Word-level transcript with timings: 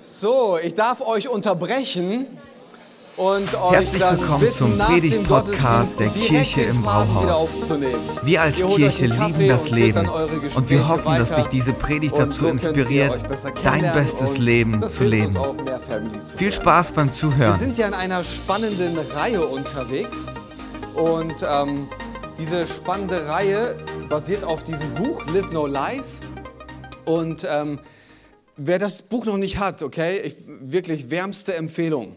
So, 0.00 0.58
ich 0.62 0.76
darf 0.76 1.00
euch 1.00 1.28
unterbrechen 1.28 2.24
und 3.16 3.52
euch 3.56 3.72
Herzlich 3.72 4.00
dann 4.00 4.20
willkommen 4.20 4.40
bitten, 4.40 4.52
zum 4.54 4.78
Predigt-Podcast 4.78 5.98
der 5.98 6.08
Kirche 6.10 6.60
im 6.62 6.82
Brauhaus. 6.82 7.48
Wir 8.22 8.42
als 8.42 8.58
Kirche 8.58 9.06
lieben 9.06 9.48
das 9.48 9.70
Leben 9.70 10.08
und 10.08 10.70
wir 10.70 10.86
hoffen, 10.86 11.16
dass 11.18 11.32
dich 11.32 11.48
diese 11.48 11.72
Predigt 11.72 12.16
dazu 12.16 12.42
so 12.42 12.48
inspiriert, 12.48 13.24
dein 13.64 13.92
bestes 13.92 14.38
Leben 14.38 14.86
zu 14.88 15.02
leben. 15.02 15.32
Zu 15.32 16.38
Viel. 16.38 16.52
Spaß 16.52 16.92
beim 16.92 17.08
Wir 17.08 17.12
Zuhören. 17.12 17.58
sind 17.58 17.76
ja 17.76 17.88
in 17.88 17.94
einer 17.94 18.22
spannenden 18.22 18.96
Reihe 19.16 19.44
unterwegs 19.44 20.18
und 20.94 21.34
ähm, 21.42 21.88
diese 22.38 22.68
spannende 22.68 23.26
Reihe 23.26 23.74
basiert 24.08 24.44
auf 24.44 24.62
diesem 24.62 24.94
Buch 24.94 25.24
Live 25.34 25.50
No 25.50 25.66
Lies 25.66 26.20
und 27.04 27.44
ähm, 27.50 27.80
wer 28.58 28.78
das 28.78 29.02
Buch 29.02 29.24
noch 29.24 29.38
nicht 29.38 29.58
hat, 29.58 29.82
okay, 29.82 30.20
ich, 30.20 30.34
wirklich 30.60 31.10
wärmste 31.10 31.54
Empfehlung. 31.54 32.16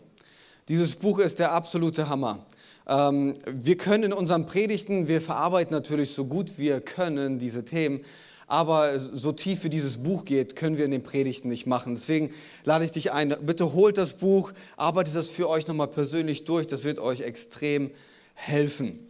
Dieses 0.68 0.96
Buch 0.96 1.20
ist 1.20 1.40
der 1.40 1.52
absolute 1.52 2.10
Hammer. 2.10 2.46
Ähm, 2.88 3.36
wir 3.48 3.78
können 3.78 4.06
in 4.06 4.14
unseren 4.14 4.48
Predigten, 4.48 5.08
wir 5.08 5.22
verarbeiten 5.22 5.74
natürlich 5.74 6.14
so 6.14 6.26
gut 6.26 6.58
wir 6.58 6.82
können 6.82 7.40
diese 7.40 7.64
Themen, 7.64 8.02
aber 8.48 9.00
so 9.00 9.32
tief 9.32 9.64
wie 9.64 9.70
dieses 9.70 10.00
Buch 10.00 10.26
geht, 10.26 10.58
können 10.58 10.78
wir 10.78 10.84
in 10.84 10.92
den 10.92 11.04
Predigten 11.04 11.48
nicht 11.48 11.68
machen. 11.68 11.96
Deswegen 11.96 12.32
lade 12.66 12.84
ich 12.84 12.92
dich 12.92 13.12
ein, 13.12 13.34
bitte 13.42 13.74
holt 13.74 13.98
das 13.98 14.14
Buch, 14.14 14.52
arbeitet 14.76 15.16
das 15.16 15.30
für 15.30 15.48
euch 15.48 15.68
nochmal 15.68 15.88
persönlich 15.88 16.44
durch, 16.44 16.68
das 16.68 16.84
wird 16.84 17.00
euch 17.00 17.22
extrem 17.22 17.92
helfen. 18.34 19.08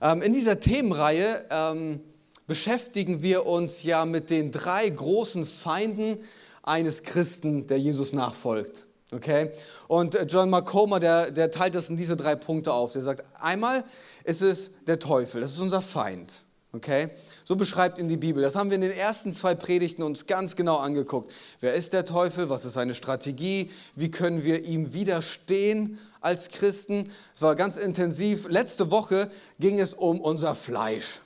Ähm, 0.00 0.22
in 0.22 0.32
dieser 0.32 0.60
Themenreihe 0.60 1.44
ähm, 1.50 2.00
beschäftigen 2.46 3.22
wir 3.22 3.46
uns 3.46 3.82
ja 3.82 4.04
mit 4.04 4.30
den 4.30 4.52
drei 4.52 4.88
großen 4.88 5.46
Feinden 5.46 6.18
eines 6.64 7.02
Christen, 7.02 7.66
der 7.66 7.78
Jesus 7.78 8.12
nachfolgt. 8.12 8.84
Okay? 9.12 9.50
Und 9.86 10.14
äh, 10.14 10.24
John 10.24 10.50
Macoma, 10.50 10.98
der, 10.98 11.30
der 11.30 11.50
teilt 11.50 11.74
das 11.74 11.88
in 11.88 11.96
diese 11.96 12.16
drei 12.16 12.34
Punkte 12.34 12.72
auf. 12.72 12.92
Der 12.92 13.02
sagt, 13.02 13.24
einmal 13.38 13.84
ist 14.24 14.42
es 14.42 14.72
der 14.86 14.98
Teufel, 14.98 15.40
das 15.42 15.52
ist 15.52 15.60
unser 15.60 15.82
Feind. 15.82 16.32
Okay? 16.72 17.10
So 17.44 17.54
beschreibt 17.54 17.98
ihn 18.00 18.08
die 18.08 18.16
Bibel. 18.16 18.42
Das 18.42 18.56
haben 18.56 18.70
wir 18.70 18.74
in 18.74 18.80
den 18.80 18.92
ersten 18.92 19.32
zwei 19.32 19.54
Predigten 19.54 20.02
uns 20.02 20.26
ganz 20.26 20.56
genau 20.56 20.78
angeguckt. 20.78 21.32
Wer 21.60 21.74
ist 21.74 21.92
der 21.92 22.04
Teufel? 22.04 22.50
Was 22.50 22.64
ist 22.64 22.72
seine 22.72 22.94
Strategie? 22.94 23.70
Wie 23.94 24.10
können 24.10 24.44
wir 24.44 24.64
ihm 24.64 24.92
widerstehen 24.92 25.98
als 26.20 26.48
Christen? 26.48 27.10
Es 27.36 27.42
war 27.42 27.54
ganz 27.54 27.76
intensiv. 27.76 28.48
Letzte 28.48 28.90
Woche 28.90 29.30
ging 29.60 29.78
es 29.78 29.94
um 29.94 30.20
unser 30.20 30.56
Fleisch. 30.56 31.20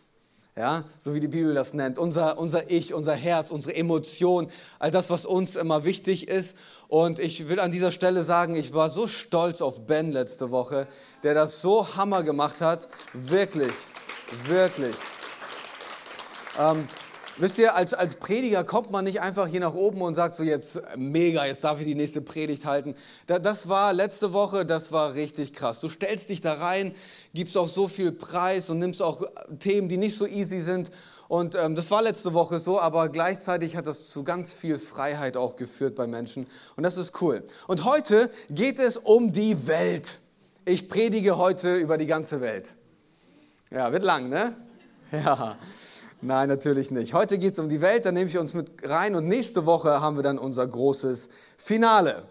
Ja, 0.58 0.82
so 0.98 1.14
wie 1.14 1.20
die 1.20 1.28
Bibel 1.28 1.54
das 1.54 1.72
nennt, 1.72 2.00
unser, 2.00 2.36
unser 2.36 2.68
Ich, 2.68 2.92
unser 2.92 3.14
Herz, 3.14 3.52
unsere 3.52 3.76
Emotionen, 3.76 4.50
all 4.80 4.90
das, 4.90 5.08
was 5.08 5.24
uns 5.24 5.54
immer 5.54 5.84
wichtig 5.84 6.26
ist. 6.26 6.56
Und 6.88 7.20
ich 7.20 7.48
will 7.48 7.60
an 7.60 7.70
dieser 7.70 7.92
Stelle 7.92 8.24
sagen, 8.24 8.56
ich 8.56 8.74
war 8.74 8.90
so 8.90 9.06
stolz 9.06 9.62
auf 9.62 9.86
Ben 9.86 10.10
letzte 10.10 10.50
Woche, 10.50 10.88
der 11.22 11.34
das 11.34 11.62
so 11.62 11.94
hammer 11.94 12.24
gemacht 12.24 12.60
hat. 12.60 12.88
Wirklich, 13.12 13.72
wirklich. 14.46 14.96
Ähm, 16.58 16.88
wisst 17.36 17.58
ihr, 17.58 17.76
als, 17.76 17.94
als 17.94 18.16
Prediger 18.16 18.64
kommt 18.64 18.90
man 18.90 19.04
nicht 19.04 19.20
einfach 19.20 19.46
hier 19.46 19.60
nach 19.60 19.74
oben 19.74 20.02
und 20.02 20.16
sagt 20.16 20.34
so 20.34 20.42
jetzt 20.42 20.80
mega, 20.96 21.46
jetzt 21.46 21.62
darf 21.62 21.78
ich 21.78 21.86
die 21.86 21.94
nächste 21.94 22.20
Predigt 22.20 22.64
halten. 22.64 22.96
Da, 23.28 23.38
das 23.38 23.68
war 23.68 23.92
letzte 23.92 24.32
Woche, 24.32 24.66
das 24.66 24.90
war 24.90 25.14
richtig 25.14 25.52
krass. 25.52 25.78
Du 25.78 25.88
stellst 25.88 26.30
dich 26.30 26.40
da 26.40 26.54
rein, 26.54 26.96
gibst 27.34 27.56
auch 27.56 27.68
so 27.68 27.88
viel 27.88 28.12
Preis 28.12 28.70
und 28.70 28.78
nimmst 28.78 29.02
auch 29.02 29.22
Themen, 29.58 29.88
die 29.88 29.96
nicht 29.96 30.16
so 30.16 30.26
easy 30.26 30.60
sind. 30.60 30.90
Und 31.28 31.54
ähm, 31.54 31.74
das 31.74 31.90
war 31.90 32.00
letzte 32.00 32.32
Woche 32.32 32.58
so, 32.58 32.80
aber 32.80 33.10
gleichzeitig 33.10 33.76
hat 33.76 33.86
das 33.86 34.06
zu 34.06 34.24
ganz 34.24 34.52
viel 34.52 34.78
Freiheit 34.78 35.36
auch 35.36 35.56
geführt 35.56 35.94
bei 35.94 36.06
Menschen. 36.06 36.46
Und 36.76 36.82
das 36.82 36.96
ist 36.96 37.20
cool. 37.20 37.44
Und 37.66 37.84
heute 37.84 38.30
geht 38.48 38.78
es 38.78 38.96
um 38.96 39.32
die 39.32 39.66
Welt. 39.66 40.18
Ich 40.64 40.88
predige 40.88 41.36
heute 41.36 41.76
über 41.76 41.98
die 41.98 42.06
ganze 42.06 42.40
Welt. 42.40 42.72
Ja, 43.70 43.92
wird 43.92 44.04
lang, 44.04 44.28
ne? 44.28 44.54
Ja. 45.12 45.56
Nein, 46.20 46.48
natürlich 46.48 46.90
nicht. 46.90 47.14
Heute 47.14 47.38
geht 47.38 47.52
es 47.52 47.58
um 47.60 47.68
die 47.68 47.80
Welt, 47.80 48.04
da 48.04 48.10
nehme 48.10 48.28
ich 48.28 48.36
uns 48.38 48.52
mit 48.52 48.70
rein 48.82 49.14
und 49.14 49.28
nächste 49.28 49.66
Woche 49.66 50.00
haben 50.00 50.16
wir 50.16 50.24
dann 50.24 50.36
unser 50.36 50.66
großes 50.66 51.28
Finale. 51.56 52.24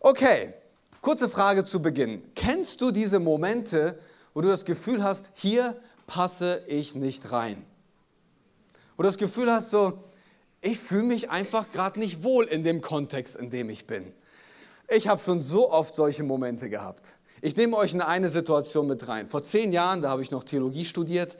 Okay, 0.00 0.52
kurze 1.00 1.28
Frage 1.28 1.64
zu 1.64 1.80
Beginn. 1.80 2.22
Kennst 2.34 2.80
du 2.80 2.90
diese 2.90 3.20
Momente, 3.20 3.96
wo 4.34 4.40
du 4.40 4.48
das 4.48 4.64
Gefühl 4.64 5.02
hast, 5.02 5.30
hier 5.34 5.76
passe 6.06 6.62
ich 6.66 6.94
nicht 6.94 7.32
rein? 7.32 7.64
Wo 8.96 9.02
du 9.02 9.08
das 9.08 9.18
Gefühl 9.18 9.50
hast, 9.50 9.70
so, 9.70 9.98
ich 10.60 10.78
fühle 10.78 11.04
mich 11.04 11.30
einfach 11.30 11.72
gerade 11.72 11.98
nicht 11.98 12.22
wohl 12.22 12.44
in 12.44 12.62
dem 12.62 12.80
Kontext, 12.80 13.36
in 13.36 13.50
dem 13.50 13.70
ich 13.70 13.86
bin. 13.86 14.12
Ich 14.88 15.08
habe 15.08 15.22
schon 15.22 15.40
so 15.40 15.70
oft 15.70 15.94
solche 15.94 16.22
Momente 16.22 16.68
gehabt. 16.68 17.12
Ich 17.42 17.56
nehme 17.56 17.76
euch 17.76 17.94
in 17.94 18.02
eine 18.02 18.28
Situation 18.28 18.86
mit 18.86 19.08
rein. 19.08 19.28
Vor 19.28 19.42
zehn 19.42 19.72
Jahren, 19.72 20.02
da 20.02 20.10
habe 20.10 20.20
ich 20.20 20.30
noch 20.30 20.44
Theologie 20.44 20.84
studiert 20.84 21.36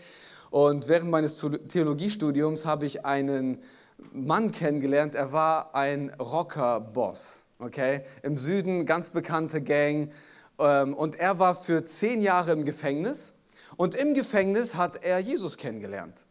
und 0.50 0.88
während 0.88 1.10
meines 1.10 1.36
Theologiestudiums 1.36 2.64
habe 2.64 2.86
ich 2.86 3.04
einen 3.04 3.62
Mann 4.12 4.50
kennengelernt, 4.50 5.14
er 5.14 5.32
war 5.32 5.74
ein 5.74 6.10
Rocker-Boss, 6.18 7.40
okay? 7.58 8.02
Im 8.22 8.36
Süden, 8.36 8.86
ganz 8.86 9.10
bekannte 9.10 9.60
Gang. 9.60 10.10
Ähm, 10.60 10.94
Und 10.94 11.16
er 11.16 11.38
war 11.38 11.54
für 11.54 11.84
zehn 11.84 12.22
Jahre 12.22 12.52
im 12.52 12.64
Gefängnis. 12.64 13.32
Und 13.76 13.94
im 13.94 14.14
Gefängnis 14.14 14.74
hat 14.74 15.02
er 15.02 15.18
Jesus 15.18 15.56
kennengelernt. 15.56 16.24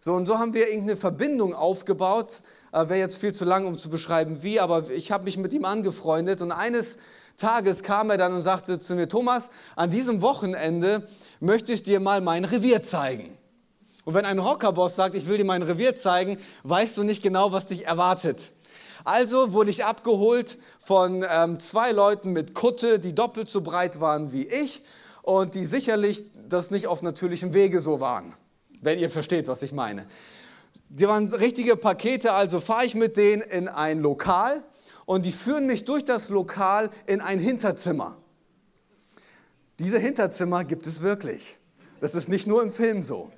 So, 0.00 0.14
und 0.14 0.26
so 0.26 0.38
haben 0.38 0.54
wir 0.54 0.68
irgendeine 0.68 0.96
Verbindung 0.96 1.54
aufgebaut. 1.54 2.40
Äh, 2.72 2.88
Wäre 2.88 2.98
jetzt 2.98 3.18
viel 3.18 3.34
zu 3.34 3.44
lang, 3.44 3.66
um 3.66 3.78
zu 3.78 3.88
beschreiben, 3.88 4.42
wie, 4.42 4.60
aber 4.60 4.90
ich 4.90 5.10
habe 5.10 5.24
mich 5.24 5.36
mit 5.36 5.52
ihm 5.52 5.64
angefreundet. 5.64 6.42
Und 6.42 6.52
eines 6.52 6.98
Tages 7.36 7.82
kam 7.82 8.10
er 8.10 8.18
dann 8.18 8.32
und 8.32 8.42
sagte 8.42 8.78
zu 8.78 8.94
mir, 8.94 9.08
Thomas, 9.08 9.50
an 9.74 9.90
diesem 9.90 10.22
Wochenende 10.22 11.06
möchte 11.40 11.72
ich 11.72 11.82
dir 11.82 12.00
mal 12.00 12.20
mein 12.20 12.44
Revier 12.44 12.82
zeigen. 12.82 13.36
Und 14.04 14.14
wenn 14.14 14.24
ein 14.24 14.38
Rockerboss 14.38 14.94
sagt, 14.94 15.16
ich 15.16 15.26
will 15.26 15.36
dir 15.36 15.44
mein 15.44 15.62
Revier 15.62 15.96
zeigen, 15.96 16.38
weißt 16.62 16.96
du 16.96 17.02
nicht 17.02 17.22
genau, 17.22 17.52
was 17.52 17.66
dich 17.66 17.86
erwartet. 17.86 18.38
Also 19.06 19.52
wurde 19.52 19.70
ich 19.70 19.84
abgeholt 19.84 20.58
von 20.80 21.24
ähm, 21.30 21.60
zwei 21.60 21.92
Leuten 21.92 22.32
mit 22.32 22.54
Kutte, 22.54 22.98
die 22.98 23.14
doppelt 23.14 23.48
so 23.48 23.60
breit 23.60 24.00
waren 24.00 24.32
wie 24.32 24.42
ich 24.42 24.82
und 25.22 25.54
die 25.54 25.64
sicherlich 25.64 26.24
das 26.48 26.72
nicht 26.72 26.88
auf 26.88 27.02
natürlichem 27.02 27.54
Wege 27.54 27.80
so 27.80 28.00
waren, 28.00 28.34
wenn 28.80 28.98
ihr 28.98 29.08
versteht, 29.08 29.46
was 29.46 29.62
ich 29.62 29.70
meine. 29.70 30.08
Die 30.88 31.06
waren 31.06 31.32
richtige 31.32 31.76
Pakete, 31.76 32.32
also 32.32 32.58
fahre 32.58 32.84
ich 32.84 32.96
mit 32.96 33.16
denen 33.16 33.42
in 33.42 33.68
ein 33.68 34.00
Lokal 34.00 34.64
und 35.04 35.24
die 35.24 35.30
führen 35.30 35.68
mich 35.68 35.84
durch 35.84 36.04
das 36.04 36.28
Lokal 36.28 36.90
in 37.06 37.20
ein 37.20 37.38
Hinterzimmer. 37.38 38.16
Diese 39.78 40.00
Hinterzimmer 40.00 40.64
gibt 40.64 40.84
es 40.88 41.00
wirklich. 41.00 41.58
Das 42.00 42.16
ist 42.16 42.28
nicht 42.28 42.48
nur 42.48 42.60
im 42.60 42.72
Film 42.72 43.04
so. 43.04 43.30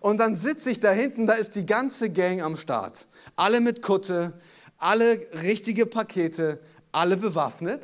Und 0.00 0.16
dann 0.16 0.36
sitze 0.36 0.70
ich 0.70 0.80
da 0.80 0.90
hinten, 0.90 1.26
da 1.26 1.34
ist 1.34 1.54
die 1.54 1.66
ganze 1.66 2.08
Gang 2.08 2.40
am 2.40 2.56
Start. 2.56 3.04
Alle 3.36 3.60
mit 3.60 3.82
Kutte, 3.82 4.32
alle 4.82 5.20
richtige 5.42 5.86
Pakete, 5.86 6.58
alle 6.90 7.16
bewaffnet. 7.16 7.82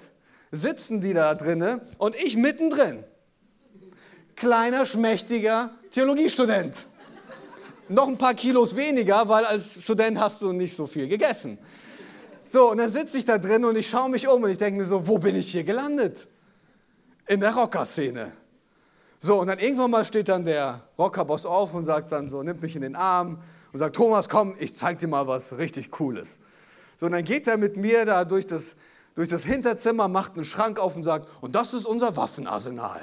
Sitzen 0.50 1.00
die 1.00 1.14
da 1.14 1.34
drinne 1.34 1.80
und 1.98 2.16
ich 2.16 2.36
mittendrin. 2.36 3.04
Kleiner, 4.34 4.86
schmächtiger 4.86 5.70
Theologiestudent. 5.90 6.86
Noch 7.88 8.08
ein 8.08 8.18
paar 8.18 8.34
Kilos 8.34 8.76
weniger, 8.76 9.28
weil 9.28 9.44
als 9.44 9.82
Student 9.82 10.18
hast 10.20 10.42
du 10.42 10.52
nicht 10.52 10.74
so 10.76 10.86
viel 10.86 11.08
gegessen. 11.08 11.58
So, 12.44 12.70
und 12.70 12.78
dann 12.78 12.90
sitze 12.90 13.18
ich 13.18 13.24
da 13.24 13.38
drin 13.38 13.64
und 13.64 13.76
ich 13.76 13.88
schaue 13.88 14.10
mich 14.10 14.28
um 14.28 14.42
und 14.42 14.50
ich 14.50 14.58
denke 14.58 14.78
mir 14.78 14.84
so, 14.84 15.06
wo 15.06 15.18
bin 15.18 15.36
ich 15.36 15.50
hier 15.50 15.64
gelandet? 15.64 16.26
In 17.26 17.40
der 17.40 17.54
Rockerszene. 17.54 18.32
So, 19.18 19.40
und 19.40 19.48
dann 19.48 19.58
irgendwann 19.58 19.90
mal 19.90 20.04
steht 20.04 20.28
dann 20.28 20.44
der 20.44 20.82
Rockerboss 20.98 21.44
auf 21.44 21.74
und 21.74 21.84
sagt 21.84 22.12
dann 22.12 22.30
so, 22.30 22.42
nimmt 22.42 22.62
mich 22.62 22.74
in 22.76 22.82
den 22.82 22.96
Arm 22.96 23.42
und 23.72 23.78
sagt, 23.78 23.96
Thomas, 23.96 24.28
komm, 24.28 24.54
ich 24.58 24.76
zeig 24.76 24.98
dir 24.98 25.08
mal 25.08 25.26
was 25.26 25.58
richtig 25.58 25.90
Cooles. 25.90 26.38
So, 26.98 27.06
und 27.06 27.12
dann 27.12 27.24
geht 27.24 27.46
er 27.46 27.56
mit 27.56 27.76
mir 27.76 28.04
da 28.04 28.24
durch 28.24 28.46
das, 28.46 28.74
durch 29.14 29.28
das 29.28 29.44
Hinterzimmer, 29.44 30.08
macht 30.08 30.34
einen 30.34 30.44
Schrank 30.44 30.80
auf 30.80 30.96
und 30.96 31.04
sagt, 31.04 31.28
und 31.40 31.54
das 31.54 31.72
ist 31.72 31.86
unser 31.86 32.16
Waffenarsenal. 32.16 33.00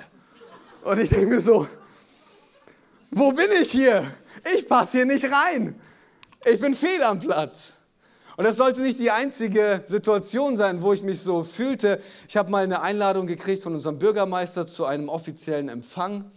Und 0.83 0.99
ich 0.99 1.09
denke 1.09 1.27
mir 1.27 1.41
so, 1.41 1.65
wo 3.09 3.31
bin 3.31 3.47
ich 3.61 3.71
hier? 3.71 4.05
Ich 4.55 4.67
passe 4.67 4.97
hier 4.97 5.05
nicht 5.05 5.25
rein. 5.31 5.79
Ich 6.43 6.59
bin 6.59 6.75
fehl 6.75 7.01
am 7.03 7.21
Platz. 7.21 7.69
Und 8.35 8.43
das 8.43 8.57
sollte 8.57 8.81
nicht 8.81 8.99
die 8.99 9.11
einzige 9.11 9.85
Situation 9.87 10.57
sein, 10.57 10.81
wo 10.81 10.91
ich 10.91 11.01
mich 11.01 11.21
so 11.21 11.45
fühlte. 11.45 12.01
Ich 12.27 12.35
habe 12.35 12.51
mal 12.51 12.65
eine 12.65 12.81
Einladung 12.81 13.27
gekriegt 13.27 13.63
von 13.63 13.73
unserem 13.73 13.97
Bürgermeister 13.97 14.67
zu 14.67 14.83
einem 14.83 15.07
offiziellen 15.07 15.69
Empfang. 15.69 16.29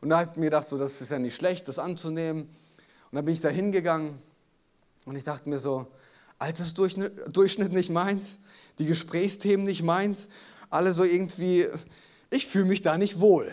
Und 0.00 0.10
da 0.10 0.20
habe 0.20 0.30
ich 0.30 0.36
mir 0.36 0.46
gedacht, 0.46 0.68
so, 0.68 0.78
das 0.78 1.00
ist 1.00 1.10
ja 1.10 1.18
nicht 1.18 1.34
schlecht, 1.34 1.66
das 1.66 1.80
anzunehmen. 1.80 2.42
Und 2.42 3.16
dann 3.16 3.24
bin 3.24 3.34
ich 3.34 3.40
da 3.40 3.48
hingegangen 3.48 4.16
und 5.04 5.16
ich 5.16 5.24
dachte 5.24 5.48
mir 5.48 5.58
so, 5.58 5.86
Altersdurchschnitt 6.42 7.12
Durchschnitt 7.36 7.72
nicht 7.72 7.90
meins, 7.90 8.36
die 8.78 8.86
Gesprächsthemen 8.86 9.64
nicht 9.64 9.82
meins, 9.82 10.28
alle 10.70 10.92
so 10.92 11.04
irgendwie, 11.04 11.66
ich 12.30 12.46
fühle 12.46 12.66
mich 12.66 12.82
da 12.82 12.98
nicht 12.98 13.20
wohl. 13.20 13.52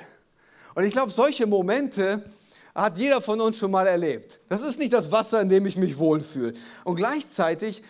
Und 0.75 0.83
ich 0.83 0.91
glaube, 0.91 1.11
solche 1.11 1.47
Momente 1.47 2.23
hat 2.75 2.97
jeder 2.97 3.21
von 3.21 3.41
uns 3.41 3.57
schon 3.57 3.71
mal 3.71 3.87
erlebt. 3.87 4.39
Das 4.47 4.61
ist 4.61 4.79
nicht 4.79 4.93
das 4.93 5.11
Wasser, 5.11 5.41
in 5.41 5.49
dem 5.49 5.65
ich 5.65 5.75
mich 5.75 5.97
wohlfühle. 5.97 6.53
Und 6.85 6.95
gleichzeitig 6.95 7.83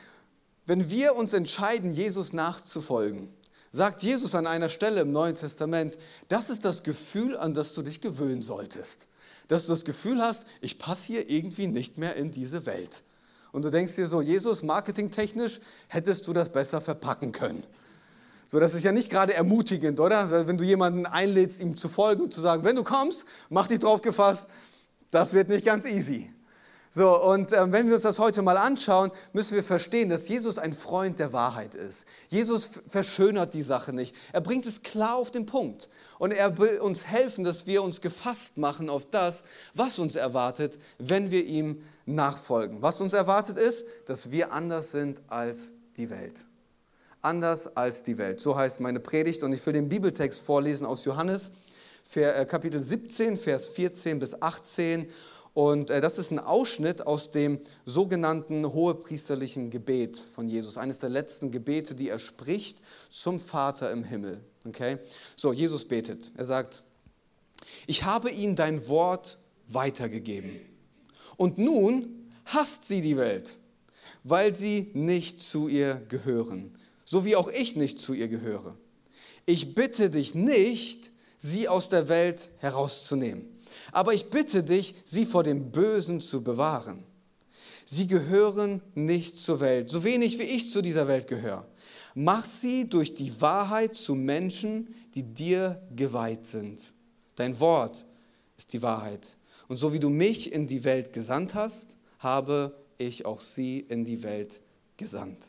wenn 0.70 0.92
wir 0.92 1.16
uns 1.16 1.34
entscheiden, 1.34 1.92
Jesus 1.92 2.32
nachzufolgen, 2.32 3.28
sagt 3.72 4.04
Jesus 4.04 4.36
an 4.36 4.46
einer 4.46 4.70
Stelle 4.70 5.02
im 5.02 5.12
Neuen 5.12 5.34
Testament, 5.34 5.98
das 6.28 6.52
ist 6.52 6.64
das 6.64 6.84
Gefühl, 6.84 7.36
an 7.36 7.56
das 7.56 7.74
du 7.74 7.82
dich 7.82 8.02
gewöhnen 8.02 8.44
solltest. 8.44 9.08
Dass 9.48 9.66
du 9.66 9.72
das 9.72 9.84
Gefühl 9.84 10.22
hast, 10.22 10.46
ich 10.62 10.78
passe 10.78 11.08
hier 11.08 11.28
irgendwie 11.28 11.66
nicht 11.66 11.98
mehr 11.98 12.16
in 12.16 12.32
diese 12.32 12.68
Welt. 12.68 13.02
Und 13.52 13.66
du 13.66 13.70
denkst 13.70 13.96
dir 13.96 14.08
so, 14.08 14.22
Jesus, 14.22 14.64
marketingtechnisch 14.64 15.60
hättest 15.88 16.28
du 16.28 16.34
das 16.34 16.52
besser 16.52 16.82
verpacken 16.82 17.32
können. 17.32 17.64
So, 18.48 18.60
das 18.60 18.74
ist 18.74 18.84
ja 18.84 18.92
nicht 18.92 19.12
gerade 19.12 19.34
ermutigend, 19.34 20.00
oder? 20.00 20.48
Wenn 20.48 20.58
du 20.58 20.64
jemanden 20.64 21.06
einlädst, 21.06 21.62
ihm 21.62 21.78
zu 21.78 21.88
folgen 21.88 22.24
und 22.24 22.34
zu 22.34 22.42
sagen, 22.42 22.64
wenn 22.64 22.76
du 22.76 22.84
kommst, 22.84 23.26
mach 23.50 23.68
dich 23.68 23.80
drauf 23.80 24.02
gefasst, 24.02 24.50
das 25.12 25.34
wird 25.34 25.50
nicht 25.50 25.66
ganz 25.66 25.86
easy. 25.86 26.32
So, 26.92 27.24
und 27.24 27.52
äh, 27.52 27.72
wenn 27.72 27.88
wir 27.88 27.94
uns 27.94 28.04
das 28.04 28.18
heute 28.18 28.42
mal 28.42 28.58
anschauen, 28.58 29.12
müssen 29.32 29.54
wir 29.56 29.64
verstehen, 29.64 30.10
dass 30.10 30.28
Jesus 30.28 30.58
ein 30.58 30.74
Freund 30.74 31.20
der 31.20 31.34
Wahrheit 31.34 31.76
ist. 31.76 32.06
Jesus 32.30 32.68
verschönert 32.88 33.54
die 33.54 33.62
Sache 33.62 33.94
nicht. 33.94 34.16
Er 34.34 34.42
bringt 34.42 34.66
es 34.66 34.82
klar 34.82 35.16
auf 35.16 35.30
den 35.30 35.46
Punkt. 35.46 35.88
Und 36.18 36.32
er 36.32 36.58
will 36.58 36.80
uns 36.80 37.06
helfen, 37.06 37.44
dass 37.44 37.68
wir 37.68 37.84
uns 37.84 38.02
gefasst 38.02 38.58
machen 38.58 38.90
auf 38.90 39.10
das, 39.10 39.44
was 39.76 40.00
uns 40.00 40.16
erwartet, 40.16 40.80
wenn 40.98 41.30
wir 41.30 41.46
ihm 41.46 41.84
nachfolgen. 42.08 42.82
Was 42.82 43.02
uns 43.02 43.14
erwartet 43.14 43.58
ist, 43.58 43.86
dass 44.08 44.32
wir 44.32 44.52
anders 44.52 44.92
sind 44.92 45.22
als 45.28 45.74
die 45.96 46.10
Welt. 46.10 46.46
Anders 47.22 47.78
als 47.78 48.02
die 48.02 48.18
Welt. 48.18 48.42
So 48.42 48.58
heißt 48.58 48.80
meine 48.80 49.00
Predigt. 49.00 49.44
Und 49.44 49.54
ich 49.54 49.64
will 49.64 49.74
den 49.74 49.90
Bibeltext 49.90 50.42
vorlesen 50.42 50.88
aus 50.88 51.06
Johannes, 51.06 51.52
äh, 52.16 52.46
Kapitel 52.46 52.80
17, 52.80 53.38
Vers 53.38 53.70
14 53.70 54.18
bis 54.18 54.42
18. 54.42 55.08
Und 55.60 55.90
äh, 55.90 56.00
das 56.00 56.18
ist 56.18 56.32
ein 56.32 56.40
Ausschnitt 56.40 57.06
aus 57.06 57.32
dem 57.32 57.60
sogenannten 57.84 58.66
hohepriesterlichen 58.72 59.72
Gebet 59.72 60.18
von 60.18 60.48
Jesus, 60.48 60.78
eines 60.78 61.00
der 61.00 61.10
letzten 61.10 61.52
Gebete, 61.52 61.96
die 61.96 62.08
er 62.08 62.18
spricht 62.18 62.78
zum 63.10 63.42
Vater 63.42 63.92
im 63.92 64.06
Himmel. 64.06 64.40
Okay? 64.66 65.00
So, 65.36 65.52
Jesus 65.52 65.86
betet. 65.86 66.32
Er 66.38 66.46
sagt, 66.46 66.82
ich 67.88 68.06
habe 68.06 68.32
ihnen 68.32 68.56
dein 68.56 68.88
Wort 68.88 69.38
weitergegeben. 69.68 70.62
Und 71.36 71.58
nun 71.58 72.32
hasst 72.46 72.86
sie 72.86 73.02
die 73.02 73.18
Welt, 73.18 73.58
weil 74.24 74.54
sie 74.54 74.92
nicht 74.94 75.44
zu 75.44 75.68
ihr 75.68 75.96
gehören, 76.08 76.74
so 77.04 77.26
wie 77.26 77.36
auch 77.36 77.50
ich 77.50 77.76
nicht 77.76 78.00
zu 78.00 78.14
ihr 78.14 78.30
gehöre. 78.30 78.78
Ich 79.46 79.76
bitte 79.76 80.10
dich 80.10 80.36
nicht, 80.36 81.12
sie 81.38 81.68
aus 81.68 81.90
der 81.90 82.08
Welt 82.08 82.48
herauszunehmen 82.60 83.59
aber 83.92 84.14
ich 84.14 84.30
bitte 84.30 84.64
dich, 84.64 84.96
sie 85.06 85.26
vor 85.26 85.44
dem 85.44 85.72
Bösen 85.72 86.22
zu 86.22 86.44
bewahren. 86.44 87.04
Sie 87.86 88.08
gehören 88.08 88.82
nicht 88.94 89.40
zur 89.40 89.60
Welt, 89.60 89.90
so 89.90 90.04
wenig 90.04 90.38
wie 90.38 90.44
ich 90.44 90.72
zu 90.72 90.82
dieser 90.82 91.08
Welt 91.08 91.28
gehöre. 91.28 91.66
Mach 92.14 92.46
sie 92.46 92.88
durch 92.88 93.16
die 93.16 93.42
Wahrheit 93.42 93.96
zu 93.96 94.16
Menschen, 94.16 94.94
die 95.16 95.24
dir 95.24 95.82
geweiht 95.96 96.46
sind. 96.46 96.80
Dein 97.36 97.60
Wort 97.60 98.06
ist 98.58 98.74
die 98.74 98.82
Wahrheit. 98.82 99.28
Und 99.68 99.78
so 99.78 99.94
wie 99.94 100.00
du 100.00 100.10
mich 100.10 100.52
in 100.52 100.68
die 100.68 100.84
Welt 100.84 101.14
gesandt 101.14 101.56
hast, 101.56 101.98
habe 102.20 102.76
ich 102.98 103.26
auch 103.26 103.40
sie 103.40 103.80
in 103.80 104.06
die 104.06 104.24
Welt 104.24 104.62
gesandt. 104.98 105.48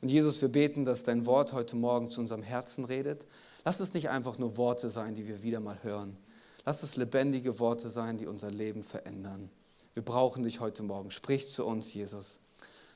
Und 0.00 0.10
Jesus, 0.10 0.40
wir 0.40 0.48
beten, 0.48 0.84
dass 0.84 1.02
dein 1.02 1.26
Wort 1.26 1.52
heute 1.52 1.76
Morgen 1.76 2.08
zu 2.08 2.20
unserem 2.20 2.42
Herzen 2.42 2.84
redet. 2.84 3.26
Lass 3.64 3.80
es 3.80 3.92
nicht 3.92 4.08
einfach 4.08 4.38
nur 4.38 4.56
Worte 4.56 4.88
sein, 4.88 5.14
die 5.14 5.28
wir 5.28 5.42
wieder 5.42 5.60
mal 5.60 5.82
hören, 5.82 6.16
Lass 6.64 6.82
es 6.82 6.96
lebendige 6.96 7.58
Worte 7.58 7.88
sein, 7.88 8.18
die 8.18 8.26
unser 8.26 8.50
Leben 8.50 8.82
verändern. 8.82 9.50
Wir 9.94 10.04
brauchen 10.04 10.44
dich 10.44 10.60
heute 10.60 10.82
Morgen. 10.82 11.10
Sprich 11.10 11.50
zu 11.50 11.64
uns, 11.64 11.92
Jesus. 11.92 12.38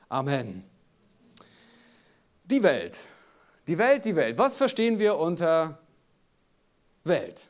Amen. 0.07 0.63
Die 2.45 2.63
Welt. 2.63 2.97
Die 3.67 3.77
Welt, 3.77 4.05
die 4.05 4.15
Welt. 4.15 4.37
Was 4.37 4.55
verstehen 4.55 4.99
wir 4.99 5.17
unter 5.17 5.79
Welt? 7.03 7.41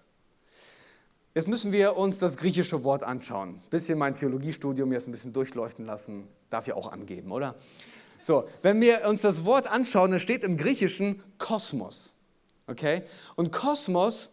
Jetzt 1.33 1.50
müssen 1.50 1.73
wir 1.73 1.97
uns 1.97 2.17
das 2.17 2.38
griechische 2.38 2.85
Wort 2.85 3.03
anschauen. 3.03 3.50
Ein 3.50 3.69
bisschen 3.69 3.97
mein 3.97 4.15
Theologiestudium 4.15 4.94
jetzt 4.94 5.07
ein 5.07 5.12
bisschen 5.12 5.33
durchleuchten 5.33 5.85
lassen. 5.85 6.29
Darf 6.50 6.65
ja 6.65 6.75
auch 6.75 6.91
angeben, 6.91 7.33
oder? 7.33 7.56
So, 8.21 8.47
wenn 8.62 8.79
wir 8.79 9.06
uns 9.07 9.21
das 9.21 9.44
Wort 9.44 9.69
anschauen, 9.69 10.12
dann 10.12 10.19
steht 10.21 10.44
im 10.44 10.56
Griechischen 10.56 11.21
Kosmos. 11.38 12.13
Okay? 12.67 13.03
Und 13.35 13.51
Kosmos 13.51 14.29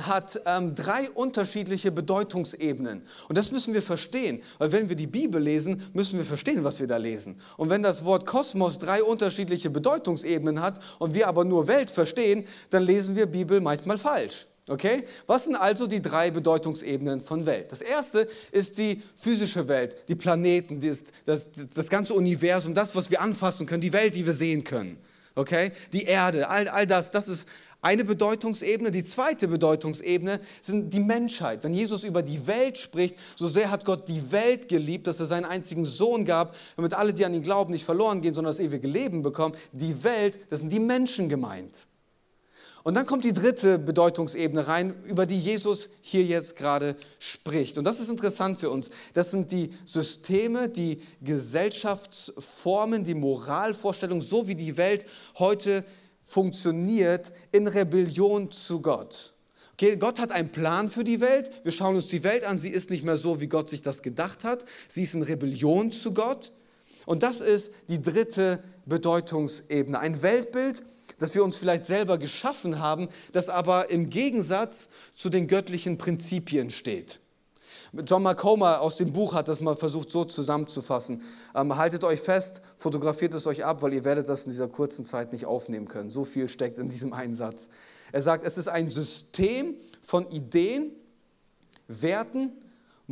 hat 0.00 0.40
ähm, 0.46 0.74
drei 0.74 1.10
unterschiedliche 1.10 1.92
Bedeutungsebenen. 1.92 3.02
Und 3.28 3.38
das 3.38 3.52
müssen 3.52 3.74
wir 3.74 3.82
verstehen, 3.82 4.42
weil 4.58 4.72
wenn 4.72 4.88
wir 4.88 4.96
die 4.96 5.06
Bibel 5.06 5.40
lesen, 5.40 5.82
müssen 5.92 6.18
wir 6.18 6.24
verstehen, 6.24 6.64
was 6.64 6.80
wir 6.80 6.86
da 6.86 6.96
lesen. 6.96 7.40
Und 7.56 7.70
wenn 7.70 7.82
das 7.82 8.04
Wort 8.04 8.26
Kosmos 8.26 8.78
drei 8.78 9.02
unterschiedliche 9.02 9.70
Bedeutungsebenen 9.70 10.62
hat 10.62 10.80
und 10.98 11.14
wir 11.14 11.28
aber 11.28 11.44
nur 11.44 11.68
Welt 11.68 11.90
verstehen, 11.90 12.44
dann 12.70 12.84
lesen 12.84 13.16
wir 13.16 13.26
Bibel 13.26 13.60
manchmal 13.60 13.98
falsch. 13.98 14.46
Okay? 14.68 15.04
Was 15.26 15.44
sind 15.44 15.56
also 15.56 15.86
die 15.86 16.00
drei 16.00 16.30
Bedeutungsebenen 16.30 17.20
von 17.20 17.46
Welt? 17.46 17.72
Das 17.72 17.80
erste 17.80 18.28
ist 18.52 18.78
die 18.78 19.02
physische 19.16 19.66
Welt, 19.68 19.96
die 20.08 20.14
Planeten, 20.14 20.80
das, 20.80 21.04
das, 21.26 21.48
das 21.74 21.88
ganze 21.88 22.14
Universum, 22.14 22.74
das, 22.74 22.94
was 22.94 23.10
wir 23.10 23.20
anfassen 23.20 23.66
können, 23.66 23.80
die 23.80 23.92
Welt, 23.92 24.14
die 24.14 24.24
wir 24.24 24.34
sehen 24.34 24.62
können. 24.62 24.98
Okay? 25.34 25.72
Die 25.92 26.04
Erde, 26.04 26.48
all, 26.48 26.68
all 26.68 26.86
das, 26.86 27.10
das 27.10 27.26
ist 27.26 27.46
eine 27.82 28.04
Bedeutungsebene. 28.04 28.92
Die 28.92 29.04
zweite 29.04 29.48
Bedeutungsebene 29.48 30.40
sind 30.62 30.94
die 30.94 31.00
Menschheit. 31.00 31.64
Wenn 31.64 31.74
Jesus 31.74 32.04
über 32.04 32.22
die 32.22 32.46
Welt 32.46 32.78
spricht, 32.78 33.16
so 33.36 33.48
sehr 33.48 33.70
hat 33.70 33.84
Gott 33.84 34.08
die 34.08 34.30
Welt 34.30 34.68
geliebt, 34.68 35.08
dass 35.08 35.20
er 35.20 35.26
seinen 35.26 35.44
einzigen 35.44 35.84
Sohn 35.84 36.24
gab, 36.24 36.56
damit 36.76 36.94
alle, 36.94 37.12
die 37.12 37.26
an 37.26 37.34
ihn 37.34 37.42
glauben, 37.42 37.72
nicht 37.72 37.84
verloren 37.84 38.22
gehen, 38.22 38.34
sondern 38.34 38.52
das 38.52 38.60
ewige 38.60 38.86
Leben 38.86 39.22
bekommen. 39.22 39.56
Die 39.72 40.04
Welt, 40.04 40.38
das 40.48 40.60
sind 40.60 40.72
die 40.72 40.80
Menschen 40.80 41.28
gemeint. 41.28 41.76
Und 42.84 42.94
dann 42.94 43.06
kommt 43.06 43.24
die 43.24 43.32
dritte 43.32 43.78
Bedeutungsebene 43.78 44.66
rein, 44.66 44.94
über 45.04 45.24
die 45.24 45.38
Jesus 45.38 45.88
hier 46.00 46.24
jetzt 46.24 46.56
gerade 46.56 46.96
spricht. 47.20 47.78
Und 47.78 47.84
das 47.84 48.00
ist 48.00 48.10
interessant 48.10 48.58
für 48.58 48.70
uns. 48.70 48.90
Das 49.14 49.30
sind 49.30 49.52
die 49.52 49.72
Systeme, 49.86 50.68
die 50.68 51.00
Gesellschaftsformen, 51.20 53.04
die 53.04 53.14
Moralvorstellungen, 53.14 54.22
so 54.22 54.48
wie 54.48 54.56
die 54.56 54.76
Welt 54.76 55.04
heute 55.38 55.84
funktioniert 56.24 57.32
in 57.52 57.66
Rebellion 57.66 58.50
zu 58.50 58.80
Gott. 58.80 59.32
Okay, 59.74 59.96
Gott 59.96 60.20
hat 60.20 60.30
einen 60.30 60.50
Plan 60.50 60.88
für 60.88 61.02
die 61.02 61.20
Welt. 61.20 61.50
Wir 61.64 61.72
schauen 61.72 61.96
uns 61.96 62.06
die 62.06 62.22
Welt 62.22 62.44
an. 62.44 62.58
Sie 62.58 62.68
ist 62.68 62.90
nicht 62.90 63.04
mehr 63.04 63.16
so, 63.16 63.40
wie 63.40 63.48
Gott 63.48 63.68
sich 63.68 63.82
das 63.82 64.02
gedacht 64.02 64.44
hat. 64.44 64.64
Sie 64.86 65.02
ist 65.02 65.14
in 65.14 65.22
Rebellion 65.22 65.90
zu 65.90 66.14
Gott. 66.14 66.52
Und 67.04 67.22
das 67.22 67.40
ist 67.40 67.72
die 67.88 68.00
dritte 68.00 68.62
Bedeutungsebene. 68.86 69.98
Ein 69.98 70.22
Weltbild, 70.22 70.82
das 71.18 71.34
wir 71.34 71.42
uns 71.42 71.56
vielleicht 71.56 71.84
selber 71.84 72.18
geschaffen 72.18 72.78
haben, 72.78 73.08
das 73.32 73.48
aber 73.48 73.90
im 73.90 74.08
Gegensatz 74.10 74.88
zu 75.14 75.30
den 75.30 75.48
göttlichen 75.48 75.98
Prinzipien 75.98 76.70
steht. 76.70 77.18
John 77.92 78.22
McComber 78.22 78.80
aus 78.80 78.96
dem 78.96 79.12
Buch 79.12 79.34
hat 79.34 79.48
das 79.48 79.60
mal 79.60 79.76
versucht 79.76 80.10
so 80.10 80.24
zusammenzufassen. 80.24 81.20
Ähm, 81.54 81.76
haltet 81.76 82.04
euch 82.04 82.20
fest, 82.20 82.62
fotografiert 82.76 83.34
es 83.34 83.46
euch 83.46 83.66
ab, 83.66 83.82
weil 83.82 83.92
ihr 83.92 84.04
werdet 84.04 84.30
das 84.30 84.44
in 84.44 84.50
dieser 84.50 84.68
kurzen 84.68 85.04
Zeit 85.04 85.32
nicht 85.32 85.44
aufnehmen 85.44 85.88
können. 85.88 86.08
So 86.08 86.24
viel 86.24 86.48
steckt 86.48 86.78
in 86.78 86.88
diesem 86.88 87.12
Einsatz. 87.12 87.68
Er 88.10 88.22
sagt, 88.22 88.46
es 88.46 88.56
ist 88.56 88.68
ein 88.68 88.88
System 88.88 89.76
von 90.00 90.26
Ideen, 90.30 90.92
Werten 91.86 92.52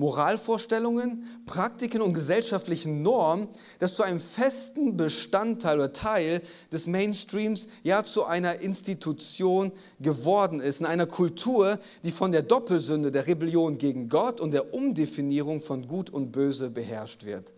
Moralvorstellungen, 0.00 1.24
Praktiken 1.44 2.00
und 2.00 2.14
gesellschaftlichen 2.14 3.02
Normen, 3.02 3.48
das 3.80 3.94
zu 3.94 4.02
einem 4.02 4.18
festen 4.18 4.96
Bestandteil 4.96 5.76
oder 5.76 5.92
Teil 5.92 6.40
des 6.72 6.86
Mainstreams, 6.86 7.68
ja 7.82 8.02
zu 8.02 8.24
einer 8.24 8.60
Institution 8.60 9.72
geworden 10.00 10.60
ist, 10.60 10.80
in 10.80 10.86
einer 10.86 11.06
Kultur, 11.06 11.78
die 12.02 12.10
von 12.10 12.32
der 12.32 12.40
Doppelsünde 12.40 13.12
der 13.12 13.26
Rebellion 13.26 13.76
gegen 13.76 14.08
Gott 14.08 14.40
und 14.40 14.52
der 14.52 14.72
Umdefinierung 14.72 15.60
von 15.60 15.86
Gut 15.86 16.08
und 16.08 16.32
Böse 16.32 16.70
beherrscht 16.70 17.26
wird. 17.26 17.52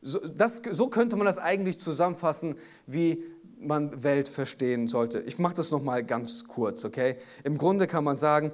So, 0.00 0.20
das, 0.26 0.62
so 0.70 0.88
könnte 0.88 1.16
man 1.16 1.26
das 1.26 1.36
eigentlich 1.36 1.78
zusammenfassen, 1.78 2.56
wie 2.86 3.22
man 3.60 4.02
Welt 4.02 4.30
verstehen 4.30 4.88
sollte. 4.88 5.20
Ich 5.20 5.38
mache 5.38 5.56
das 5.56 5.70
nochmal 5.70 6.02
ganz 6.02 6.44
kurz, 6.44 6.86
okay? 6.86 7.16
Im 7.44 7.58
Grunde 7.58 7.86
kann 7.86 8.04
man 8.04 8.16
sagen, 8.16 8.52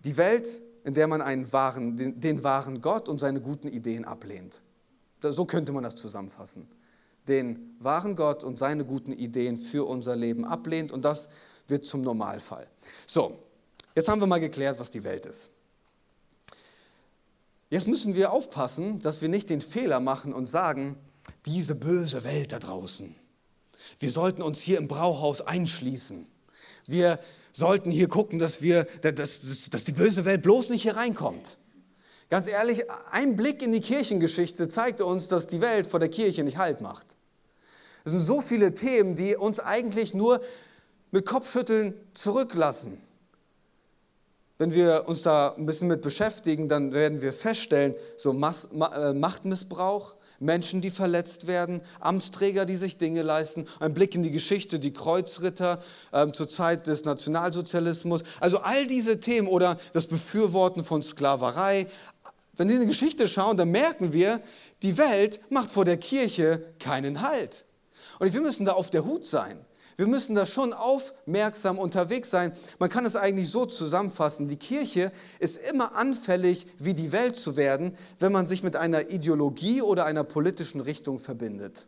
die 0.00 0.18
Welt 0.18 0.48
in 0.84 0.94
der 0.94 1.06
man 1.06 1.22
einen 1.22 1.52
wahren, 1.52 1.96
den, 1.96 2.20
den 2.20 2.42
wahren 2.44 2.80
Gott 2.80 3.08
und 3.08 3.18
seine 3.18 3.40
guten 3.40 3.68
Ideen 3.68 4.04
ablehnt. 4.04 4.60
So 5.22 5.44
könnte 5.44 5.72
man 5.72 5.82
das 5.82 5.96
zusammenfassen. 5.96 6.68
Den 7.28 7.76
wahren 7.78 8.16
Gott 8.16 8.42
und 8.42 8.58
seine 8.58 8.84
guten 8.84 9.12
Ideen 9.12 9.56
für 9.56 9.86
unser 9.86 10.16
Leben 10.16 10.44
ablehnt 10.44 10.92
und 10.92 11.04
das 11.04 11.28
wird 11.68 11.84
zum 11.84 12.00
Normalfall. 12.00 12.66
So, 13.06 13.38
jetzt 13.94 14.08
haben 14.08 14.20
wir 14.20 14.26
mal 14.26 14.40
geklärt, 14.40 14.78
was 14.78 14.90
die 14.90 15.04
Welt 15.04 15.26
ist. 15.26 15.50
Jetzt 17.68 17.86
müssen 17.86 18.16
wir 18.16 18.32
aufpassen, 18.32 18.98
dass 19.00 19.22
wir 19.22 19.28
nicht 19.28 19.48
den 19.48 19.60
Fehler 19.60 20.00
machen 20.00 20.32
und 20.32 20.48
sagen, 20.48 20.96
diese 21.46 21.76
böse 21.76 22.24
Welt 22.24 22.52
da 22.52 22.58
draußen. 22.58 23.14
Wir 23.98 24.10
sollten 24.10 24.42
uns 24.42 24.60
hier 24.60 24.78
im 24.78 24.88
Brauhaus 24.88 25.40
einschließen. 25.40 26.26
Wir, 26.86 27.18
sollten 27.52 27.90
hier 27.90 28.08
gucken, 28.08 28.38
dass, 28.38 28.62
wir, 28.62 28.84
dass, 29.02 29.68
dass 29.70 29.84
die 29.84 29.92
böse 29.92 30.24
Welt 30.24 30.42
bloß 30.42 30.68
nicht 30.68 30.82
hier 30.82 30.96
reinkommt. 30.96 31.56
Ganz 32.28 32.46
ehrlich, 32.46 32.82
ein 33.10 33.36
Blick 33.36 33.60
in 33.60 33.72
die 33.72 33.80
Kirchengeschichte 33.80 34.68
zeigte 34.68 35.04
uns, 35.04 35.28
dass 35.28 35.48
die 35.48 35.60
Welt 35.60 35.86
vor 35.86 35.98
der 35.98 36.08
Kirche 36.08 36.44
nicht 36.44 36.58
Halt 36.58 36.80
macht. 36.80 37.16
Es 38.04 38.12
sind 38.12 38.20
so 38.20 38.40
viele 38.40 38.72
Themen, 38.72 39.16
die 39.16 39.36
uns 39.36 39.58
eigentlich 39.58 40.14
nur 40.14 40.40
mit 41.10 41.26
Kopfschütteln 41.26 41.94
zurücklassen. 42.14 43.00
Wenn 44.58 44.74
wir 44.74 45.04
uns 45.06 45.22
da 45.22 45.54
ein 45.56 45.66
bisschen 45.66 45.88
mit 45.88 46.02
beschäftigen, 46.02 46.68
dann 46.68 46.92
werden 46.92 47.22
wir 47.22 47.32
feststellen, 47.32 47.94
so 48.16 48.30
äh, 48.32 49.12
Machtmissbrauch, 49.14 50.14
Menschen, 50.40 50.80
die 50.80 50.90
verletzt 50.90 51.46
werden, 51.46 51.82
Amtsträger, 52.00 52.64
die 52.64 52.76
sich 52.76 52.98
Dinge 52.98 53.22
leisten, 53.22 53.66
ein 53.78 53.94
Blick 53.94 54.14
in 54.14 54.22
die 54.22 54.30
Geschichte, 54.30 54.80
die 54.80 54.92
Kreuzritter 54.92 55.82
äh, 56.12 56.32
zur 56.32 56.48
Zeit 56.48 56.86
des 56.86 57.04
Nationalsozialismus, 57.04 58.24
also 58.40 58.58
all 58.58 58.86
diese 58.86 59.20
Themen 59.20 59.46
oder 59.46 59.78
das 59.92 60.06
Befürworten 60.06 60.82
von 60.82 61.02
Sklaverei. 61.02 61.86
Wenn 62.54 62.68
wir 62.68 62.76
in 62.76 62.82
die 62.82 62.86
Geschichte 62.88 63.28
schauen, 63.28 63.56
dann 63.56 63.70
merken 63.70 64.12
wir, 64.12 64.40
die 64.82 64.96
Welt 64.96 65.40
macht 65.50 65.70
vor 65.70 65.84
der 65.84 65.98
Kirche 65.98 66.64
keinen 66.78 67.20
Halt. 67.20 67.64
Und 68.18 68.32
wir 68.32 68.40
müssen 68.40 68.64
da 68.64 68.72
auf 68.72 68.90
der 68.90 69.04
Hut 69.04 69.26
sein. 69.26 69.64
Wir 70.00 70.06
müssen 70.06 70.34
da 70.34 70.46
schon 70.46 70.72
aufmerksam 70.72 71.78
unterwegs 71.78 72.30
sein. 72.30 72.54
Man 72.78 72.88
kann 72.88 73.04
es 73.04 73.16
eigentlich 73.16 73.50
so 73.50 73.66
zusammenfassen. 73.66 74.48
Die 74.48 74.56
Kirche 74.56 75.12
ist 75.40 75.58
immer 75.70 75.94
anfällig, 75.94 76.66
wie 76.78 76.94
die 76.94 77.12
Welt 77.12 77.36
zu 77.36 77.58
werden, 77.58 77.94
wenn 78.18 78.32
man 78.32 78.46
sich 78.46 78.62
mit 78.62 78.76
einer 78.76 79.10
Ideologie 79.10 79.82
oder 79.82 80.06
einer 80.06 80.24
politischen 80.24 80.80
Richtung 80.80 81.18
verbindet. 81.18 81.84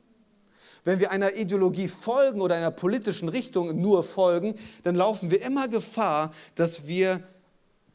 Wenn 0.85 1.01
wir 1.01 1.11
einer 1.11 1.37
Ideologie 1.37 1.89
folgen 1.89 2.43
oder 2.43 2.55
einer 2.55 2.71
politischen 2.71 3.31
Richtung 3.31 3.81
nur 3.81 4.05
folgen, 4.05 4.57
dann 4.83 4.95
laufen 4.95 5.31
wir 5.31 5.41
immer 5.41 5.69
Gefahr, 5.69 6.35
dass 6.55 6.87
wir 6.87 7.23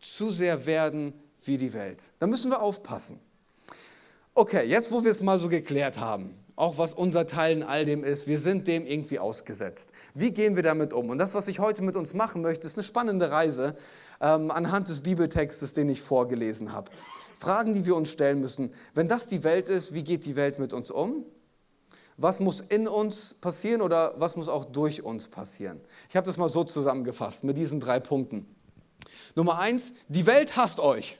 zu 0.01 0.31
sehr 0.31 0.65
werden 0.65 1.13
wie 1.45 1.59
die 1.59 1.73
Welt. 1.73 2.01
Da 2.17 2.25
müssen 2.25 2.49
wir 2.49 2.63
aufpassen. 2.63 3.19
Okay, 4.33 4.65
jetzt 4.67 4.91
wo 4.91 5.03
wir 5.03 5.11
es 5.11 5.21
mal 5.21 5.37
so 5.37 5.47
geklärt 5.47 5.99
haben, 5.99 6.33
auch 6.57 6.77
was 6.77 6.93
unser 6.93 7.27
Teil 7.27 7.55
in 7.57 7.63
all 7.63 7.85
dem 7.85 8.03
ist. 8.03 8.27
Wir 8.27 8.39
sind 8.39 8.67
dem 8.67 8.85
irgendwie 8.85 9.19
ausgesetzt. 9.19 9.91
Wie 10.15 10.31
gehen 10.31 10.55
wir 10.55 10.63
damit 10.63 10.91
um? 10.91 11.09
Und 11.11 11.19
das, 11.19 11.35
was 11.35 11.47
ich 11.47 11.59
heute 11.59 11.83
mit 11.83 11.95
uns 11.95 12.13
machen 12.13 12.41
möchte, 12.41 12.65
ist 12.65 12.75
eine 12.75 12.83
spannende 12.83 13.31
Reise 13.31 13.77
ähm, 14.19 14.49
anhand 14.51 14.89
des 14.89 15.01
Bibeltextes, 15.01 15.73
den 15.73 15.87
ich 15.87 16.01
vorgelesen 16.01 16.73
habe. 16.73 16.91
Fragen, 17.35 17.75
die 17.75 17.85
wir 17.85 17.95
uns 17.95 18.09
stellen 18.09 18.41
müssen. 18.41 18.73
Wenn 18.95 19.07
das 19.07 19.27
die 19.27 19.43
Welt 19.43 19.69
ist, 19.69 19.93
wie 19.93 20.03
geht 20.03 20.25
die 20.25 20.35
Welt 20.35 20.57
mit 20.57 20.73
uns 20.73 20.89
um? 20.89 21.23
Was 22.17 22.39
muss 22.39 22.61
in 22.61 22.87
uns 22.87 23.35
passieren 23.35 23.81
oder 23.83 24.15
was 24.17 24.35
muss 24.35 24.49
auch 24.49 24.65
durch 24.65 25.03
uns 25.03 25.27
passieren? 25.27 25.79
Ich 26.09 26.15
habe 26.15 26.25
das 26.25 26.37
mal 26.37 26.49
so 26.49 26.63
zusammengefasst 26.63 27.43
mit 27.43 27.55
diesen 27.59 27.79
drei 27.79 27.99
Punkten. 27.99 28.47
Nummer 29.35 29.59
eins, 29.59 29.91
die 30.07 30.25
Welt 30.25 30.57
hasst 30.57 30.79
euch. 30.79 31.19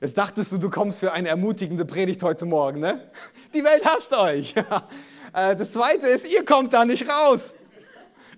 Jetzt 0.00 0.16
dachtest 0.16 0.50
du, 0.50 0.56
du 0.56 0.70
kommst 0.70 1.00
für 1.00 1.12
eine 1.12 1.28
ermutigende 1.28 1.84
Predigt 1.84 2.22
heute 2.22 2.46
Morgen, 2.46 2.80
ne? 2.80 3.02
Die 3.52 3.62
Welt 3.62 3.84
hasst 3.84 4.12
euch. 4.12 4.54
Äh, 5.32 5.54
das 5.54 5.70
zweite 5.70 6.08
ist, 6.08 6.26
ihr 6.26 6.44
kommt 6.44 6.72
da 6.72 6.84
nicht 6.84 7.08
raus. 7.08 7.54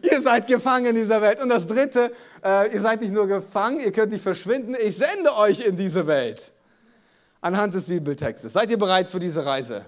Ihr 0.03 0.21
seid 0.21 0.47
gefangen 0.47 0.85
in 0.85 0.95
dieser 0.95 1.23
Welt. 1.23 1.41
Und 1.41 1.49
das 1.49 1.67
dritte, 1.67 2.13
äh, 2.45 2.71
ihr 2.71 2.83
seid 2.83 3.01
nicht 3.01 3.15
nur 3.15 3.27
gefangen, 3.27 3.81
ihr 3.81 3.93
könnt 3.93 4.13
nicht 4.13 4.21
verschwinden. 4.21 4.77
Ich 4.79 4.99
sende 4.99 5.35
euch 5.39 5.61
in 5.61 5.75
diese 5.75 6.07
Welt. 6.07 6.53
Anhand 7.41 7.73
des 7.75 7.87
Bibeltextes. 7.87 8.53
Seid 8.53 8.69
ihr 8.69 8.77
bereit 8.77 9.07
für 9.07 9.21
diese 9.21 9.47
Reise? 9.47 9.87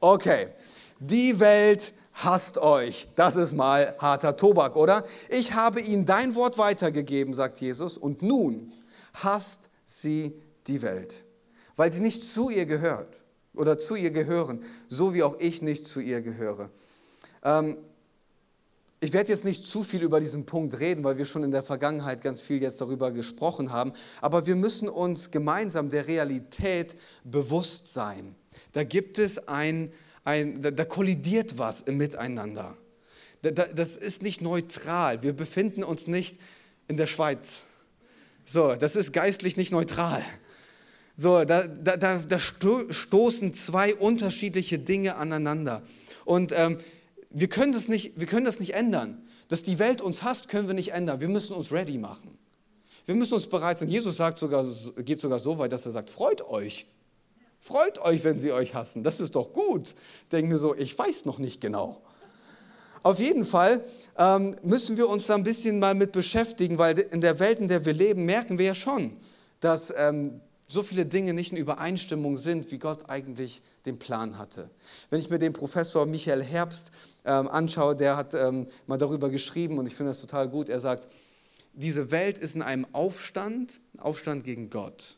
Okay. 0.00 0.48
Die 0.98 1.40
Welt 1.40 1.94
hasst 2.12 2.58
euch. 2.58 3.08
Das 3.16 3.36
ist 3.36 3.52
mal 3.52 3.94
harter 3.98 4.36
Tobak, 4.36 4.76
oder? 4.76 5.02
Ich 5.30 5.54
habe 5.54 5.80
ihnen 5.80 6.04
dein 6.04 6.34
Wort 6.34 6.58
weitergegeben, 6.58 7.32
sagt 7.32 7.58
Jesus, 7.62 7.96
und 7.96 8.20
nun 8.20 8.70
hasst 9.14 9.70
sie 9.86 10.38
die 10.66 10.82
Welt, 10.82 11.24
weil 11.76 11.90
sie 11.92 12.00
nicht 12.00 12.24
zu 12.24 12.50
ihr 12.50 12.66
gehört 12.66 13.24
oder 13.54 13.78
zu 13.78 13.94
ihr 13.94 14.10
gehören, 14.10 14.60
so 14.88 15.14
wie 15.14 15.22
auch 15.22 15.38
ich 15.38 15.62
nicht 15.62 15.86
zu 15.86 16.00
ihr 16.00 16.22
gehöre. 16.22 16.70
Ähm, 17.42 17.76
ich 19.00 19.12
werde 19.12 19.30
jetzt 19.30 19.44
nicht 19.44 19.66
zu 19.66 19.82
viel 19.82 20.02
über 20.02 20.18
diesen 20.18 20.46
Punkt 20.46 20.80
reden, 20.80 21.04
weil 21.04 21.18
wir 21.18 21.26
schon 21.26 21.44
in 21.44 21.50
der 21.50 21.62
Vergangenheit 21.62 22.22
ganz 22.22 22.40
viel 22.40 22.62
jetzt 22.62 22.80
darüber 22.80 23.12
gesprochen 23.12 23.70
haben, 23.70 23.92
aber 24.22 24.46
wir 24.46 24.56
müssen 24.56 24.88
uns 24.88 25.30
gemeinsam 25.30 25.90
der 25.90 26.06
Realität 26.06 26.94
bewusst 27.22 27.92
sein. 27.92 28.34
Da 28.72 28.82
gibt 28.82 29.18
es 29.18 29.46
ein, 29.46 29.92
ein 30.24 30.62
da, 30.62 30.70
da 30.70 30.86
kollidiert 30.86 31.58
was 31.58 31.82
im 31.82 31.98
Miteinander. 31.98 32.78
Da, 33.42 33.50
da, 33.50 33.66
das 33.66 33.96
ist 33.96 34.22
nicht 34.22 34.40
neutral. 34.40 35.22
Wir 35.22 35.34
befinden 35.34 35.84
uns 35.84 36.06
nicht 36.06 36.40
in 36.88 36.96
der 36.96 37.06
Schweiz. 37.06 37.58
So, 38.46 38.74
das 38.74 38.96
ist 38.96 39.12
geistlich 39.12 39.58
nicht 39.58 39.70
neutral. 39.70 40.24
So, 41.16 41.44
da, 41.44 41.66
da, 41.66 41.96
da 41.96 42.38
stoßen 42.38 43.54
zwei 43.54 43.94
unterschiedliche 43.94 44.78
Dinge 44.78 45.16
aneinander. 45.16 45.82
Und 46.24 46.52
ähm, 46.52 46.78
wir, 47.30 47.48
können 47.48 47.72
das 47.72 47.88
nicht, 47.88 48.18
wir 48.18 48.26
können 48.26 48.44
das 48.44 48.58
nicht 48.60 48.74
ändern. 48.74 49.20
Dass 49.48 49.62
die 49.62 49.78
Welt 49.78 50.00
uns 50.00 50.22
hasst, 50.22 50.48
können 50.48 50.66
wir 50.66 50.74
nicht 50.74 50.92
ändern. 50.92 51.20
Wir 51.20 51.28
müssen 51.28 51.52
uns 51.52 51.70
ready 51.70 51.98
machen. 51.98 52.36
Wir 53.04 53.14
müssen 53.14 53.34
uns 53.34 53.46
bereit 53.46 53.78
sein. 53.78 53.88
Jesus 53.88 54.16
sagt 54.16 54.38
sogar, 54.38 54.66
geht 55.04 55.20
sogar 55.20 55.38
so 55.38 55.58
weit, 55.58 55.70
dass 55.72 55.86
er 55.86 55.92
sagt, 55.92 56.10
freut 56.10 56.42
euch. 56.48 56.86
Freut 57.60 57.98
euch, 58.00 58.24
wenn 58.24 58.38
sie 58.38 58.52
euch 58.52 58.74
hassen. 58.74 59.04
Das 59.04 59.20
ist 59.20 59.36
doch 59.36 59.52
gut. 59.52 59.94
Denken 60.32 60.50
wir 60.50 60.58
so, 60.58 60.74
ich 60.74 60.98
weiß 60.98 61.24
noch 61.26 61.38
nicht 61.38 61.60
genau. 61.60 62.02
Auf 63.02 63.20
jeden 63.20 63.44
Fall 63.44 63.84
ähm, 64.18 64.56
müssen 64.62 64.96
wir 64.96 65.08
uns 65.08 65.26
da 65.26 65.34
ein 65.34 65.44
bisschen 65.44 65.78
mal 65.78 65.94
mit 65.94 66.12
beschäftigen, 66.12 66.78
weil 66.78 66.98
in 66.98 67.20
der 67.20 67.38
Welt, 67.38 67.60
in 67.60 67.68
der 67.68 67.84
wir 67.84 67.92
leben, 67.92 68.24
merken 68.24 68.58
wir 68.58 68.66
ja 68.66 68.74
schon, 68.74 69.16
dass 69.60 69.92
ähm, 69.96 70.40
so 70.66 70.82
viele 70.82 71.06
Dinge 71.06 71.34
nicht 71.34 71.52
in 71.52 71.58
Übereinstimmung 71.58 72.38
sind, 72.38 72.70
wie 72.70 72.78
Gott 72.78 73.08
eigentlich 73.08 73.62
den 73.86 73.98
Plan 73.98 74.38
hatte. 74.38 74.70
Wenn 75.10 75.20
ich 75.20 75.30
mir 75.30 75.38
den 75.38 75.52
Professor 75.52 76.06
Michael 76.06 76.42
Herbst 76.42 76.90
ähm, 77.24 77.48
anschaue, 77.48 77.94
der 77.94 78.16
hat 78.16 78.34
ähm, 78.34 78.66
mal 78.86 78.98
darüber 78.98 79.30
geschrieben 79.30 79.78
und 79.78 79.86
ich 79.86 79.94
finde 79.94 80.10
das 80.10 80.20
total 80.20 80.48
gut. 80.48 80.68
Er 80.68 80.80
sagt, 80.80 81.08
diese 81.74 82.10
Welt 82.10 82.38
ist 82.38 82.54
in 82.54 82.62
einem 82.62 82.86
Aufstand, 82.92 83.80
Aufstand 83.98 84.44
gegen 84.44 84.70
Gott. 84.70 85.16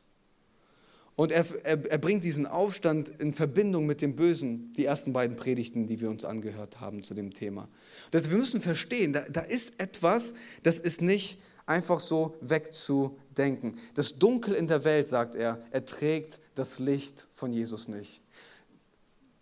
Und 1.15 1.33
er, 1.33 1.47
er, 1.65 1.91
er, 1.91 1.99
bringt 1.99 2.25
diesen 2.25 2.47
Aufstand 2.47 3.09
in 3.09 3.33
Verbindung 3.33 3.87
mit 3.87 4.03
dem 4.03 4.17
Bösen, 4.17 4.75
die 4.75 4.85
ersten 4.85 5.15
beiden 5.15 5.37
Predigten, 5.37 5.87
die 5.87 6.00
wir 6.00 6.11
uns 6.11 6.26
angehört 6.26 6.81
haben 6.81 7.03
zu 7.03 7.15
dem 7.15 7.33
Thema. 7.33 7.69
Das, 8.11 8.31
wir 8.31 8.37
müssen 8.37 8.61
verstehen, 8.61 9.15
da, 9.15 9.21
da 9.31 9.41
ist 9.41 9.81
etwas, 9.81 10.35
das 10.62 10.79
ist 10.79 11.00
nicht 11.00 11.38
einfach 11.67 12.01
so 12.01 12.37
wegzudenken. 12.41 13.79
Das 13.95 14.19
Dunkel 14.19 14.55
in 14.55 14.69
der 14.69 14.85
Welt, 14.85 15.09
sagt 15.09 15.35
er, 15.35 15.59
erträgt 15.71 16.39
das 16.55 16.79
Licht 16.79 17.27
von 17.33 17.53
Jesus 17.53 17.89
nicht. 17.89 18.23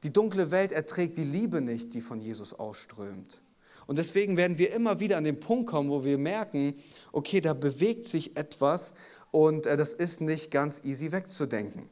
Die 0.03 0.13
dunkle 0.13 0.51
Welt 0.51 0.73
erträgt 0.73 1.17
die 1.17 1.25
Liebe 1.25 1.61
nicht, 1.61 1.95
die 1.95 2.03
von 2.03 2.21
Jesus 2.21 2.53
ausströmt. 2.53 3.41
Und 3.87 3.99
deswegen 3.99 4.37
werden 4.37 4.59
wir 4.59 4.73
immer 4.73 5.01
wieder 5.01 5.17
an 5.17 5.25
den 5.25 5.41
Punkt 5.41 5.71
kommen, 5.71 5.91
wo 5.91 6.05
wir 6.05 6.19
merken, 6.19 6.75
okay, 7.13 7.41
da 7.41 7.55
bewegt 7.55 8.07
sich 8.07 8.37
etwas 8.37 8.95
und 9.31 9.67
äh, 9.67 9.77
das 9.77 9.95
ist 9.95 10.21
nicht 10.21 10.51
ganz 10.51 10.85
easy 10.85 11.13
wegzudenken. 11.13 11.89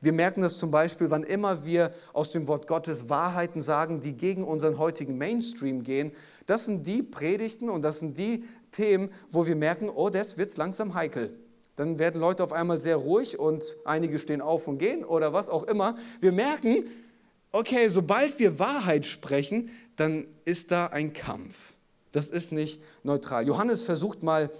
Wir 0.00 0.12
merken 0.12 0.42
das 0.42 0.56
zum 0.56 0.70
Beispiel, 0.70 1.10
wann 1.10 1.22
immer 1.22 1.64
wir 1.64 1.92
aus 2.12 2.30
dem 2.30 2.46
Wort 2.48 2.66
Gottes 2.66 3.08
Wahrheiten 3.08 3.62
sagen, 3.62 4.00
die 4.00 4.14
gegen 4.14 4.44
unseren 4.44 4.78
heutigen 4.78 5.18
Mainstream 5.18 5.82
gehen. 5.82 6.12
Das 6.46 6.64
sind 6.64 6.86
die 6.86 7.02
Predigten 7.02 7.68
und 7.68 7.82
das 7.82 7.98
sind 7.98 8.16
die 8.16 8.44
Themen, 8.76 9.10
wo 9.30 9.46
wir 9.46 9.56
merken, 9.56 9.88
oh, 9.88 10.10
das 10.10 10.38
wird 10.38 10.56
langsam 10.56 10.94
heikel. 10.94 11.36
Dann 11.76 11.98
werden 11.98 12.20
Leute 12.20 12.44
auf 12.44 12.52
einmal 12.52 12.78
sehr 12.78 12.96
ruhig 12.96 13.38
und 13.38 13.64
einige 13.84 14.18
stehen 14.18 14.40
auf 14.40 14.68
und 14.68 14.78
gehen 14.78 15.04
oder 15.04 15.32
was 15.32 15.48
auch 15.50 15.64
immer. 15.64 15.96
Wir 16.20 16.32
merken, 16.32 16.84
okay, 17.52 17.88
sobald 17.88 18.38
wir 18.38 18.58
Wahrheit 18.58 19.04
sprechen, 19.04 19.70
dann 19.96 20.26
ist 20.44 20.70
da 20.70 20.86
ein 20.86 21.12
Kampf. 21.12 21.74
Das 22.12 22.28
ist 22.28 22.52
nicht 22.52 22.80
neutral. 23.02 23.46
Johannes 23.46 23.82
versucht 23.82 24.22
mal 24.22 24.50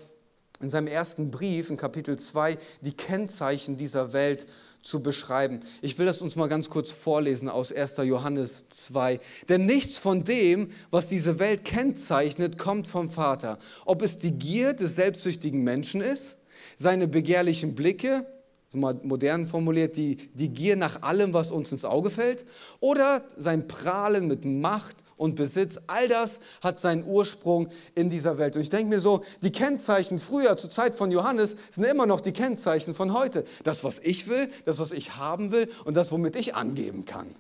in 0.61 0.71
seinem 0.71 0.87
ersten 0.87 1.31
Brief, 1.31 1.71
in 1.71 1.77
Kapitel 1.77 2.19
2, 2.19 2.59
die 2.81 2.93
Kennzeichen 2.93 3.77
dieser 3.77 4.13
Welt 4.13 4.47
zu 4.87 5.03
beschreiben. 5.03 5.61
Ich 5.83 5.99
will 5.99 6.07
das 6.07 6.23
uns 6.23 6.37
mal 6.37 6.49
ganz 6.49 6.71
kurz 6.71 6.91
vorlesen 6.91 7.49
aus 7.49 7.73
1. 7.73 7.97
Johannes 8.05 8.69
2. 8.69 9.21
Denn 9.49 9.67
nichts 9.67 9.99
von 9.99 10.23
dem, 10.25 10.71
was 10.91 11.09
diese 11.09 11.39
Welt 11.39 11.65
kennzeichnet, 11.65 12.57
kommt 12.57 12.87
vom 12.87 13.11
Vater. 13.11 13.59
Ob 13.85 14.03
es 14.03 14.19
die 14.19 14.33
Gier 14.33 14.75
des 14.75 14.95
selbstsüchtigen 14.95 15.63
Menschen 15.65 16.01
ist, 16.01 16.37
seine 16.77 17.09
begehrlichen 17.09 17.75
Blicke, 17.75 18.27
mal 18.73 18.99
modern 19.03 19.47
formuliert, 19.47 19.97
die, 19.97 20.17
die 20.35 20.51
Gier 20.51 20.77
nach 20.77 21.03
allem, 21.03 21.33
was 21.33 21.51
uns 21.51 21.73
ins 21.73 21.85
Auge 21.85 22.11
fällt, 22.11 22.45
oder 22.81 23.23
sein 23.37 23.67
Prahlen 23.67 24.29
mit 24.29 24.45
Macht 24.45 24.97
und 25.17 25.35
Besitz, 25.35 25.79
all 25.87 26.09
das 26.09 26.41
hat 26.61 26.79
seinen 26.79 27.05
Ursprung 27.05 27.69
in 27.95 28.11
dieser 28.11 28.39
Welt. 28.39 28.57
Und 28.57 28.63
ich 28.63 28.71
denke 28.71 28.89
mir 28.89 29.01
so, 29.01 29.25
die 29.43 29.53
Kennzeichen 29.53 30.19
früher 30.19 30.57
zur 30.57 30.71
Zeit 30.71 30.95
von 30.95 31.11
Johannes 31.11 31.57
sind 31.71 31.85
immer 31.85 32.07
noch 32.07 32.21
die 32.21 32.33
Kennzeichen 32.33 32.95
von 32.95 33.15
heute. 33.15 33.45
Das, 33.65 33.83
was 33.83 33.99
ich 34.01 34.29
will, 34.29 34.51
das, 34.67 34.79
was 34.79 34.93
ich 34.93 35.17
haben 35.17 35.53
will 35.53 35.71
und 35.85 35.97
das, 35.97 36.13
womit 36.13 36.37
ich 36.37 36.55
angeben 36.55 37.05
kann. 37.05 37.35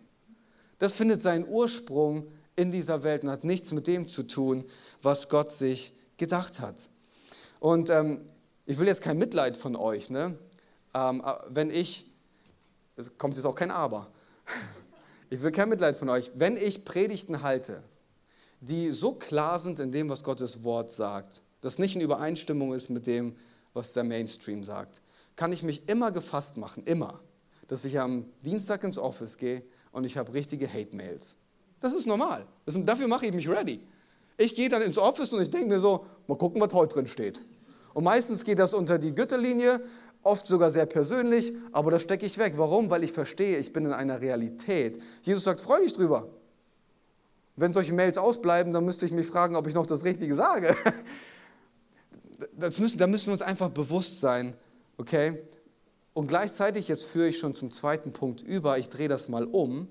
Das 0.78 0.92
findet 0.92 1.20
seinen 1.20 1.46
Ursprung 1.46 2.26
in 2.54 2.72
dieser 2.72 3.02
Welt 3.02 3.22
und 3.22 3.30
hat 3.30 3.44
nichts 3.44 3.72
mit 3.72 3.86
dem 3.86 4.08
zu 4.08 4.22
tun, 4.22 4.64
was 5.02 5.28
Gott 5.28 5.50
sich 5.50 5.92
gedacht 6.16 6.60
hat. 6.60 6.76
Und 7.60 7.90
ähm, 7.90 8.20
ich 8.64 8.78
will 8.78 8.86
jetzt 8.86 9.02
kein 9.02 9.18
Mitleid 9.18 9.56
von 9.56 9.76
euch, 9.76 10.10
ne? 10.10 10.36
Ähm, 10.94 11.22
äh, 11.24 11.32
wenn 11.48 11.70
ich, 11.70 12.06
es 12.96 13.16
kommt 13.18 13.36
jetzt 13.36 13.44
auch 13.44 13.54
kein 13.54 13.70
Aber. 13.70 14.10
Ich 15.28 15.42
will 15.42 15.50
kein 15.50 15.68
Mitleid 15.68 15.96
von 15.96 16.08
euch. 16.08 16.30
Wenn 16.36 16.56
ich 16.56 16.84
Predigten 16.84 17.42
halte, 17.42 17.82
die 18.60 18.92
so 18.92 19.12
klar 19.12 19.58
sind 19.58 19.80
in 19.80 19.90
dem, 19.90 20.08
was 20.08 20.22
Gottes 20.22 20.62
Wort 20.62 20.92
sagt, 20.92 21.42
das 21.62 21.78
nicht 21.78 21.96
in 21.96 22.00
Übereinstimmung 22.00 22.74
ist 22.74 22.90
mit 22.90 23.06
dem, 23.06 23.34
was 23.74 23.92
der 23.92 24.04
Mainstream 24.04 24.62
sagt, 24.62 25.02
kann 25.34 25.52
ich 25.52 25.64
mich 25.64 25.88
immer 25.88 26.12
gefasst 26.12 26.56
machen, 26.58 26.84
immer, 26.84 27.20
dass 27.66 27.84
ich 27.84 27.98
am 27.98 28.26
Dienstag 28.42 28.84
ins 28.84 28.98
Office 28.98 29.36
gehe 29.36 29.62
und 29.90 30.04
ich 30.04 30.16
habe 30.16 30.32
richtige 30.32 30.72
Hate-Mails. 30.72 31.36
Das 31.80 31.92
ist 31.92 32.06
normal. 32.06 32.46
Das, 32.64 32.76
dafür 32.84 33.08
mache 33.08 33.26
ich 33.26 33.32
mich 33.32 33.48
ready. 33.48 33.80
Ich 34.38 34.54
gehe 34.54 34.68
dann 34.68 34.82
ins 34.82 34.96
Office 34.96 35.32
und 35.32 35.42
ich 35.42 35.50
denke 35.50 35.66
mir 35.66 35.80
so, 35.80 36.06
mal 36.28 36.38
gucken, 36.38 36.60
was 36.60 36.72
heute 36.72 36.94
drin 36.94 37.06
steht. 37.08 37.42
Und 37.94 38.04
meistens 38.04 38.44
geht 38.44 38.58
das 38.58 38.74
unter 38.74 38.98
die 38.98 39.14
Gürtellinie, 39.14 39.80
oft 40.26 40.46
sogar 40.46 40.70
sehr 40.70 40.86
persönlich, 40.86 41.52
aber 41.72 41.90
das 41.90 42.02
stecke 42.02 42.26
ich 42.26 42.36
weg. 42.38 42.54
Warum? 42.56 42.90
Weil 42.90 43.04
ich 43.04 43.12
verstehe, 43.12 43.58
ich 43.58 43.72
bin 43.72 43.86
in 43.86 43.92
einer 43.92 44.20
Realität. 44.20 45.00
Jesus 45.22 45.44
sagt, 45.44 45.60
freu 45.60 45.80
dich 45.80 45.92
drüber. 45.92 46.28
Wenn 47.56 47.72
solche 47.72 47.94
Mails 47.94 48.18
ausbleiben, 48.18 48.72
dann 48.72 48.84
müsste 48.84 49.06
ich 49.06 49.12
mich 49.12 49.26
fragen, 49.26 49.56
ob 49.56 49.66
ich 49.66 49.74
noch 49.74 49.86
das 49.86 50.04
Richtige 50.04 50.34
sage. 50.34 50.76
Müssen, 52.78 52.98
da 52.98 53.06
müssen 53.06 53.26
wir 53.26 53.32
uns 53.32 53.40
einfach 53.40 53.70
bewusst 53.70 54.20
sein, 54.20 54.52
okay? 54.98 55.42
Und 56.12 56.26
gleichzeitig, 56.26 56.88
jetzt 56.88 57.04
führe 57.04 57.28
ich 57.28 57.38
schon 57.38 57.54
zum 57.54 57.70
zweiten 57.70 58.12
Punkt 58.12 58.42
über, 58.42 58.78
ich 58.78 58.90
drehe 58.90 59.08
das 59.08 59.28
mal 59.28 59.44
um. 59.44 59.88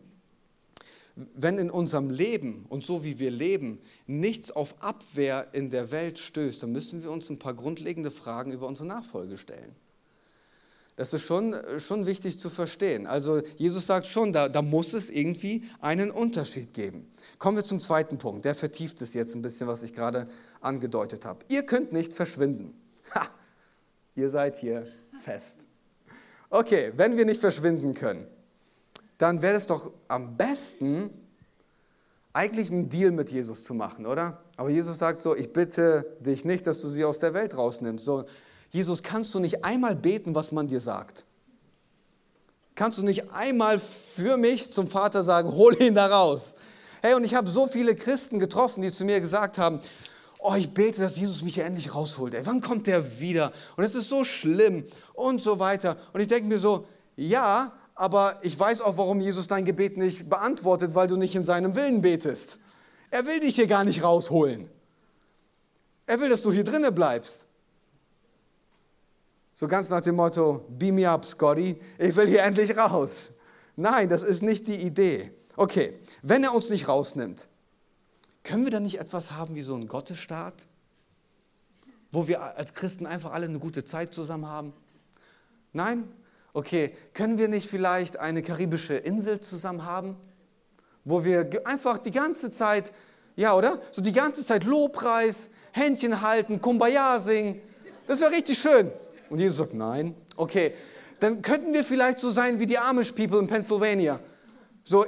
Wenn 1.16 1.58
in 1.58 1.72
unserem 1.72 2.10
Leben 2.10 2.66
und 2.68 2.84
so 2.84 3.04
wie 3.04 3.20
wir 3.20 3.32
leben 3.32 3.80
nichts 4.06 4.52
auf 4.52 4.76
Abwehr 4.84 5.48
in 5.54 5.70
der 5.70 5.92
Welt 5.92 6.20
stößt, 6.20 6.62
dann 6.62 6.72
müssen 6.72 7.04
wir 7.04 7.10
uns 7.10 7.30
ein 7.30 7.40
paar 7.40 7.54
grundlegende 7.54 8.12
Fragen 8.12 8.52
über 8.52 8.68
unsere 8.68 8.88
Nachfolge 8.88 9.38
stellen. 9.38 9.76
Das 10.98 11.14
ist 11.14 11.24
schon, 11.24 11.56
schon 11.78 12.06
wichtig 12.06 12.40
zu 12.40 12.50
verstehen. 12.50 13.06
Also 13.06 13.42
Jesus 13.58 13.86
sagt 13.86 14.06
schon, 14.06 14.32
da, 14.32 14.48
da 14.48 14.62
muss 14.62 14.94
es 14.94 15.10
irgendwie 15.10 15.64
einen 15.82 16.10
Unterschied 16.10 16.74
geben. 16.74 17.12
Kommen 17.38 17.58
wir 17.58 17.66
zum 17.66 17.82
zweiten 17.82 18.18
Punkt. 18.18 18.46
Der 18.46 18.56
vertieft 18.56 19.02
es 19.02 19.14
jetzt 19.14 19.36
ein 19.36 19.42
bisschen, 19.42 19.68
was 19.68 19.84
ich 19.84 19.94
gerade 19.94 20.30
angedeutet 20.62 21.26
habe. 21.26 21.40
Ihr 21.50 21.64
könnt 21.64 21.92
nicht 21.92 22.14
verschwinden. 22.14 22.74
Ha, 23.14 23.28
ihr 24.16 24.30
seid 24.30 24.56
hier 24.58 24.88
fest. 25.22 25.62
Okay, 26.50 26.94
wenn 26.96 27.18
wir 27.18 27.26
nicht 27.26 27.42
verschwinden 27.42 27.94
können, 27.94 28.26
dann 29.18 29.42
wäre 29.42 29.56
es 29.56 29.66
doch 29.66 29.92
am 30.08 30.38
besten, 30.38 31.10
eigentlich 32.32 32.70
einen 32.70 32.90
Deal 32.90 33.12
mit 33.12 33.32
Jesus 33.32 33.64
zu 33.64 33.74
machen, 33.74 34.06
oder? 34.06 34.42
Aber 34.58 34.70
Jesus 34.70 34.98
sagt 34.98 35.20
so, 35.20 35.36
ich 35.36 35.54
bitte 35.54 36.18
dich 36.20 36.44
nicht, 36.44 36.68
dass 36.68 36.82
du 36.82 36.90
sie 36.90 37.06
aus 37.06 37.20
der 37.20 37.34
Welt 37.34 37.58
rausnimmst. 37.58 38.04
So, 38.04 38.26
Jesus, 38.76 39.04
kannst 39.04 39.34
du 39.34 39.40
nicht 39.40 39.64
einmal 39.64 39.96
beten, 39.96 40.36
was 40.36 40.52
man 40.52 40.68
dir 40.68 40.82
sagt? 40.82 41.24
Kannst 42.76 43.00
du 43.00 43.04
nicht 43.04 43.32
einmal 43.32 43.80
für 43.80 44.36
mich 44.36 44.74
zum 44.74 44.90
Vater 44.90 45.24
sagen, 45.24 45.54
hol 45.54 45.82
ihn 45.82 45.96
da 45.96 46.08
raus? 46.08 46.56
Hey, 47.02 47.14
und 47.14 47.24
ich 47.24 47.36
habe 47.36 47.50
so 47.50 47.68
viele 47.68 47.96
Christen 47.96 48.38
getroffen, 48.38 48.82
die 48.82 48.92
zu 48.92 49.06
mir 49.06 49.22
gesagt 49.22 49.58
haben, 49.58 49.80
oh, 50.40 50.56
ich 50.56 50.74
bete, 50.74 51.00
dass 51.00 51.16
Jesus 51.16 51.42
mich 51.42 51.54
hier 51.54 51.64
endlich 51.64 51.96
rausholt. 51.96 52.34
Ey, 52.34 52.46
wann 52.46 52.60
kommt 52.60 52.88
der 52.88 53.22
wieder? 53.22 53.54
Und 53.78 53.86
es 53.86 53.96
ist 53.96 54.10
so 54.10 54.26
schlimm 54.26 54.84
und 55.14 55.42
so 55.42 55.58
weiter. 55.58 55.96
Und 56.12 56.20
ich 56.20 56.28
denke 56.28 56.50
mir 56.50 56.60
so, 56.60 56.86
ja, 57.16 57.72
aber 57.96 58.38
ich 58.42 58.60
weiß 58.60 58.82
auch, 58.82 58.98
warum 58.98 59.22
Jesus 59.22 59.48
dein 59.48 59.64
Gebet 59.64 59.96
nicht 59.96 60.30
beantwortet, 60.30 60.96
weil 60.96 61.08
du 61.08 61.16
nicht 61.16 61.34
in 61.34 61.46
seinem 61.46 61.76
Willen 61.76 62.02
betest. 62.02 62.58
Er 63.10 63.26
will 63.26 63.40
dich 63.40 63.56
hier 63.56 63.68
gar 63.68 63.86
nicht 63.86 64.04
rausholen. 64.04 64.68
Er 66.08 66.20
will, 66.20 66.28
dass 66.28 66.42
du 66.42 66.52
hier 66.52 66.66
drinnen 66.66 66.94
bleibst. 66.94 67.46
So 69.58 69.70
ganz 69.70 69.90
nach 69.90 70.02
dem 70.02 70.16
Motto, 70.16 70.66
beam 70.68 70.96
me 70.96 71.10
up, 71.10 71.24
Scotty, 71.24 71.80
ich 71.98 72.14
will 72.18 72.28
hier 72.28 72.44
endlich 72.44 72.76
raus. 72.76 73.30
Nein, 73.78 74.10
das 74.10 74.22
ist 74.22 74.44
nicht 74.44 74.68
die 74.68 74.76
Idee. 74.76 75.32
Okay, 75.56 75.98
wenn 76.22 76.44
er 76.44 76.54
uns 76.54 76.70
nicht 76.70 76.90
rausnimmt, 76.90 77.48
können 78.44 78.66
wir 78.66 78.72
dann 78.72 78.84
nicht 78.84 79.00
etwas 79.00 79.32
haben 79.32 79.56
wie 79.56 79.62
so 79.62 79.76
einen 79.76 79.88
Gottesstaat, 79.88 80.54
wo 82.12 82.28
wir 82.28 82.42
als 82.42 82.74
Christen 82.74 83.06
einfach 83.06 83.32
alle 83.32 83.46
eine 83.46 83.60
gute 83.60 83.86
Zeit 83.86 84.14
zusammen 84.14 84.46
haben? 84.46 84.74
Nein? 85.72 86.04
Okay, 86.52 86.94
können 87.14 87.38
wir 87.38 87.48
nicht 87.48 87.70
vielleicht 87.70 88.20
eine 88.20 88.42
karibische 88.42 88.96
Insel 88.96 89.40
zusammen 89.40 89.86
haben, 89.86 90.18
wo 91.06 91.24
wir 91.24 91.50
einfach 91.64 91.98
die 91.98 92.12
ganze 92.12 92.52
Zeit, 92.52 92.92
ja, 93.38 93.56
oder? 93.56 93.82
So 93.94 94.02
die 94.02 94.14
ganze 94.14 94.46
Zeit 94.46 94.66
Lobpreis, 94.66 95.52
Händchen 95.72 96.20
halten, 96.22 96.60
Kumbaya 96.60 97.22
singen. 97.22 97.62
Das 98.06 98.20
wäre 98.20 98.32
richtig 98.32 98.60
schön. 98.60 98.92
Und 99.30 99.40
Jesus 99.40 99.58
sagt, 99.58 99.74
nein. 99.74 100.16
Okay, 100.36 100.74
dann 101.20 101.42
könnten 101.42 101.74
wir 101.74 101.84
vielleicht 101.84 102.20
so 102.20 102.30
sein 102.30 102.60
wie 102.60 102.66
die 102.66 102.78
Amish 102.78 103.12
People 103.12 103.40
in 103.40 103.48
Pennsylvania. 103.48 104.20
So 104.84 105.06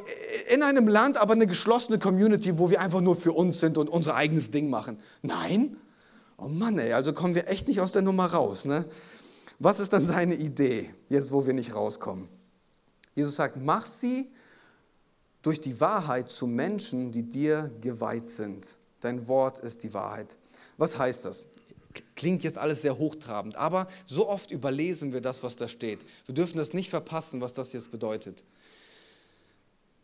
in 0.49 0.63
einem 0.63 0.87
Land, 0.87 1.17
aber 1.17 1.33
eine 1.33 1.45
geschlossene 1.45 1.99
Community, 1.99 2.57
wo 2.57 2.69
wir 2.69 2.81
einfach 2.81 3.01
nur 3.01 3.15
für 3.15 3.33
uns 3.33 3.59
sind 3.59 3.77
und 3.77 3.89
unser 3.89 4.15
eigenes 4.15 4.49
Ding 4.49 4.69
machen. 4.69 4.97
Nein? 5.21 5.77
Oh 6.37 6.47
Mann, 6.47 6.77
ey, 6.79 6.93
also 6.93 7.13
kommen 7.13 7.35
wir 7.35 7.47
echt 7.47 7.67
nicht 7.67 7.81
aus 7.81 7.91
der 7.91 8.01
Nummer 8.01 8.25
raus. 8.25 8.65
Ne? 8.65 8.85
Was 9.59 9.79
ist 9.79 9.93
dann 9.93 10.05
seine 10.05 10.35
Idee, 10.35 10.89
jetzt 11.09 11.31
wo 11.31 11.45
wir 11.45 11.53
nicht 11.53 11.75
rauskommen? 11.75 12.27
Jesus 13.15 13.35
sagt, 13.35 13.57
mach 13.57 13.85
sie 13.85 14.31
durch 15.41 15.61
die 15.61 15.79
Wahrheit 15.79 16.29
zu 16.29 16.45
Menschen, 16.45 17.11
die 17.11 17.23
dir 17.23 17.71
geweiht 17.81 18.29
sind. 18.29 18.67
Dein 18.99 19.27
Wort 19.27 19.59
ist 19.59 19.83
die 19.83 19.93
Wahrheit. 19.93 20.37
Was 20.77 20.97
heißt 20.97 21.25
das? 21.25 21.45
Klingt 22.17 22.43
jetzt 22.43 22.57
alles 22.57 22.81
sehr 22.81 22.97
hochtrabend, 22.97 23.55
aber 23.57 23.87
so 24.07 24.27
oft 24.27 24.49
überlesen 24.49 25.13
wir 25.13 25.21
das, 25.21 25.43
was 25.43 25.55
da 25.55 25.67
steht. 25.67 25.99
Wir 26.25 26.33
dürfen 26.33 26.57
das 26.57 26.73
nicht 26.73 26.89
verpassen, 26.89 27.41
was 27.41 27.53
das 27.53 27.73
jetzt 27.73 27.91
bedeutet. 27.91 28.43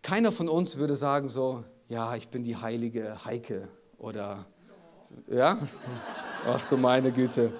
Keiner 0.03 0.31
von 0.31 0.47
uns 0.47 0.77
würde 0.77 0.95
sagen 0.95 1.27
so, 1.27 1.63
ja, 1.89 2.15
ich 2.15 2.27
bin 2.27 2.43
die 2.43 2.55
heilige 2.55 3.25
Heike 3.25 3.67
oder, 3.97 4.45
ja? 5.27 5.57
Ach 6.45 6.63
du 6.67 6.77
meine 6.77 7.11
Güte. 7.11 7.51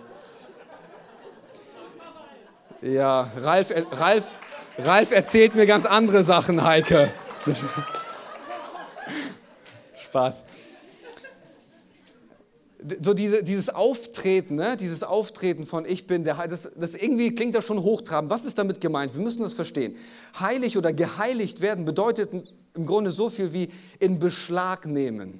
Ja, 2.84 3.32
Ralf, 3.36 3.74
Ralf, 3.92 4.38
Ralf 4.78 5.12
erzählt 5.12 5.56
mir 5.56 5.66
ganz 5.66 5.88
andere 5.88 6.24
Sachen, 6.24 6.63
Heike. 6.63 7.12
Spaß 9.98 10.44
so 13.02 13.13
diese, 13.13 13.43
dieses 13.43 13.69
Auftreten, 13.69 14.56
ne? 14.56 14.76
dieses 14.78 15.04
Auftreten 15.04 15.65
von 15.65 15.86
ich 15.86 16.08
bin 16.08 16.24
der 16.24 16.48
das, 16.48 16.69
das 16.76 16.96
irgendwie 16.96 17.34
klingt 17.34 17.56
das 17.56 17.65
schon 17.65 17.82
hochtrabend. 17.82 18.30
Was 18.30 18.46
ist 18.46 18.58
damit 18.58 18.82
gemeint? 18.82 19.15
Wir 19.15 19.24
müssen 19.24 19.41
das 19.41 19.54
verstehen. 19.54 19.96
Heilig 20.39 20.78
oder 20.78 20.91
geheiligt 20.93 21.62
werden 21.62 21.86
bedeutet 21.86 22.32
im 22.74 22.86
Grunde 22.86 23.12
so 23.12 23.30
viel 23.30 23.54
wie 23.54 23.69
in 24.00 24.19
Beschlag 24.19 24.86
nehmen, 24.86 25.39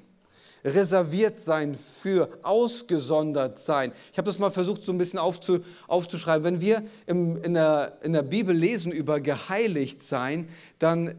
reserviert 0.64 1.38
sein 1.38 1.74
für, 1.74 2.28
ausgesondert 2.42 3.58
sein. 3.58 3.92
Ich 4.12 4.18
habe 4.18 4.26
das 4.26 4.38
mal 4.38 4.50
versucht 4.50 4.82
so 4.82 4.92
ein 4.92 4.98
bisschen 4.98 5.18
aufzu, 5.18 5.60
aufzuschreiben. 5.88 6.44
Wenn 6.44 6.60
wir 6.60 6.82
im, 7.06 7.42
in, 7.42 7.54
der, 7.54 7.98
in 8.02 8.12
der 8.12 8.22
Bibel 8.22 8.56
lesen 8.56 8.92
über 8.92 9.20
geheiligt 9.20 10.02
sein, 10.02 10.48
dann 10.78 11.14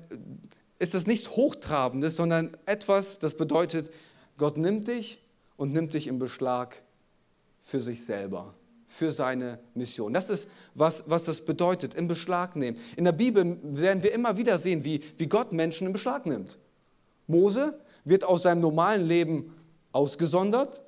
ist 0.79 0.93
das 0.93 1.05
nichts 1.05 1.29
Hochtrabendes, 1.31 2.15
sondern 2.15 2.51
etwas, 2.65 3.19
das 3.19 3.35
bedeutet, 3.35 3.91
Gott 4.37 4.57
nimmt 4.57 4.87
dich 4.87 5.19
und 5.57 5.73
nimmt 5.73 5.93
dich 5.93 6.07
in 6.07 6.19
Beschlag 6.19 6.81
für 7.59 7.79
sich 7.79 8.05
selber, 8.05 8.53
für 8.85 9.11
seine 9.11 9.59
Mission. 9.73 10.13
Das 10.13 10.29
ist, 10.29 10.49
was, 10.73 11.09
was 11.09 11.25
das 11.25 11.45
bedeutet, 11.45 11.93
in 11.93 12.07
Beschlag 12.07 12.55
nehmen. 12.55 12.77
In 12.95 13.05
der 13.05 13.11
Bibel 13.11 13.57
werden 13.63 14.03
wir 14.03 14.13
immer 14.13 14.37
wieder 14.37 14.59
sehen, 14.59 14.85
wie, 14.85 15.01
wie 15.17 15.27
Gott 15.27 15.51
Menschen 15.51 15.87
in 15.87 15.93
Beschlag 15.93 16.25
nimmt. 16.25 16.57
Mose 17.27 17.79
wird 18.03 18.23
aus 18.23 18.43
seinem 18.43 18.61
normalen 18.61 19.05
Leben 19.05 19.55
ausgesondert 19.91 20.81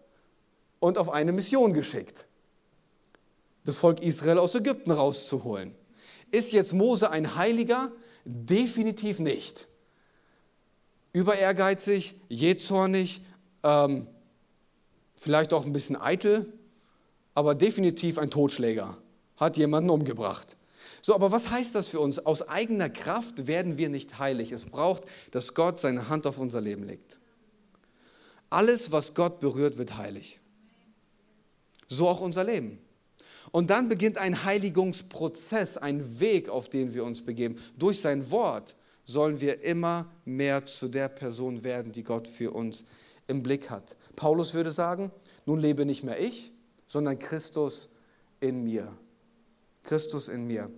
und 0.79 0.97
auf 0.97 1.09
eine 1.09 1.31
Mission 1.31 1.73
geschickt. 1.73 2.25
Das 3.65 3.77
Volk 3.77 4.01
Israel 4.01 4.37
aus 4.37 4.55
Ägypten 4.55 4.91
rauszuholen. 4.91 5.73
Ist 6.31 6.53
jetzt 6.53 6.73
Mose 6.73 7.09
ein 7.09 7.35
Heiliger? 7.35 7.91
Definitiv 8.23 9.19
nicht. 9.19 9.67
Über 11.13 11.37
ehrgeizig, 11.37 12.15
jähzornig, 12.29 13.21
ähm, 13.63 14.07
vielleicht 15.17 15.53
auch 15.53 15.65
ein 15.65 15.73
bisschen 15.73 15.99
eitel, 15.99 16.51
aber 17.33 17.55
definitiv 17.55 18.17
ein 18.17 18.31
Totschläger, 18.31 18.97
hat 19.35 19.57
jemanden 19.57 19.89
umgebracht. 19.89 20.55
So, 21.01 21.13
aber 21.13 21.31
was 21.31 21.51
heißt 21.51 21.75
das 21.75 21.89
für 21.89 21.99
uns? 21.99 22.25
Aus 22.25 22.47
eigener 22.47 22.89
Kraft 22.89 23.47
werden 23.47 23.77
wir 23.77 23.89
nicht 23.89 24.19
heilig. 24.19 24.51
Es 24.51 24.65
braucht, 24.65 25.03
dass 25.31 25.53
Gott 25.53 25.79
seine 25.79 26.09
Hand 26.09 26.25
auf 26.25 26.39
unser 26.39 26.61
Leben 26.61 26.83
legt. 26.83 27.19
Alles, 28.49 28.91
was 28.91 29.13
Gott 29.13 29.39
berührt, 29.39 29.77
wird 29.77 29.97
heilig. 29.97 30.39
So 31.89 32.07
auch 32.07 32.21
unser 32.21 32.43
Leben. 32.43 32.79
Und 33.51 33.69
dann 33.69 33.87
beginnt 33.87 34.17
ein 34.17 34.43
Heiligungsprozess, 34.43 35.77
ein 35.77 36.19
Weg, 36.19 36.49
auf 36.49 36.69
den 36.69 36.93
wir 36.93 37.03
uns 37.03 37.23
begeben. 37.23 37.57
Durch 37.77 38.01
sein 38.01 38.29
Wort 38.31 38.75
sollen 39.05 39.39
wir 39.39 39.63
immer 39.63 40.11
mehr 40.25 40.65
zu 40.65 40.89
der 40.89 41.07
Person 41.07 41.63
werden, 41.63 41.93
die 41.93 42.03
Gott 42.03 42.27
für 42.27 42.51
uns 42.51 42.83
im 43.27 43.43
Blick 43.43 43.69
hat. 43.69 43.97
Paulus 44.15 44.53
würde 44.53 44.71
sagen, 44.71 45.11
nun 45.45 45.59
lebe 45.59 45.85
nicht 45.85 46.03
mehr 46.03 46.19
ich, 46.19 46.51
sondern 46.87 47.19
Christus 47.19 47.89
in 48.39 48.63
mir. 48.63 48.97
Christus 49.83 50.27
in 50.27 50.47
mir. 50.47 50.71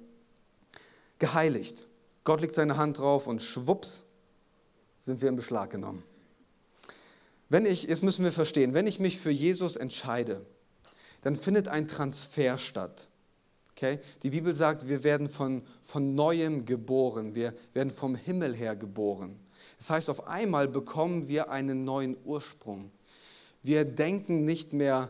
Geheiligt. 1.20 1.88
Gott 2.24 2.42
legt 2.42 2.54
seine 2.54 2.78
Hand 2.78 3.00
drauf 3.00 3.28
und 3.28 3.42
schwupps 3.42 4.04
sind 5.00 5.22
wir 5.22 5.30
in 5.30 5.36
Beschlag 5.36 5.70
genommen. 5.72 6.04
Wenn 7.50 7.66
ich, 7.66 7.84
jetzt 7.84 8.04
müssen 8.04 8.24
wir 8.24 8.32
verstehen, 8.32 8.74
wenn 8.74 8.86
ich 8.86 9.00
mich 9.00 9.18
für 9.20 9.32
Jesus 9.32 9.76
entscheide, 9.76 10.46
dann 11.22 11.36
findet 11.36 11.68
ein 11.68 11.88
Transfer 11.88 12.58
statt. 12.58 13.08
Okay? 13.72 14.00
Die 14.24 14.30
Bibel 14.30 14.54
sagt, 14.54 14.88
wir 14.88 15.04
werden 15.04 15.28
von, 15.28 15.64
von 15.82 16.14
neuem 16.14 16.66
geboren, 16.66 17.34
wir 17.34 17.54
werden 17.74 17.90
vom 17.90 18.16
Himmel 18.16 18.56
her 18.56 18.76
geboren. 18.76 19.40
Das 19.78 19.90
heißt, 19.90 20.10
auf 20.10 20.28
einmal 20.28 20.68
bekommen 20.68 21.28
wir 21.28 21.50
einen 21.50 21.86
neuen 21.86 22.18
Ursprung. 22.26 22.92
Wir 23.62 23.86
denken 23.86 24.46
nicht 24.46 24.74
mehr 24.74 25.10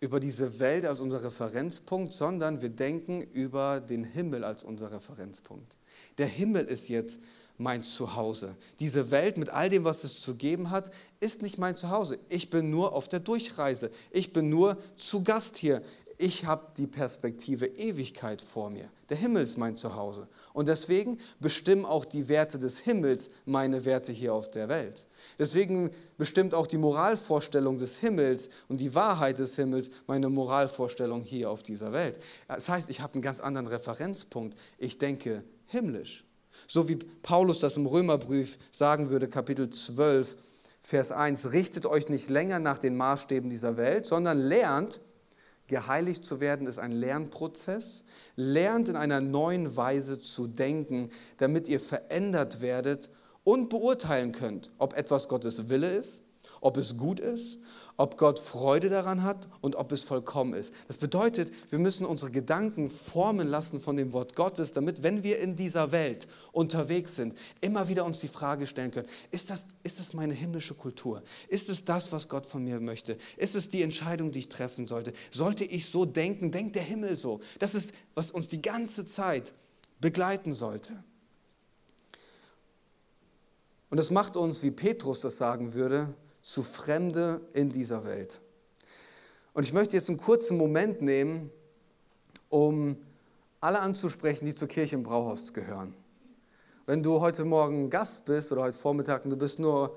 über 0.00 0.18
diese 0.18 0.58
Welt 0.58 0.84
als 0.84 1.00
unser 1.00 1.22
Referenzpunkt, 1.22 2.12
sondern 2.12 2.60
wir 2.60 2.70
denken 2.70 3.22
über 3.22 3.80
den 3.80 4.02
Himmel 4.02 4.42
als 4.42 4.64
unser 4.64 4.90
Referenzpunkt. 4.90 5.76
Der 6.18 6.26
Himmel 6.26 6.64
ist 6.66 6.88
jetzt 6.88 7.20
mein 7.56 7.84
Zuhause. 7.84 8.56
Diese 8.80 9.10
Welt 9.10 9.36
mit 9.36 9.50
all 9.50 9.68
dem, 9.68 9.84
was 9.84 10.04
es 10.04 10.20
zu 10.20 10.34
geben 10.34 10.70
hat, 10.70 10.90
ist 11.20 11.42
nicht 11.42 11.58
mein 11.58 11.76
Zuhause. 11.76 12.18
Ich 12.28 12.50
bin 12.50 12.70
nur 12.70 12.92
auf 12.92 13.08
der 13.08 13.20
Durchreise. 13.20 13.90
Ich 14.10 14.32
bin 14.32 14.48
nur 14.48 14.76
zu 14.96 15.22
Gast 15.22 15.56
hier. 15.56 15.82
Ich 16.22 16.44
habe 16.44 16.68
die 16.76 16.86
Perspektive 16.86 17.66
Ewigkeit 17.66 18.40
vor 18.40 18.70
mir. 18.70 18.88
Der 19.08 19.16
Himmel 19.16 19.42
ist 19.42 19.58
mein 19.58 19.76
Zuhause. 19.76 20.28
Und 20.52 20.68
deswegen 20.68 21.18
bestimmen 21.40 21.84
auch 21.84 22.04
die 22.04 22.28
Werte 22.28 22.60
des 22.60 22.78
Himmels 22.78 23.30
meine 23.44 23.84
Werte 23.84 24.12
hier 24.12 24.32
auf 24.32 24.48
der 24.48 24.68
Welt. 24.68 25.08
Deswegen 25.40 25.90
bestimmt 26.18 26.54
auch 26.54 26.68
die 26.68 26.78
Moralvorstellung 26.78 27.76
des 27.76 27.96
Himmels 27.96 28.50
und 28.68 28.80
die 28.80 28.94
Wahrheit 28.94 29.40
des 29.40 29.56
Himmels 29.56 29.90
meine 30.06 30.28
Moralvorstellung 30.28 31.22
hier 31.22 31.50
auf 31.50 31.64
dieser 31.64 31.92
Welt. 31.92 32.20
Das 32.46 32.68
heißt, 32.68 32.88
ich 32.88 33.00
habe 33.00 33.14
einen 33.14 33.22
ganz 33.22 33.40
anderen 33.40 33.66
Referenzpunkt. 33.66 34.56
Ich 34.78 34.98
denke 34.98 35.42
himmlisch. 35.66 36.24
So 36.68 36.88
wie 36.88 37.00
Paulus 37.22 37.58
das 37.58 37.76
im 37.76 37.86
Römerbrief 37.86 38.58
sagen 38.70 39.10
würde, 39.10 39.26
Kapitel 39.26 39.70
12, 39.70 40.36
Vers 40.80 41.10
1, 41.10 41.50
richtet 41.50 41.84
euch 41.84 42.08
nicht 42.08 42.30
länger 42.30 42.60
nach 42.60 42.78
den 42.78 42.96
Maßstäben 42.96 43.50
dieser 43.50 43.76
Welt, 43.76 44.06
sondern 44.06 44.38
lernt, 44.38 45.00
geheiligt 45.72 46.22
zu 46.26 46.40
werden 46.40 46.66
ist 46.66 46.78
ein 46.78 46.92
Lernprozess. 46.92 48.04
Lernt 48.36 48.90
in 48.90 48.96
einer 48.96 49.22
neuen 49.22 49.74
Weise 49.74 50.20
zu 50.20 50.46
denken, 50.46 51.08
damit 51.38 51.66
ihr 51.66 51.80
verändert 51.80 52.60
werdet 52.60 53.08
und 53.42 53.70
beurteilen 53.70 54.32
könnt, 54.32 54.70
ob 54.76 54.92
etwas 54.92 55.28
Gottes 55.28 55.70
Wille 55.70 55.90
ist, 55.96 56.24
ob 56.60 56.76
es 56.76 56.98
gut 56.98 57.20
ist 57.20 57.56
ob 58.02 58.18
Gott 58.18 58.40
Freude 58.40 58.88
daran 58.88 59.22
hat 59.22 59.46
und 59.60 59.76
ob 59.76 59.92
es 59.92 60.02
vollkommen 60.02 60.54
ist. 60.54 60.74
Das 60.88 60.98
bedeutet, 60.98 61.52
wir 61.70 61.78
müssen 61.78 62.04
unsere 62.04 62.32
Gedanken 62.32 62.90
formen 62.90 63.46
lassen 63.46 63.78
von 63.78 63.96
dem 63.96 64.12
Wort 64.12 64.34
Gottes, 64.34 64.72
damit, 64.72 65.04
wenn 65.04 65.22
wir 65.22 65.38
in 65.38 65.54
dieser 65.54 65.92
Welt 65.92 66.26
unterwegs 66.50 67.14
sind, 67.14 67.38
immer 67.60 67.86
wieder 67.86 68.04
uns 68.04 68.18
die 68.18 68.26
Frage 68.26 68.66
stellen 68.66 68.90
können, 68.90 69.06
ist 69.30 69.50
das, 69.50 69.66
ist 69.84 70.00
das 70.00 70.14
meine 70.14 70.34
himmlische 70.34 70.74
Kultur? 70.74 71.22
Ist 71.46 71.68
es 71.68 71.84
das, 71.84 72.10
was 72.10 72.26
Gott 72.26 72.44
von 72.44 72.64
mir 72.64 72.80
möchte? 72.80 73.16
Ist 73.36 73.54
es 73.54 73.68
die 73.68 73.82
Entscheidung, 73.82 74.32
die 74.32 74.40
ich 74.40 74.48
treffen 74.48 74.88
sollte? 74.88 75.12
Sollte 75.30 75.62
ich 75.64 75.88
so 75.88 76.04
denken? 76.04 76.50
Denkt 76.50 76.74
der 76.74 76.82
Himmel 76.82 77.16
so? 77.16 77.38
Das 77.60 77.76
ist, 77.76 77.94
was 78.14 78.32
uns 78.32 78.48
die 78.48 78.62
ganze 78.62 79.06
Zeit 79.06 79.52
begleiten 80.00 80.54
sollte. 80.54 81.04
Und 83.90 83.98
das 83.98 84.10
macht 84.10 84.36
uns, 84.36 84.64
wie 84.64 84.72
Petrus 84.72 85.20
das 85.20 85.36
sagen 85.36 85.74
würde, 85.74 86.12
zu 86.42 86.62
Fremde 86.62 87.40
in 87.52 87.70
dieser 87.70 88.04
Welt. 88.04 88.40
Und 89.54 89.64
ich 89.64 89.72
möchte 89.72 89.96
jetzt 89.96 90.08
einen 90.08 90.18
kurzen 90.18 90.56
Moment 90.56 91.02
nehmen, 91.02 91.50
um 92.48 92.96
alle 93.60 93.80
anzusprechen, 93.80 94.44
die 94.44 94.54
zur 94.54 94.68
Kirche 94.68 94.96
im 94.96 95.02
Brauhaus 95.02 95.52
gehören. 95.52 95.94
Wenn 96.84 97.02
du 97.02 97.20
heute 97.20 97.44
Morgen 97.44 97.90
Gast 97.90 98.24
bist 98.24 98.50
oder 98.50 98.62
heute 98.62 98.76
Vormittag 98.76 99.24
und 99.24 99.30
du 99.30 99.36
bist 99.36 99.58
nur, 99.58 99.96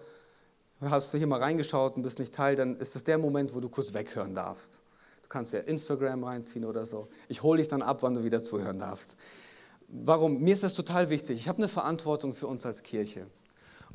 hast 0.81 1.13
du 1.13 1.17
hier 1.17 1.25
mal 1.25 1.39
reingeschaut 1.39 1.95
und 1.95 2.03
bist 2.03 2.19
nicht 2.19 2.36
Teil, 2.36 2.55
dann 2.55 2.75
ist 2.75 2.93
das 2.93 3.03
der 3.03 3.17
Moment, 3.17 3.55
wo 3.55 3.60
du 3.60 3.69
kurz 3.69 3.93
weghören 3.93 4.36
darfst. 4.36 4.79
Du 5.23 5.29
kannst 5.29 5.53
ja 5.53 5.62
Instagram 5.62 6.23
reinziehen 6.23 6.63
oder 6.63 6.86
so. 6.86 7.08
Ich 7.27 7.41
hole 7.41 7.58
dich 7.58 7.67
dann 7.67 7.81
ab, 7.81 8.03
wann 8.03 8.13
du 8.13 8.23
wieder 8.23 8.43
zuhören 8.43 8.77
darfst. 8.77 9.15
Warum? 9.88 10.41
Mir 10.41 10.53
ist 10.53 10.63
das 10.63 10.73
total 10.73 11.10
wichtig. 11.10 11.39
Ich 11.39 11.47
habe 11.47 11.58
eine 11.58 11.67
Verantwortung 11.67 12.34
für 12.34 12.47
uns 12.47 12.65
als 12.65 12.84
Kirche. 12.84 13.25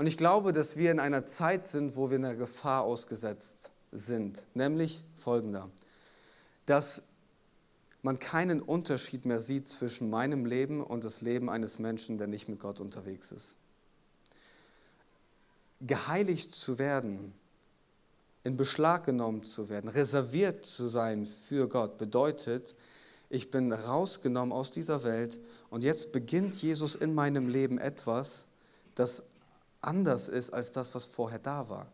Und 0.00 0.06
ich 0.06 0.16
glaube, 0.16 0.54
dass 0.54 0.78
wir 0.78 0.90
in 0.90 0.98
einer 0.98 1.26
Zeit 1.26 1.66
sind, 1.66 1.94
wo 1.94 2.08
wir 2.08 2.16
einer 2.16 2.34
Gefahr 2.34 2.84
ausgesetzt 2.84 3.70
sind, 3.92 4.46
nämlich 4.54 5.04
folgender, 5.14 5.68
dass 6.64 7.02
man 8.00 8.18
keinen 8.18 8.62
Unterschied 8.62 9.26
mehr 9.26 9.40
sieht 9.40 9.68
zwischen 9.68 10.08
meinem 10.08 10.46
Leben 10.46 10.82
und 10.82 11.04
das 11.04 11.20
Leben 11.20 11.50
eines 11.50 11.78
Menschen, 11.78 12.16
der 12.16 12.28
nicht 12.28 12.48
mit 12.48 12.60
Gott 12.60 12.80
unterwegs 12.80 13.30
ist. 13.30 13.56
Geheiligt 15.82 16.54
zu 16.54 16.78
werden, 16.78 17.34
in 18.42 18.56
Beschlag 18.56 19.04
genommen 19.04 19.44
zu 19.44 19.68
werden, 19.68 19.90
reserviert 19.90 20.64
zu 20.64 20.88
sein 20.88 21.26
für 21.26 21.68
Gott, 21.68 21.98
bedeutet, 21.98 22.74
ich 23.28 23.50
bin 23.50 23.70
rausgenommen 23.70 24.54
aus 24.54 24.70
dieser 24.70 25.02
Welt 25.04 25.38
und 25.68 25.84
jetzt 25.84 26.10
beginnt 26.12 26.62
Jesus 26.62 26.94
in 26.94 27.14
meinem 27.14 27.48
Leben 27.48 27.76
etwas, 27.76 28.46
das 28.94 29.24
anders 29.80 30.28
ist 30.28 30.50
als 30.50 30.72
das, 30.72 30.94
was 30.94 31.06
vorher 31.06 31.38
da 31.38 31.68
war. 31.68 31.90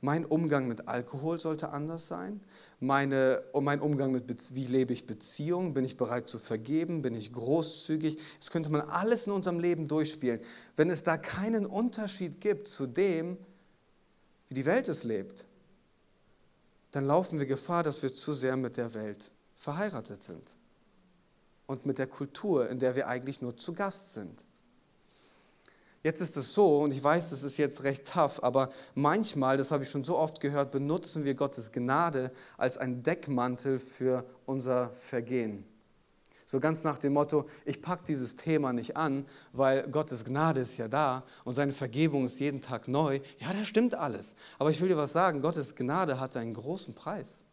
Mein 0.00 0.24
Umgang 0.24 0.68
mit 0.68 0.86
Alkohol 0.86 1.40
sollte 1.40 1.70
anders 1.70 2.06
sein. 2.06 2.40
Meine, 2.78 3.42
mein 3.52 3.80
Umgang 3.80 4.12
mit, 4.12 4.54
wie 4.54 4.66
lebe 4.66 4.92
ich 4.92 5.06
Beziehungen? 5.06 5.74
Bin 5.74 5.84
ich 5.84 5.96
bereit 5.96 6.28
zu 6.28 6.38
vergeben? 6.38 7.02
Bin 7.02 7.14
ich 7.14 7.32
großzügig? 7.32 8.16
Das 8.38 8.50
könnte 8.50 8.70
man 8.70 8.82
alles 8.82 9.26
in 9.26 9.32
unserem 9.32 9.58
Leben 9.58 9.88
durchspielen. 9.88 10.40
Wenn 10.76 10.88
es 10.90 11.02
da 11.02 11.16
keinen 11.16 11.66
Unterschied 11.66 12.40
gibt 12.40 12.68
zu 12.68 12.86
dem, 12.86 13.38
wie 14.48 14.54
die 14.54 14.66
Welt 14.66 14.86
es 14.88 15.02
lebt, 15.02 15.46
dann 16.92 17.04
laufen 17.04 17.40
wir 17.40 17.46
Gefahr, 17.46 17.82
dass 17.82 18.02
wir 18.02 18.14
zu 18.14 18.32
sehr 18.32 18.56
mit 18.56 18.76
der 18.76 18.94
Welt 18.94 19.32
verheiratet 19.54 20.22
sind 20.22 20.54
und 21.66 21.86
mit 21.86 21.98
der 21.98 22.06
Kultur, 22.06 22.68
in 22.70 22.78
der 22.78 22.94
wir 22.94 23.08
eigentlich 23.08 23.42
nur 23.42 23.56
zu 23.56 23.72
Gast 23.72 24.14
sind. 24.14 24.44
Jetzt 26.08 26.22
ist 26.22 26.38
es 26.38 26.54
so, 26.54 26.78
und 26.78 26.90
ich 26.94 27.04
weiß, 27.04 27.28
das 27.28 27.42
ist 27.42 27.58
jetzt 27.58 27.82
recht 27.82 28.10
tough, 28.10 28.42
aber 28.42 28.70
manchmal, 28.94 29.58
das 29.58 29.70
habe 29.70 29.84
ich 29.84 29.90
schon 29.90 30.04
so 30.04 30.16
oft 30.16 30.40
gehört, 30.40 30.70
benutzen 30.70 31.26
wir 31.26 31.34
Gottes 31.34 31.70
Gnade 31.70 32.32
als 32.56 32.78
ein 32.78 33.02
Deckmantel 33.02 33.78
für 33.78 34.24
unser 34.46 34.88
Vergehen. 34.88 35.66
So 36.46 36.60
ganz 36.60 36.82
nach 36.82 36.96
dem 36.96 37.12
Motto, 37.12 37.44
ich 37.66 37.82
packe 37.82 38.04
dieses 38.06 38.36
Thema 38.36 38.72
nicht 38.72 38.96
an, 38.96 39.26
weil 39.52 39.86
Gottes 39.90 40.24
Gnade 40.24 40.60
ist 40.60 40.78
ja 40.78 40.88
da 40.88 41.24
und 41.44 41.52
seine 41.52 41.72
Vergebung 41.72 42.24
ist 42.24 42.40
jeden 42.40 42.62
Tag 42.62 42.88
neu. 42.88 43.20
Ja, 43.38 43.52
das 43.52 43.66
stimmt 43.66 43.94
alles. 43.94 44.34
Aber 44.58 44.70
ich 44.70 44.80
will 44.80 44.88
dir 44.88 44.96
was 44.96 45.12
sagen, 45.12 45.42
Gottes 45.42 45.76
Gnade 45.76 46.18
hat 46.18 46.38
einen 46.38 46.54
großen 46.54 46.94
Preis. 46.94 47.44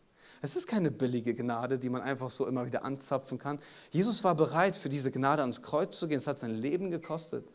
Es 0.42 0.56
ist 0.56 0.68
keine 0.68 0.92
billige 0.92 1.36
Gnade, 1.36 1.78
die 1.78 1.90
man 1.90 2.02
einfach 2.02 2.30
so 2.30 2.48
immer 2.48 2.66
wieder 2.66 2.86
anzapfen 2.86 3.38
kann. 3.38 3.60
Jesus 3.92 4.24
war 4.24 4.34
bereit, 4.34 4.78
für 4.78 4.88
diese 4.88 5.12
Gnade 5.12 5.42
ans 5.42 5.62
Kreuz 5.62 6.00
zu 6.00 6.08
gehen. 6.08 6.20
Es 6.20 6.28
hat 6.28 6.40
sein 6.40 6.52
Leben 6.52 6.90
gekostet. 6.90 7.46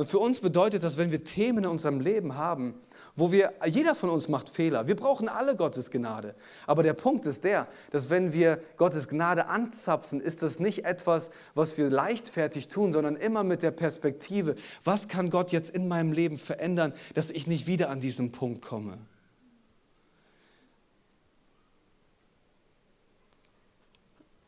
Und 0.00 0.06
für 0.06 0.18
uns 0.18 0.40
bedeutet 0.40 0.82
das, 0.82 0.96
wenn 0.96 1.12
wir 1.12 1.24
Themen 1.24 1.64
in 1.64 1.66
unserem 1.66 2.00
Leben 2.00 2.34
haben, 2.34 2.72
wo 3.16 3.32
wir, 3.32 3.52
jeder 3.66 3.94
von 3.94 4.08
uns 4.08 4.28
macht 4.28 4.48
Fehler. 4.48 4.86
Wir 4.86 4.96
brauchen 4.96 5.28
alle 5.28 5.56
Gottes 5.56 5.90
Gnade. 5.90 6.34
Aber 6.66 6.82
der 6.82 6.94
Punkt 6.94 7.26
ist 7.26 7.44
der, 7.44 7.68
dass 7.90 8.08
wenn 8.08 8.32
wir 8.32 8.62
Gottes 8.78 9.08
Gnade 9.08 9.48
anzapfen, 9.48 10.18
ist 10.18 10.40
das 10.40 10.58
nicht 10.58 10.86
etwas, 10.86 11.28
was 11.54 11.76
wir 11.76 11.90
leichtfertig 11.90 12.68
tun, 12.68 12.94
sondern 12.94 13.14
immer 13.14 13.44
mit 13.44 13.60
der 13.60 13.72
Perspektive, 13.72 14.56
was 14.84 15.06
kann 15.06 15.28
Gott 15.28 15.52
jetzt 15.52 15.68
in 15.74 15.86
meinem 15.86 16.12
Leben 16.12 16.38
verändern, 16.38 16.94
dass 17.12 17.30
ich 17.30 17.46
nicht 17.46 17.66
wieder 17.66 17.90
an 17.90 18.00
diesen 18.00 18.32
Punkt 18.32 18.62
komme. 18.62 18.96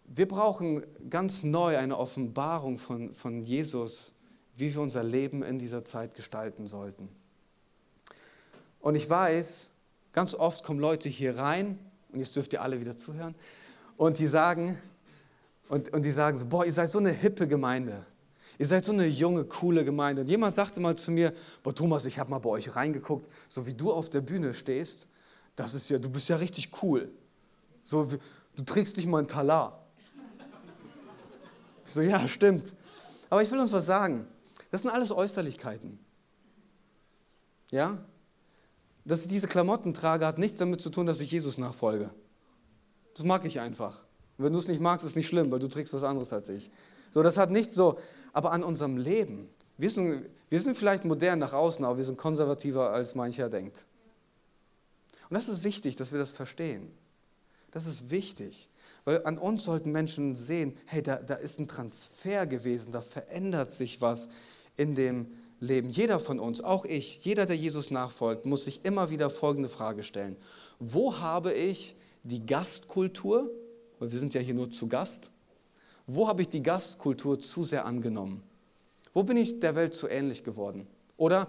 Wir 0.06 0.26
brauchen 0.26 0.82
ganz 1.10 1.42
neu 1.42 1.76
eine 1.76 1.98
Offenbarung 1.98 2.78
von, 2.78 3.12
von 3.12 3.42
Jesus 3.42 4.12
wie 4.56 4.72
wir 4.72 4.80
unser 4.80 5.02
Leben 5.02 5.42
in 5.42 5.58
dieser 5.58 5.84
Zeit 5.84 6.14
gestalten 6.14 6.66
sollten. 6.66 7.08
Und 8.80 8.94
ich 8.94 9.08
weiß, 9.08 9.68
ganz 10.12 10.34
oft 10.34 10.64
kommen 10.64 10.80
Leute 10.80 11.08
hier 11.08 11.38
rein, 11.38 11.78
und 12.12 12.18
jetzt 12.18 12.36
dürft 12.36 12.52
ihr 12.52 12.62
alle 12.62 12.80
wieder 12.80 12.96
zuhören, 12.96 13.34
und 13.96 14.18
die 14.18 14.26
sagen, 14.26 14.78
und, 15.68 15.92
und 15.92 16.04
die 16.04 16.12
sagen 16.12 16.36
so, 16.36 16.46
boah, 16.46 16.66
ihr 16.66 16.72
seid 16.72 16.90
so 16.90 16.98
eine 16.98 17.10
hippe 17.10 17.48
Gemeinde. 17.48 18.04
Ihr 18.58 18.66
seid 18.66 18.84
so 18.84 18.92
eine 18.92 19.06
junge, 19.06 19.44
coole 19.44 19.84
Gemeinde. 19.84 20.22
Und 20.22 20.28
jemand 20.28 20.54
sagte 20.54 20.80
mal 20.80 20.96
zu 20.96 21.10
mir, 21.10 21.32
boah, 21.62 21.74
Thomas, 21.74 22.04
ich 22.04 22.18
habe 22.18 22.30
mal 22.30 22.38
bei 22.38 22.50
euch 22.50 22.76
reingeguckt, 22.76 23.28
so 23.48 23.66
wie 23.66 23.74
du 23.74 23.92
auf 23.92 24.10
der 24.10 24.20
Bühne 24.20 24.52
stehst, 24.52 25.06
das 25.56 25.74
ist 25.74 25.88
ja, 25.88 25.98
du 25.98 26.10
bist 26.10 26.28
ja 26.28 26.36
richtig 26.36 26.70
cool. 26.82 27.10
So, 27.84 28.08
du 28.56 28.62
trägst 28.64 28.96
nicht 28.96 29.06
mal 29.06 29.18
ein 29.18 29.28
Talar. 29.28 29.86
Ich 31.84 31.92
so, 31.92 32.00
ja, 32.00 32.26
stimmt. 32.28 32.74
Aber 33.30 33.42
ich 33.42 33.50
will 33.50 33.58
uns 33.58 33.72
was 33.72 33.86
sagen. 33.86 34.26
Das 34.72 34.82
sind 34.82 34.90
alles 34.90 35.12
Äußerlichkeiten. 35.12 36.00
Ja? 37.70 38.04
Dass 39.04 39.22
ich 39.22 39.28
diese 39.28 39.46
Klamotten 39.46 39.94
trage, 39.94 40.26
hat 40.26 40.38
nichts 40.38 40.58
damit 40.58 40.80
zu 40.80 40.90
tun, 40.90 41.06
dass 41.06 41.20
ich 41.20 41.30
Jesus 41.30 41.58
nachfolge. 41.58 42.10
Das 43.14 43.24
mag 43.24 43.44
ich 43.44 43.60
einfach. 43.60 44.04
Wenn 44.38 44.52
du 44.52 44.58
es 44.58 44.68
nicht 44.68 44.80
magst, 44.80 45.06
ist 45.06 45.14
nicht 45.14 45.28
schlimm, 45.28 45.50
weil 45.50 45.58
du 45.58 45.68
trägst 45.68 45.92
was 45.92 46.02
anderes 46.02 46.32
als 46.32 46.48
ich. 46.48 46.70
So, 47.10 47.22
das 47.22 47.36
hat 47.36 47.50
nichts 47.50 47.74
so, 47.74 47.98
aber 48.32 48.52
an 48.52 48.64
unserem 48.64 48.96
Leben. 48.96 49.50
Wir 49.76 49.90
sind, 49.90 50.24
wir 50.48 50.60
sind 50.60 50.76
vielleicht 50.76 51.04
modern 51.04 51.38
nach 51.38 51.52
außen, 51.52 51.84
aber 51.84 51.98
wir 51.98 52.04
sind 52.04 52.16
konservativer, 52.16 52.90
als 52.90 53.14
mancher 53.14 53.50
denkt. 53.50 53.84
Und 55.28 55.34
das 55.34 55.48
ist 55.48 55.64
wichtig, 55.64 55.96
dass 55.96 56.12
wir 56.12 56.18
das 56.18 56.30
verstehen. 56.30 56.90
Das 57.72 57.86
ist 57.86 58.10
wichtig, 58.10 58.68
weil 59.04 59.24
an 59.24 59.38
uns 59.38 59.64
sollten 59.64 59.92
Menschen 59.92 60.34
sehen, 60.34 60.76
hey, 60.86 61.02
da, 61.02 61.16
da 61.16 61.34
ist 61.34 61.58
ein 61.58 61.68
Transfer 61.68 62.46
gewesen, 62.46 62.92
da 62.92 63.00
verändert 63.00 63.72
sich 63.72 64.00
was 64.00 64.28
in 64.76 64.94
dem 64.94 65.26
Leben. 65.60 65.90
Jeder 65.90 66.18
von 66.18 66.40
uns, 66.40 66.62
auch 66.62 66.84
ich, 66.84 67.24
jeder, 67.24 67.46
der 67.46 67.56
Jesus 67.56 67.90
nachfolgt, 67.90 68.46
muss 68.46 68.64
sich 68.64 68.84
immer 68.84 69.10
wieder 69.10 69.30
folgende 69.30 69.68
Frage 69.68 70.02
stellen. 70.02 70.36
Wo 70.78 71.18
habe 71.18 71.52
ich 71.52 71.94
die 72.24 72.44
Gastkultur, 72.44 73.50
weil 73.98 74.10
wir 74.10 74.18
sind 74.18 74.34
ja 74.34 74.40
hier 74.40 74.54
nur 74.54 74.70
zu 74.70 74.88
Gast, 74.88 75.30
wo 76.06 76.26
habe 76.28 76.42
ich 76.42 76.48
die 76.48 76.62
Gastkultur 76.62 77.38
zu 77.38 77.64
sehr 77.64 77.86
angenommen? 77.86 78.42
Wo 79.12 79.22
bin 79.22 79.36
ich 79.36 79.60
der 79.60 79.76
Welt 79.76 79.94
zu 79.94 80.08
ähnlich 80.08 80.42
geworden? 80.42 80.86
Oder 81.16 81.46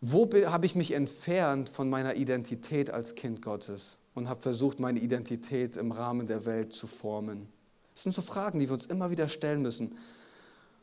wo 0.00 0.28
habe 0.46 0.66
ich 0.66 0.74
mich 0.74 0.92
entfernt 0.92 1.68
von 1.68 1.88
meiner 1.88 2.16
Identität 2.16 2.90
als 2.90 3.14
Kind 3.14 3.42
Gottes 3.42 3.98
und 4.14 4.28
habe 4.28 4.42
versucht, 4.42 4.78
meine 4.78 5.00
Identität 5.00 5.76
im 5.76 5.92
Rahmen 5.92 6.26
der 6.26 6.44
Welt 6.44 6.72
zu 6.72 6.86
formen? 6.86 7.48
Das 7.94 8.02
sind 8.04 8.14
so 8.14 8.22
Fragen, 8.22 8.60
die 8.60 8.68
wir 8.68 8.74
uns 8.74 8.86
immer 8.86 9.10
wieder 9.10 9.28
stellen 9.28 9.62
müssen. 9.62 9.96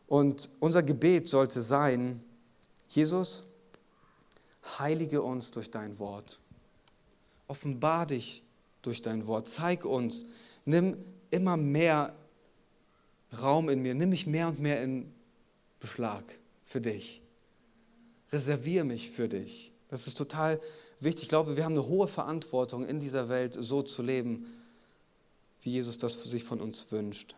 Und 0.07 0.49
unser 0.59 0.83
Gebet 0.83 1.27
sollte 1.27 1.61
sein, 1.61 2.23
Jesus, 2.89 3.45
heilige 4.79 5.21
uns 5.21 5.51
durch 5.51 5.71
dein 5.71 5.97
Wort. 5.99 6.39
Offenbar 7.47 8.05
dich 8.05 8.43
durch 8.81 9.01
dein 9.01 9.25
Wort. 9.27 9.47
Zeig 9.47 9.85
uns, 9.85 10.25
nimm 10.65 10.97
immer 11.31 11.57
mehr 11.57 12.15
Raum 13.41 13.69
in 13.69 13.81
mir, 13.81 13.95
nimm 13.95 14.09
mich 14.09 14.27
mehr 14.27 14.47
und 14.47 14.59
mehr 14.59 14.81
in 14.81 15.11
Beschlag 15.79 16.23
für 16.63 16.81
dich. 16.81 17.21
Reserviere 18.31 18.85
mich 18.85 19.09
für 19.09 19.27
dich. 19.27 19.71
Das 19.89 20.07
ist 20.07 20.17
total 20.17 20.59
wichtig. 20.99 21.23
Ich 21.23 21.29
glaube, 21.29 21.57
wir 21.57 21.63
haben 21.63 21.73
eine 21.73 21.87
hohe 21.87 22.07
Verantwortung, 22.07 22.87
in 22.87 22.99
dieser 22.99 23.29
Welt 23.29 23.57
so 23.59 23.81
zu 23.81 24.01
leben, 24.01 24.45
wie 25.61 25.71
Jesus 25.71 25.97
das 25.97 26.15
für 26.15 26.27
sich 26.27 26.43
von 26.43 26.61
uns 26.61 26.91
wünscht. 26.91 27.35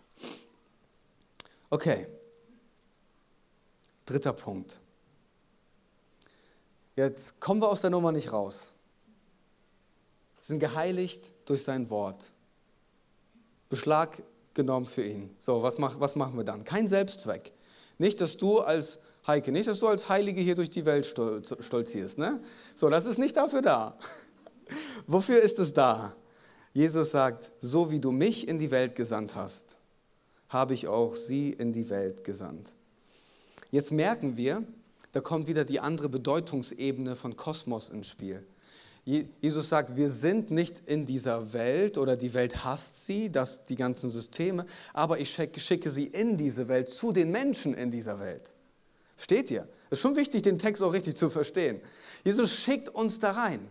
Okay, 1.69 2.07
dritter 4.07 4.33
Punkt. 4.33 4.79
Jetzt 6.95 7.39
kommen 7.39 7.61
wir 7.61 7.69
aus 7.69 7.81
der 7.81 7.91
Nummer 7.91 8.11
nicht 8.11 8.33
raus. 8.33 8.69
Wir 10.39 10.45
sind 10.45 10.59
geheiligt 10.59 11.31
durch 11.45 11.63
sein 11.63 11.91
Wort. 11.91 12.25
Beschlag 13.69 14.17
genommen 14.55 14.87
für 14.87 15.03
ihn. 15.03 15.35
So, 15.39 15.61
was, 15.61 15.77
mach, 15.77 15.99
was 15.99 16.15
machen 16.15 16.35
wir 16.37 16.43
dann? 16.43 16.63
Kein 16.63 16.87
Selbstzweck. 16.87 17.53
Nicht, 17.99 18.19
dass 18.21 18.37
du 18.37 18.59
als 18.59 18.99
Heike, 19.27 19.51
nicht, 19.51 19.67
dass 19.67 19.79
du 19.79 19.87
als 19.87 20.09
Heilige 20.09 20.41
hier 20.41 20.55
durch 20.55 20.69
die 20.69 20.85
Welt 20.85 21.05
stolzierst. 21.05 22.17
Ne? 22.17 22.41
So, 22.73 22.89
das 22.89 23.05
ist 23.05 23.19
nicht 23.19 23.35
dafür 23.35 23.61
da. 23.61 23.99
Wofür 25.07 25.41
ist 25.41 25.59
es 25.59 25.73
da? 25.73 26.15
Jesus 26.73 27.11
sagt, 27.11 27.51
so 27.59 27.91
wie 27.91 27.99
du 27.99 28.11
mich 28.11 28.47
in 28.47 28.57
die 28.57 28.71
Welt 28.71 28.95
gesandt 28.95 29.35
hast, 29.35 29.77
habe 30.49 30.73
ich 30.73 30.87
auch 30.87 31.15
sie 31.15 31.51
in 31.51 31.73
die 31.73 31.89
Welt 31.89 32.23
gesandt. 32.23 32.71
Jetzt 33.71 33.91
merken 33.91 34.37
wir, 34.37 34.63
da 35.11 35.21
kommt 35.21 35.47
wieder 35.47 35.65
die 35.65 35.79
andere 35.79 36.09
Bedeutungsebene 36.09 37.15
von 37.15 37.35
Kosmos 37.35 37.89
ins 37.89 38.07
Spiel. 38.07 38.45
Jesus 39.05 39.69
sagt, 39.69 39.95
wir 39.95 40.09
sind 40.09 40.51
nicht 40.51 40.81
in 40.85 41.05
dieser 41.05 41.53
Welt 41.53 41.97
oder 41.97 42.17
die 42.17 42.33
Welt 42.33 42.65
hasst 42.65 43.05
sie, 43.05 43.31
das, 43.31 43.63
die 43.63 43.77
ganzen 43.77 44.11
Systeme, 44.11 44.65
aber 44.93 45.19
ich 45.19 45.33
schicke 45.33 45.89
sie 45.89 46.07
in 46.07 46.35
diese 46.35 46.67
Welt, 46.67 46.89
zu 46.89 47.13
den 47.13 47.31
Menschen 47.31 47.73
in 47.73 47.89
dieser 47.89 48.19
Welt. 48.19 48.53
Steht 49.17 49.49
ihr? 49.49 49.67
Ist 49.89 50.01
schon 50.01 50.17
wichtig, 50.17 50.43
den 50.43 50.59
Text 50.59 50.83
auch 50.83 50.91
richtig 50.91 51.15
zu 51.15 51.29
verstehen. 51.29 51.79
Jesus 52.25 52.53
schickt 52.53 52.89
uns 52.89 53.19
da 53.19 53.31
rein. 53.31 53.65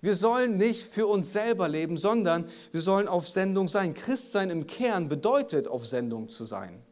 Wir 0.00 0.14
sollen 0.16 0.56
nicht 0.56 0.82
für 0.82 1.06
uns 1.06 1.32
selber 1.32 1.68
leben, 1.68 1.96
sondern 1.96 2.46
wir 2.72 2.80
sollen 2.80 3.06
auf 3.06 3.28
Sendung 3.28 3.68
sein. 3.68 3.94
Christsein 3.94 4.50
im 4.50 4.66
Kern 4.66 5.08
bedeutet, 5.08 5.68
auf 5.68 5.86
Sendung 5.86 6.28
zu 6.30 6.44
sein. 6.44 6.82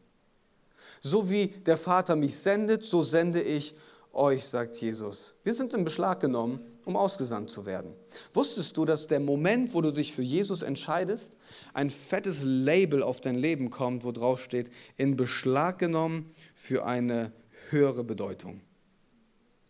So 1.01 1.31
wie 1.31 1.47
der 1.47 1.77
Vater 1.77 2.17
mich 2.17 2.35
sendet, 2.37 2.85
so 2.85 3.03
sende 3.03 3.43
ich 3.43 3.75
euch, 4.13 4.45
sagt 4.47 4.77
Jesus. 4.77 5.35
Wir 5.45 5.55
sind 5.55 5.75
in 5.75 5.85
Beschlag 5.85 6.21
genommen 6.21 6.61
um 6.89 6.97
ausgesandt 6.97 7.51
zu 7.51 7.67
werden. 7.67 7.93
Wusstest 8.33 8.75
du, 8.79 8.87
dass 8.87 9.07
der 9.07 9.21
Moment, 9.21 9.75
wo 9.75 9.83
du 9.83 9.93
dich 9.93 10.15
für 10.15 10.23
Jesus 10.23 10.63
entscheidest, 10.63 11.35
ein 11.75 11.91
fettes 11.91 12.45
Label 12.45 13.03
auf 13.03 13.21
dein 13.21 13.35
Leben 13.35 13.69
kommt, 13.69 14.05
wo 14.05 14.13
drauf 14.13 14.43
steht, 14.43 14.71
in 14.97 15.15
Beschlag 15.15 15.79
genommen 15.79 16.31
für 16.55 16.87
eine 16.87 17.31
höhere 17.69 18.05
Bedeutung? 18.05 18.63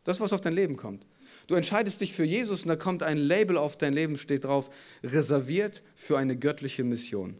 Das, 0.04 0.20
was 0.20 0.32
auf 0.32 0.40
dein 0.40 0.52
Leben 0.52 0.76
kommt. 0.76 1.04
Du 1.48 1.56
entscheidest 1.56 2.00
dich 2.00 2.12
für 2.12 2.24
Jesus 2.24 2.62
und 2.62 2.68
da 2.68 2.76
kommt 2.76 3.02
ein 3.02 3.18
Label 3.18 3.56
auf 3.56 3.76
dein 3.76 3.94
Leben, 3.94 4.16
steht 4.16 4.44
drauf, 4.44 4.70
reserviert 5.02 5.82
für 5.96 6.18
eine 6.18 6.36
göttliche 6.36 6.84
Mission. 6.84 7.36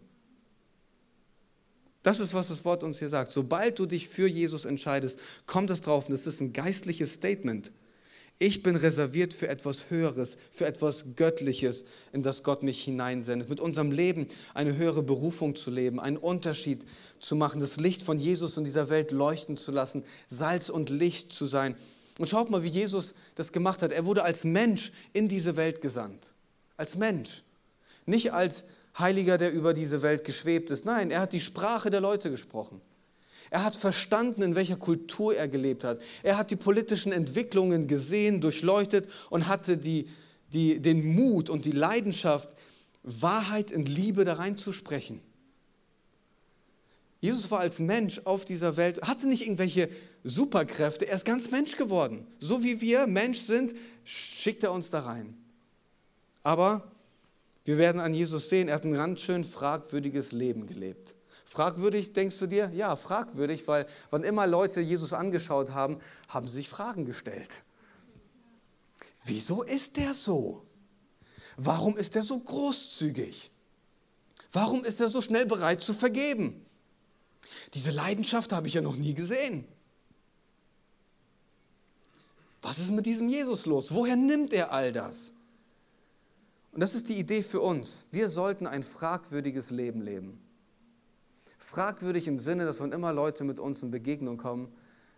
Das 2.03 2.21
ist, 2.21 2.35
was 2.35 2.49
das 2.49 2.65
Wort 2.65 2.85
uns 2.85 2.99
hier 2.99 3.09
sagt. 3.09 3.33
Sobald 3.33 3.79
du 3.79 3.87
dich 3.87 4.09
für 4.09 4.29
Jesus 4.29 4.65
entscheidest, 4.65 5.19
kommt 5.47 5.71
es 5.71 5.81
drauf 5.81 6.07
und 6.07 6.13
das 6.13 6.27
ist 6.27 6.41
ein 6.41 6.53
geistliches 6.53 7.15
Statement. 7.15 7.71
Ich 8.41 8.63
bin 8.63 8.77
reserviert 8.77 9.35
für 9.35 9.49
etwas 9.49 9.91
Höheres, 9.91 10.37
für 10.53 10.65
etwas 10.65 11.05
Göttliches, 11.17 11.85
in 12.13 12.23
das 12.23 12.45
Gott 12.45 12.63
mich 12.63 12.85
hineinsendet. 12.85 13.49
Mit 13.49 13.59
unserem 13.59 13.91
Leben 13.91 14.29
eine 14.55 14.77
höhere 14.77 15.03
Berufung 15.03 15.57
zu 15.57 15.73
leben, 15.73 15.99
einen 15.99 16.17
Unterschied 16.17 16.85
zu 17.19 17.35
machen, 17.35 17.61
das 17.61 17.79
Licht 17.79 18.03
von 18.03 18.21
Jesus 18.21 18.57
in 18.57 18.63
dieser 18.63 18.91
Welt 18.91 19.11
leuchten 19.11 19.57
zu 19.57 19.73
lassen, 19.73 20.05
Salz 20.29 20.69
und 20.69 20.89
Licht 20.89 21.33
zu 21.33 21.47
sein. 21.47 21.75
Und 22.21 22.29
schaut 22.29 22.49
mal, 22.49 22.63
wie 22.63 22.69
Jesus 22.69 23.15
das 23.35 23.53
gemacht 23.53 23.83
hat. 23.83 23.91
Er 23.91 24.05
wurde 24.05 24.23
als 24.23 24.45
Mensch 24.45 24.93
in 25.13 25.27
diese 25.27 25.57
Welt 25.57 25.81
gesandt. 25.81 26.31
Als 26.77 26.97
Mensch. 26.97 27.43
Nicht 28.07 28.33
als 28.33 28.65
Heiliger, 28.99 29.39
der 29.39 29.53
über 29.53 29.75
diese 29.75 30.03
Welt 30.03 30.25
geschwebt 30.25 30.71
ist. 30.71 30.85
Nein, 30.85 31.11
er 31.11 31.21
hat 31.21 31.33
die 31.33 31.41
Sprache 31.41 31.91
der 31.91 32.01
Leute 32.01 32.31
gesprochen. 32.31 32.81
Er 33.51 33.65
hat 33.65 33.77
verstanden, 33.77 34.43
in 34.43 34.55
welcher 34.55 34.77
Kultur 34.77 35.35
er 35.35 35.49
gelebt 35.49 35.85
hat. 35.85 36.01
Er 36.23 36.37
hat 36.37 36.51
die 36.51 36.57
politischen 36.57 37.13
Entwicklungen 37.13 37.87
gesehen, 37.87 38.41
durchleuchtet 38.41 39.09
und 39.31 39.49
hatte 39.49 39.79
die, 39.79 40.09
die, 40.53 40.81
den 40.81 41.15
Mut 41.15 41.49
und 41.49 41.65
die 41.65 41.73
Leidenschaft, 41.73 42.51
Wahrheit 43.03 43.71
in 43.71 43.87
Liebe 43.87 44.25
da 44.25 44.35
reinzusprechen. 44.35 45.21
Jesus 47.21 47.51
war 47.51 47.61
als 47.61 47.79
Mensch 47.79 48.21
auf 48.25 48.45
dieser 48.45 48.77
Welt, 48.77 49.03
hatte 49.03 49.27
nicht 49.27 49.43
irgendwelche 49.43 49.89
Superkräfte, 50.25 51.09
er 51.09 51.17
ist 51.17 51.25
ganz 51.25 51.51
Mensch 51.51 51.77
geworden. 51.77 52.27
So 52.39 52.63
wie 52.63 52.81
wir 52.81 53.07
Mensch 53.07 53.41
sind, 53.41 53.75
schickt 54.05 54.63
er 54.63 54.73
uns 54.73 54.91
da 54.91 55.01
rein. 55.01 55.37
Aber 56.43 56.93
wir 57.69 57.77
werden 57.77 58.01
an 58.01 58.15
Jesus 58.15 58.49
sehen, 58.49 58.69
er 58.69 58.77
hat 58.77 58.85
ein 58.85 58.95
ganz 58.95 59.21
schön 59.21 59.45
fragwürdiges 59.45 60.33
Leben 60.33 60.67
gelebt. 60.67 61.15
Fragwürdig, 61.45 62.15
denkst 62.15 62.39
du 62.39 62.47
dir? 62.47 62.73
Ja, 62.75 62.97
fragwürdig, 62.97 63.69
weil 63.69 63.87
wann 64.09 64.23
immer 64.23 64.47
Leute 64.47 64.81
Jesus 64.81 65.13
angeschaut 65.13 65.73
haben, 65.73 65.99
haben 66.29 66.49
sie 66.49 66.55
sich 66.55 66.69
Fragen 66.71 67.05
gestellt. 67.05 67.57
Wieso 69.27 69.63
ist 69.63 69.99
der 69.99 70.15
so? 70.15 70.63
Warum 71.59 71.99
ist 71.99 72.17
er 72.17 72.23
so 72.23 72.39
großzügig? 72.39 73.51
Warum 74.51 74.83
ist 74.83 75.03
er 75.03 75.11
so 75.11 75.21
schnell 75.21 75.45
bereit 75.45 75.83
zu 75.83 75.93
vergeben? 75.93 76.65
Diese 77.75 77.91
Leidenschaft 77.91 78.55
habe 78.55 78.67
ich 78.67 78.73
ja 78.73 78.81
noch 78.81 78.97
nie 78.97 79.13
gesehen. 79.13 79.69
Was 82.63 82.79
ist 82.79 82.93
mit 82.93 83.05
diesem 83.05 83.29
Jesus 83.29 83.67
los? 83.67 83.93
Woher 83.93 84.17
nimmt 84.17 84.55
er 84.55 84.73
all 84.73 84.91
das? 84.91 85.33
Und 86.79 86.83
das 86.83 86.95
ist 86.95 87.09
die 87.09 87.19
Idee 87.19 87.43
für 87.43 87.61
uns. 87.61 88.05
Wir 88.13 88.29
sollten 88.29 88.65
ein 88.65 88.85
fragwürdiges 88.85 89.71
Leben 89.71 90.01
leben. 90.01 90.41
Fragwürdig 91.59 92.29
im 92.29 92.39
Sinne, 92.39 92.67
dass 92.67 92.79
wann 92.79 92.93
immer 92.93 93.13
Leute 93.13 93.43
mit 93.43 93.59
uns 93.59 93.83
in 93.83 93.91
Begegnung 93.91 94.37
kommen, 94.37 94.73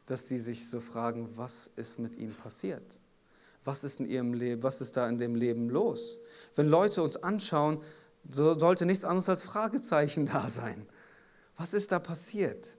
dass 0.06 0.24
die 0.24 0.38
sich 0.38 0.70
so 0.70 0.80
fragen, 0.80 1.28
was 1.36 1.68
ist 1.76 1.98
mit 1.98 2.16
ihm 2.16 2.32
passiert? 2.32 2.98
Was 3.62 3.84
ist 3.84 4.00
in 4.00 4.08
ihrem 4.08 4.32
Leben, 4.32 4.62
was 4.62 4.80
ist 4.80 4.96
da 4.96 5.06
in 5.06 5.18
dem 5.18 5.34
Leben 5.34 5.68
los? 5.68 6.20
Wenn 6.54 6.66
Leute 6.66 7.02
uns 7.02 7.18
anschauen, 7.18 7.82
so 8.30 8.58
sollte 8.58 8.86
nichts 8.86 9.04
anderes 9.04 9.28
als 9.28 9.42
Fragezeichen 9.42 10.24
da 10.32 10.48
sein. 10.48 10.86
Was 11.58 11.74
ist 11.74 11.92
da 11.92 11.98
passiert? 11.98 12.70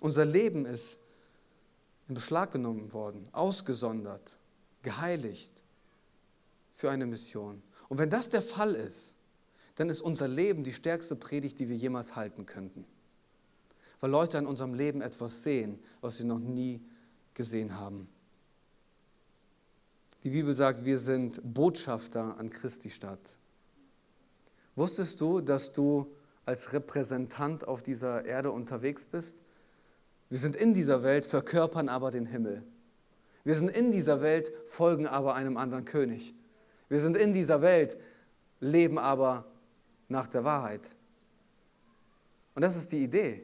Unser 0.00 0.26
Leben 0.26 0.66
ist 0.66 0.98
in 2.06 2.14
Beschlag 2.16 2.50
genommen 2.50 2.92
worden, 2.92 3.30
ausgesondert, 3.32 4.36
geheiligt 4.82 5.62
für 6.70 6.90
eine 6.90 7.06
Mission. 7.06 7.62
Und 7.88 7.98
wenn 7.98 8.10
das 8.10 8.30
der 8.30 8.42
Fall 8.42 8.74
ist, 8.74 9.14
dann 9.76 9.90
ist 9.90 10.00
unser 10.00 10.28
Leben 10.28 10.64
die 10.64 10.72
stärkste 10.72 11.16
Predigt, 11.16 11.58
die 11.58 11.68
wir 11.68 11.76
jemals 11.76 12.16
halten 12.16 12.46
könnten 12.46 12.86
weil 14.00 14.10
Leute 14.10 14.38
in 14.38 14.46
unserem 14.46 14.74
Leben 14.74 15.00
etwas 15.00 15.42
sehen, 15.42 15.78
was 16.00 16.18
sie 16.18 16.24
noch 16.24 16.38
nie 16.38 16.80
gesehen 17.34 17.78
haben. 17.78 18.08
Die 20.24 20.30
Bibel 20.30 20.54
sagt, 20.54 20.84
wir 20.84 20.98
sind 20.98 21.40
Botschafter 21.42 22.38
an 22.38 22.50
Christi 22.50 22.90
Stadt. 22.90 23.36
Wusstest 24.74 25.20
du, 25.20 25.40
dass 25.40 25.72
du 25.72 26.12
als 26.44 26.72
Repräsentant 26.72 27.66
auf 27.66 27.82
dieser 27.82 28.24
Erde 28.24 28.50
unterwegs 28.50 29.04
bist? 29.04 29.42
Wir 30.28 30.38
sind 30.38 30.56
in 30.56 30.74
dieser 30.74 31.02
Welt, 31.02 31.24
verkörpern 31.24 31.88
aber 31.88 32.10
den 32.10 32.26
Himmel. 32.26 32.62
Wir 33.44 33.54
sind 33.54 33.70
in 33.70 33.92
dieser 33.92 34.20
Welt, 34.20 34.50
folgen 34.64 35.06
aber 35.06 35.34
einem 35.34 35.56
anderen 35.56 35.84
König. 35.84 36.34
Wir 36.88 37.00
sind 37.00 37.16
in 37.16 37.32
dieser 37.32 37.62
Welt, 37.62 37.96
leben 38.60 38.98
aber 38.98 39.44
nach 40.08 40.28
der 40.28 40.44
Wahrheit. 40.44 40.88
Und 42.54 42.62
das 42.62 42.76
ist 42.76 42.92
die 42.92 43.04
Idee. 43.04 43.42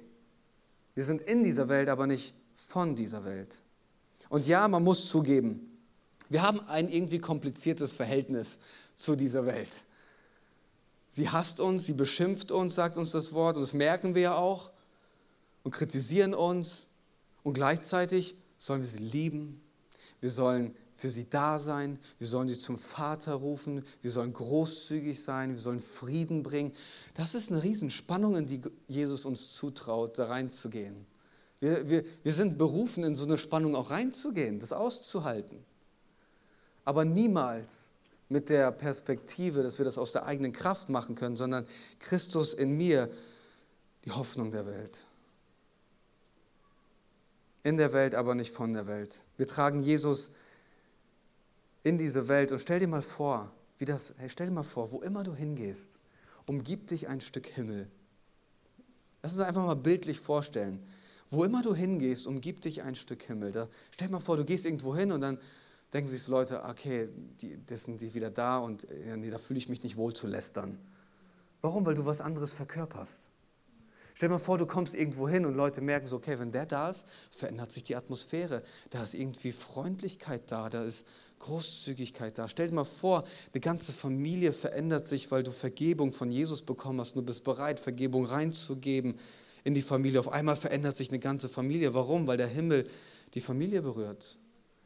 Wir 0.94 1.05
sind 1.05 1.22
in 1.22 1.42
dieser 1.42 1.68
Welt, 1.68 1.88
aber 1.88 2.07
nicht 2.07 2.35
von 2.55 2.94
dieser 2.94 3.24
Welt. 3.24 3.57
Und 4.28 4.46
ja, 4.46 4.66
man 4.68 4.83
muss 4.83 5.09
zugeben, 5.09 5.68
wir 6.28 6.42
haben 6.42 6.61
ein 6.68 6.88
irgendwie 6.88 7.18
kompliziertes 7.18 7.92
Verhältnis 7.92 8.59
zu 8.96 9.16
dieser 9.16 9.44
Welt. 9.44 9.70
Sie 11.11 11.28
hasst 11.28 11.61
uns, 11.61 11.85
sie 11.85 11.92
beschimpft 11.92 12.50
uns, 12.50 12.74
sagt 12.74 12.96
uns 12.96 13.11
das 13.11 13.35
Wort, 13.35 13.57
und 13.57 13.62
das 13.62 13.74
merken 13.74 14.14
wir 14.14 14.22
ja 14.22 14.35
auch, 14.35 14.70
und 15.62 15.72
kritisieren 15.72 16.33
uns. 16.33 16.85
Und 17.42 17.55
gleichzeitig 17.55 18.35
sollen 18.57 18.81
wir 18.81 18.88
sie 18.88 18.98
lieben, 18.98 19.62
wir 20.22 20.30
sollen 20.30 20.74
für 20.92 21.11
sie 21.11 21.28
da 21.28 21.58
sein, 21.58 21.98
wir 22.18 22.28
sollen 22.28 22.46
sie 22.46 22.58
zum 22.58 22.78
Vater 22.78 23.35
rufen, 23.35 23.85
wir 24.02 24.11
sollen 24.11 24.32
großzügig 24.32 25.20
sein, 25.20 25.50
wir 25.50 25.58
sollen 25.58 25.80
Frieden 25.80 26.44
bringen. 26.44 26.72
Das 27.14 27.35
ist 27.35 27.50
eine 27.50 27.62
Riesenspannung, 27.62 28.37
in 28.37 28.46
die 28.46 28.61
Jesus 28.87 29.24
uns 29.24 29.52
zutraut, 29.52 30.18
da 30.18 30.26
reinzugehen. 30.26 31.06
Wir, 31.58 31.90
wir, 31.90 32.04
wir 32.22 32.32
sind 32.32 32.56
berufen, 32.56 33.02
in 33.02 33.16
so 33.16 33.24
eine 33.24 33.37
Spannung 33.37 33.74
auch 33.74 33.90
reinzugehen, 33.90 34.61
das 34.61 34.72
auszuhalten. 34.72 35.58
Aber 36.85 37.04
niemals 37.04 37.90
mit 38.28 38.48
der 38.48 38.70
Perspektive, 38.70 39.62
dass 39.64 39.78
wir 39.78 39.85
das 39.85 39.98
aus 39.98 40.12
der 40.12 40.26
eigenen 40.26 40.52
Kraft 40.52 40.88
machen 40.88 41.16
können, 41.16 41.37
sondern 41.37 41.66
Christus 41.98 42.54
in 42.54 42.76
mir, 42.76 43.11
die 44.04 44.12
Hoffnung 44.12 44.52
der 44.52 44.66
Welt. 44.66 45.04
In 47.64 47.77
der 47.77 47.92
Welt, 47.92 48.14
aber 48.14 48.35
nicht 48.35 48.53
von 48.53 48.72
der 48.72 48.87
Welt. 48.87 49.22
Wir 49.37 49.46
tragen 49.46 49.81
Jesus 49.81 50.31
in 51.83 51.98
diese 51.98 52.29
Welt 52.29 52.53
und 52.53 52.59
stell 52.59 52.81
dir 52.81 52.88
mal 52.88 53.03
vor, 53.03 53.53
wie 53.79 53.85
das, 53.85 54.14
hey, 54.18 54.29
stell 54.29 54.46
dir 54.46 54.53
mal 54.53 54.62
vor, 54.62 54.92
wo 54.92 55.01
immer 55.01 55.25
du 55.25 55.35
hingehst, 55.35 55.98
umgibt 56.46 56.90
dich 56.90 57.09
ein 57.09 57.20
Stück 57.20 57.46
Himmel. 57.46 57.88
Lass 59.22 59.33
uns 59.33 59.42
einfach 59.42 59.64
mal 59.66 59.75
bildlich 59.75 60.20
vorstellen. 60.20 60.85
Wo 61.31 61.44
immer 61.44 61.62
du 61.62 61.75
hingehst, 61.75 62.27
umgibt 62.27 62.64
dich 62.64 62.83
ein 62.83 62.94
Stück 62.94 63.22
Himmel. 63.22 63.53
Da, 63.53 63.68
stell 63.90 64.09
dir 64.09 64.12
mal 64.12 64.20
vor, 64.20 64.37
du 64.37 64.44
gehst 64.44 64.66
irgendwo 64.66 64.94
hin 64.94 65.11
und 65.12 65.20
dann 65.20 65.38
denken 65.92 66.09
sich 66.09 66.22
so 66.22 66.31
Leute, 66.31 66.62
okay, 66.64 67.09
die, 67.40 67.59
das 67.66 67.85
sind 67.85 68.01
die 68.01 68.12
wieder 68.14 68.31
da 68.31 68.59
und 68.59 68.87
nee, 69.16 69.31
da 69.31 69.38
fühle 69.38 69.59
ich 69.59 69.68
mich 69.68 69.83
nicht 69.83 69.96
wohl 69.96 70.12
zu 70.12 70.27
lästern. 70.27 70.79
Warum? 71.61 71.87
Weil 71.87 71.94
du 71.94 72.05
was 72.05 72.20
anderes 72.20 72.53
verkörperst. 72.53 73.32
Stell 74.14 74.29
dir 74.29 74.35
mal 74.35 74.38
vor, 74.38 74.59
du 74.59 74.66
kommst 74.66 74.94
irgendwo 74.94 75.29
hin 75.29 75.46
und 75.46 75.55
Leute 75.55 75.81
merken 75.81 76.07
so, 76.07 76.16
okay, 76.16 76.38
wenn 76.38 76.53
der 76.53 76.66
da 76.66 76.90
ist, 76.90 77.07
verändert 77.31 77.72
sich 77.72 77.83
die 77.83 77.96
Atmosphäre. 77.96 78.62
Da 78.90 79.03
ist 79.03 79.14
irgendwie 79.14 79.53
Freundlichkeit 79.53 80.42
da, 80.51 80.68
da 80.68 80.83
ist 80.83 81.07
Großzügigkeit 81.38 82.38
da. 82.38 82.48
Stell 82.48 82.68
dir 82.68 82.75
mal 82.75 82.85
vor, 82.85 83.25
eine 83.53 83.61
ganze 83.61 83.92
Familie 83.92 84.53
verändert 84.53 85.07
sich, 85.07 85.31
weil 85.31 85.42
du 85.42 85.51
Vergebung 85.51 86.12
von 86.12 86.31
Jesus 86.31 86.62
bekommen 86.62 87.01
hast. 87.01 87.16
Du 87.16 87.22
bist 87.22 87.44
bereit, 87.44 87.81
Vergebung 87.81 88.27
reinzugeben 88.27 89.18
in 89.64 89.75
die 89.75 89.83
Familie. 89.83 90.20
Auf 90.20 90.31
einmal 90.31 90.57
verändert 90.57 90.96
sich 90.96 91.09
eine 91.09 91.18
ganze 91.18 91.48
Familie. 91.48 91.94
Warum? 91.94 92.27
Weil 92.27 92.37
der 92.37 92.46
Himmel 92.46 92.88
die 93.35 93.40
Familie 93.40 93.83
berührt. 93.83 94.38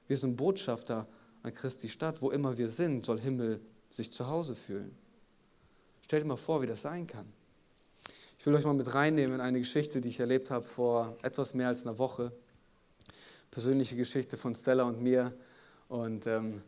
Wir 0.07 0.17
sind 0.17 0.37
Botschafter 0.37 1.07
an 1.43 1.55
Christi 1.55 1.89
Stadt. 1.89 2.23
Wo 2.23 2.31
immer 2.31 2.57
wir 2.57 2.69
sind, 2.69 3.05
soll 3.05 3.21
Himmel 3.21 3.61
sich 3.91 4.13
zu 4.13 4.27
Hause 4.27 4.55
fühlen. 4.55 4.97
Stell 6.03 6.21
dir 6.21 6.27
mal 6.27 6.37
vor, 6.37 6.63
wie 6.63 6.67
das 6.67 6.83
sein 6.83 7.07
kann. 7.07 7.27
Ich 8.39 8.47
will 8.47 8.55
euch 8.55 8.65
mal 8.65 8.75
mit 8.75 8.93
reinnehmen 8.95 9.37
in 9.37 9.41
eine 9.41 9.59
Geschichte, 9.59 10.01
die 10.01 10.09
ich 10.09 10.21
erlebt 10.21 10.51
habe 10.51 10.67
vor 10.67 11.17
etwas 11.23 11.55
mehr 11.55 11.69
als 11.69 11.87
einer 11.87 11.99
Woche. 11.99 12.33
Persönliche 13.51 13.97
Geschichte 13.97 14.37
von 14.37 14.55
Stella 14.55 14.85
und 14.85 15.03
mir. 15.03 15.33
Und 15.89 16.27
ähm, 16.27 16.63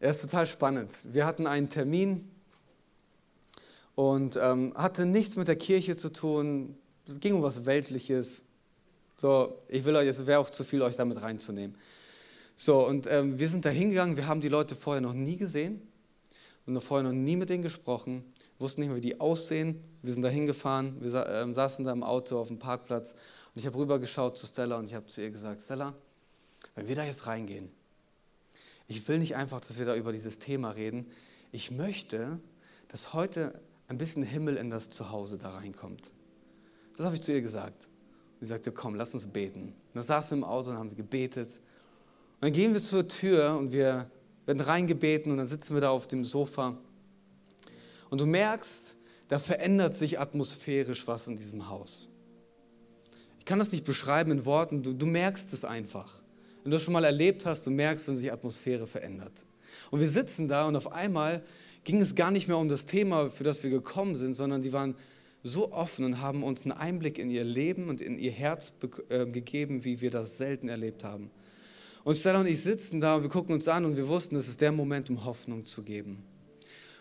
er 0.00 0.10
ist 0.10 0.22
total 0.22 0.46
spannend. 0.46 0.98
Wir 1.04 1.24
hatten 1.24 1.46
einen 1.46 1.68
Termin 1.68 2.28
und 3.94 4.36
ähm, 4.40 4.72
hatte 4.76 5.06
nichts 5.06 5.36
mit 5.36 5.48
der 5.48 5.56
Kirche 5.56 5.96
zu 5.96 6.12
tun. 6.12 6.76
Es 7.06 7.20
ging 7.20 7.34
um 7.34 7.42
was 7.42 7.64
Weltliches. 7.64 8.42
So, 9.16 9.58
ich 9.68 9.84
will 9.84 9.96
euch, 9.96 10.08
es 10.08 10.26
wäre 10.26 10.40
auch 10.40 10.50
zu 10.50 10.62
viel, 10.62 10.82
euch 10.82 10.96
damit 10.96 11.22
reinzunehmen. 11.22 11.76
So, 12.54 12.86
und 12.86 13.06
ähm, 13.08 13.38
wir 13.38 13.48
sind 13.48 13.64
da 13.64 13.70
hingegangen, 13.70 14.16
wir 14.16 14.26
haben 14.26 14.40
die 14.40 14.48
Leute 14.48 14.74
vorher 14.74 15.00
noch 15.00 15.14
nie 15.14 15.36
gesehen 15.36 15.80
und 16.66 16.74
noch 16.74 16.82
vorher 16.82 17.08
noch 17.08 17.16
nie 17.16 17.36
mit 17.36 17.48
denen 17.48 17.62
gesprochen, 17.62 18.24
wussten 18.58 18.80
nicht 18.80 18.88
mehr, 18.88 18.96
wie 18.96 19.02
die 19.02 19.20
aussehen. 19.20 19.82
Wir 20.02 20.12
sind 20.12 20.22
da 20.22 20.28
hingefahren, 20.28 21.00
wir 21.00 21.10
sa 21.10 21.42
äh, 21.42 21.52
saßen 21.52 21.84
da 21.84 21.92
im 21.92 22.02
Auto 22.02 22.38
auf 22.38 22.48
dem 22.48 22.58
Parkplatz 22.58 23.12
und 23.12 23.60
ich 23.60 23.66
habe 23.66 23.78
rübergeschaut 23.78 24.36
zu 24.36 24.46
Stella 24.46 24.76
und 24.78 24.88
ich 24.88 24.94
habe 24.94 25.06
zu 25.06 25.20
ihr 25.20 25.30
gesagt, 25.30 25.60
Stella, 25.60 25.94
wenn 26.74 26.88
wir 26.88 26.96
da 26.96 27.04
jetzt 27.04 27.26
reingehen, 27.26 27.70
ich 28.86 29.06
will 29.08 29.18
nicht 29.18 29.36
einfach, 29.36 29.60
dass 29.60 29.78
wir 29.78 29.86
da 29.86 29.94
über 29.94 30.12
dieses 30.12 30.38
Thema 30.38 30.70
reden, 30.70 31.06
ich 31.52 31.70
möchte, 31.70 32.40
dass 32.88 33.12
heute 33.12 33.60
ein 33.88 33.98
bisschen 33.98 34.22
Himmel 34.22 34.56
in 34.56 34.70
das 34.70 34.90
Zuhause 34.90 35.38
da 35.38 35.50
reinkommt. 35.50 36.10
Das 36.96 37.04
habe 37.04 37.14
ich 37.14 37.22
zu 37.22 37.32
ihr 37.32 37.42
gesagt. 37.42 37.84
Und 37.84 38.46
sie 38.46 38.48
sagte, 38.48 38.72
komm, 38.72 38.94
lass 38.94 39.14
uns 39.14 39.26
beten. 39.26 39.68
Und 39.68 39.94
dann 39.94 40.02
saßen 40.02 40.30
wir 40.32 40.38
im 40.38 40.44
Auto 40.44 40.70
und 40.70 40.76
haben 40.76 40.94
gebetet 40.94 41.48
und 42.40 42.44
dann 42.44 42.52
gehen 42.52 42.72
wir 42.72 42.80
zur 42.80 43.08
Tür 43.08 43.56
und 43.58 43.72
wir 43.72 44.08
werden 44.46 44.60
reingebeten 44.60 45.32
und 45.32 45.38
dann 45.38 45.46
sitzen 45.48 45.74
wir 45.74 45.80
da 45.80 45.90
auf 45.90 46.06
dem 46.06 46.24
Sofa. 46.24 46.78
Und 48.10 48.20
du 48.20 48.26
merkst, 48.26 48.96
da 49.28 49.38
verändert 49.38 49.96
sich 49.96 50.18
atmosphärisch 50.18 51.06
was 51.06 51.26
in 51.26 51.36
diesem 51.36 51.68
Haus. 51.68 52.08
Ich 53.38 53.44
kann 53.44 53.58
das 53.58 53.72
nicht 53.72 53.84
beschreiben 53.84 54.32
in 54.32 54.44
Worten, 54.44 54.82
du, 54.82 54.92
du 54.92 55.06
merkst 55.06 55.52
es 55.52 55.64
einfach. 55.64 56.22
Wenn 56.62 56.70
du 56.70 56.76
das 56.76 56.82
schon 56.82 56.94
mal 56.94 57.04
erlebt 57.04 57.46
hast, 57.46 57.66
du 57.66 57.70
merkst, 57.70 58.08
wenn 58.08 58.16
sich 58.16 58.32
Atmosphäre 58.32 58.86
verändert. 58.86 59.32
Und 59.90 60.00
wir 60.00 60.08
sitzen 60.08 60.48
da 60.48 60.66
und 60.66 60.76
auf 60.76 60.92
einmal 60.92 61.42
ging 61.84 62.00
es 62.00 62.14
gar 62.14 62.30
nicht 62.30 62.48
mehr 62.48 62.58
um 62.58 62.68
das 62.68 62.86
Thema, 62.86 63.30
für 63.30 63.44
das 63.44 63.62
wir 63.62 63.70
gekommen 63.70 64.16
sind, 64.16 64.34
sondern 64.34 64.62
sie 64.62 64.72
waren 64.72 64.94
so 65.42 65.72
offen 65.72 66.04
und 66.04 66.20
haben 66.20 66.42
uns 66.42 66.62
einen 66.62 66.72
Einblick 66.72 67.18
in 67.18 67.30
ihr 67.30 67.44
Leben 67.44 67.88
und 67.88 68.00
in 68.00 68.18
ihr 68.18 68.32
Herz 68.32 68.72
äh, 69.08 69.26
gegeben, 69.26 69.84
wie 69.84 70.00
wir 70.00 70.10
das 70.10 70.36
selten 70.36 70.68
erlebt 70.68 71.04
haben. 71.04 71.30
Und 72.04 72.16
Stella 72.16 72.40
und 72.40 72.46
ich 72.46 72.60
sitzen 72.60 73.00
da 73.00 73.16
und 73.16 73.22
wir 73.22 73.30
gucken 73.30 73.54
uns 73.54 73.68
an 73.68 73.84
und 73.84 73.96
wir 73.96 74.08
wussten, 74.08 74.36
es 74.36 74.48
ist 74.48 74.60
der 74.60 74.72
Moment, 74.72 75.10
um 75.10 75.24
Hoffnung 75.24 75.64
zu 75.64 75.82
geben. 75.82 76.22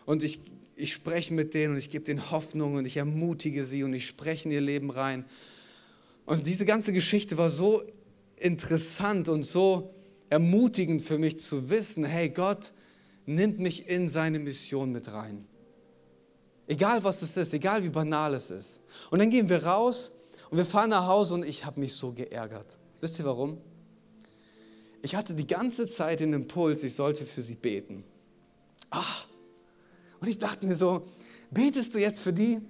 Und 0.05 0.23
ich, 0.23 0.39
ich 0.77 0.93
spreche 0.93 1.33
mit 1.33 1.53
denen 1.53 1.73
und 1.73 1.79
ich 1.79 1.89
gebe 1.89 2.03
denen 2.05 2.31
Hoffnung 2.31 2.75
und 2.75 2.85
ich 2.85 2.97
ermutige 2.97 3.65
sie 3.65 3.83
und 3.83 3.93
ich 3.93 4.05
spreche 4.07 4.45
in 4.45 4.51
ihr 4.51 4.61
Leben 4.61 4.89
rein. 4.89 5.25
Und 6.25 6.47
diese 6.47 6.65
ganze 6.65 6.93
Geschichte 6.93 7.37
war 7.37 7.49
so 7.49 7.83
interessant 8.37 9.27
und 9.27 9.43
so 9.43 9.93
ermutigend 10.29 11.01
für 11.01 11.17
mich 11.17 11.39
zu 11.39 11.69
wissen, 11.69 12.05
hey, 12.05 12.29
Gott 12.29 12.71
nimmt 13.25 13.59
mich 13.59 13.87
in 13.87 14.07
seine 14.07 14.39
Mission 14.39 14.91
mit 14.91 15.11
rein. 15.11 15.45
Egal 16.67 17.03
was 17.03 17.21
es 17.21 17.35
ist, 17.35 17.53
egal 17.53 17.83
wie 17.83 17.89
banal 17.89 18.33
es 18.33 18.49
ist. 18.49 18.81
Und 19.09 19.19
dann 19.19 19.29
gehen 19.29 19.49
wir 19.49 19.63
raus 19.65 20.11
und 20.49 20.57
wir 20.57 20.65
fahren 20.65 20.91
nach 20.91 21.07
Hause 21.07 21.33
und 21.33 21.45
ich 21.45 21.65
habe 21.65 21.79
mich 21.79 21.93
so 21.93 22.11
geärgert. 22.11 22.77
Wisst 23.01 23.19
ihr 23.19 23.25
warum? 23.25 23.57
ich 25.07 25.15
hatte 25.15 25.33
die 25.33 25.47
ganze 25.47 25.87
Zeit 25.87 26.19
den 26.19 26.33
Impuls, 26.33 26.83
ich 26.83 26.93
sollte 26.93 27.25
für 27.25 27.41
sie 27.41 27.55
beten. 27.55 28.03
Ah, 28.89 29.23
und 30.19 30.27
ich 30.27 30.39
dachte 30.39 30.65
mir 30.65 30.75
so, 30.75 31.05
betest 31.51 31.93
du 31.95 31.99
jetzt 31.99 32.21
für 32.21 32.33
die? 32.33 32.61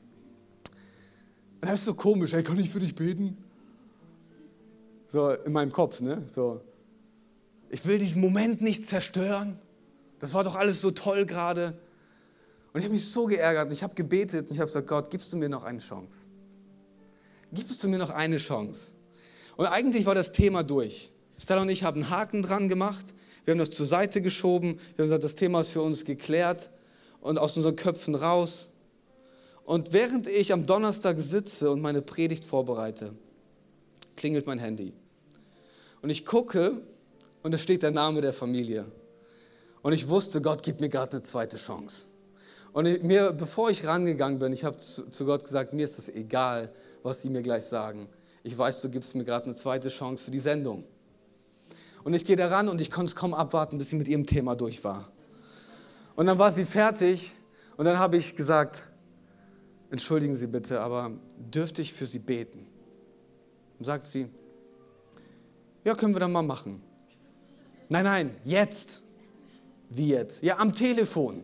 Das 1.62 1.80
ist 1.80 1.86
so 1.86 1.94
komisch, 1.94 2.34
hey, 2.34 2.44
kann 2.44 2.60
ich 2.60 2.70
für 2.70 2.80
dich 2.80 2.96
beten? 2.96 3.38
So 5.08 5.32
in 5.32 5.54
meinem 5.54 5.72
Kopf, 5.72 6.02
ne? 6.02 6.24
So, 6.28 6.62
ich 7.70 7.86
will 7.86 7.98
diesen 7.98 8.22
Moment 8.22 8.62
nicht 8.62 8.88
zerstören. 8.88 9.60
Das 10.20 10.34
war 10.34 10.44
doch 10.44 10.56
alles 10.56 10.82
so 10.82 10.92
toll 10.92 11.26
gerade. 11.26 11.78
Und 12.74 12.80
ich 12.80 12.86
habe 12.86 12.94
mich 12.94 13.06
so 13.06 13.26
geärgert. 13.26 13.72
Ich 13.72 13.84
habe 13.84 13.96
gebetet 13.96 14.48
und 14.48 14.52
ich 14.52 14.60
habe 14.60 14.68
gesagt, 14.68 14.88
Gott, 14.88 15.10
gibst 15.10 15.32
du 15.32 15.38
mir 15.38 15.50
noch 15.50 15.64
eine 15.64 15.80
Chance? 15.80 16.28
Gibst 17.52 17.84
du 17.84 17.88
mir 17.88 17.98
noch 17.98 18.10
eine 18.10 18.38
Chance? 18.38 18.92
Und 19.56 19.66
eigentlich 19.66 20.06
war 20.06 20.16
das 20.16 20.32
Thema 20.32 20.64
durch. 20.64 21.10
Stella 21.38 21.62
und 21.62 21.70
ich 21.70 21.84
haben 21.84 22.04
einen 22.04 22.10
Haken 22.10 22.42
dran 22.42 22.68
gemacht. 22.68 23.14
Wir 23.46 23.54
haben 23.54 23.60
das 23.60 23.72
zur 23.72 23.86
Seite 23.86 24.22
geschoben. 24.22 24.76
Wir 24.76 25.04
haben 25.04 25.10
gesagt, 25.10 25.24
das 25.24 25.36
Thema 25.36 25.62
ist 25.62 25.70
für 25.70 25.82
uns 25.82 26.04
geklärt 26.04 26.70
und 27.28 27.38
aus 27.38 27.58
unseren 27.58 27.76
Köpfen 27.76 28.16
raus. 28.16 28.70
Und 29.66 29.92
während 29.92 30.28
ich 30.28 30.54
am 30.54 30.66
Donnerstag 30.66 31.20
sitze 31.20 31.70
und 31.70 31.82
meine 31.82 32.02
Predigt 32.02 32.46
vorbereite, 32.46 33.12
klingelt 34.16 34.48
mein 34.48 34.60
Handy. 34.60 34.94
Und 36.02 36.10
ich 36.10 36.26
gucke 36.26 36.80
und 37.44 37.52
da 37.52 37.58
steht 37.58 37.84
der 37.84 37.92
Name 37.92 38.22
der 38.22 38.32
Familie. 38.32 38.86
Und 39.82 39.92
ich 39.92 40.08
wusste, 40.08 40.42
Gott 40.42 40.64
gibt 40.64 40.80
mir 40.80 40.88
gerade 40.88 41.18
eine 41.18 41.22
zweite 41.22 41.58
Chance. 41.58 42.04
Und 42.72 43.04
mir, 43.04 43.34
bevor 43.34 43.70
ich 43.70 43.86
rangegangen 43.86 44.40
bin, 44.40 44.54
ich 44.54 44.64
habe 44.64 44.78
zu, 44.78 45.10
zu 45.10 45.26
Gott 45.26 45.44
gesagt, 45.44 45.74
mir 45.74 45.84
ist 45.84 45.98
das 45.98 46.08
egal, 46.08 46.72
was 47.04 47.22
die 47.22 47.30
mir 47.30 47.42
gleich 47.42 47.66
sagen. 47.66 48.08
Ich 48.44 48.58
weiß, 48.58 48.82
du 48.82 48.90
gibst 48.90 49.16
mir 49.16 49.26
gerade 49.26 49.46
eine 49.46 49.56
zweite 49.56 49.90
Chance 49.90 50.24
für 50.24 50.32
die 50.32 50.40
Sendung. 50.40 50.86
Und 52.06 52.14
ich 52.14 52.24
gehe 52.24 52.38
da 52.38 52.48
ran 52.48 52.70
und 52.70 52.80
ich 52.80 52.90
konnte 52.90 53.10
es 53.10 53.16
kaum 53.18 53.34
abwarten, 53.34 53.78
bis 53.78 53.90
sie 53.90 53.98
mit 53.98 54.08
ihrem 54.08 54.26
Thema 54.26 54.56
durch 54.56 54.82
war. 54.86 55.12
Und 56.18 56.26
dann 56.26 56.40
war 56.40 56.52
sie 56.52 56.66
fertig 56.66 57.32
und 57.78 57.86
dann 57.86 58.00
habe 58.00 58.18
ich 58.18 58.36
gesagt, 58.36 58.82
entschuldigen 59.92 60.36
Sie 60.36 60.48
bitte, 60.48 60.82
aber 60.82 61.12
dürfte 61.38 61.84
ich 61.84 61.94
für 61.94 62.08
Sie 62.08 62.18
beten? 62.18 62.68
Und 63.78 63.86
sagt 63.86 64.04
sie, 64.04 64.28
ja, 65.86 65.94
können 65.94 66.16
wir 66.16 66.20
dann 66.20 66.32
mal 66.32 66.42
machen. 66.42 66.82
Nein, 67.88 68.04
nein, 68.06 68.36
jetzt. 68.44 69.04
Wie 69.90 70.08
jetzt? 70.08 70.42
Ja, 70.42 70.58
am 70.58 70.74
Telefon. 70.74 71.44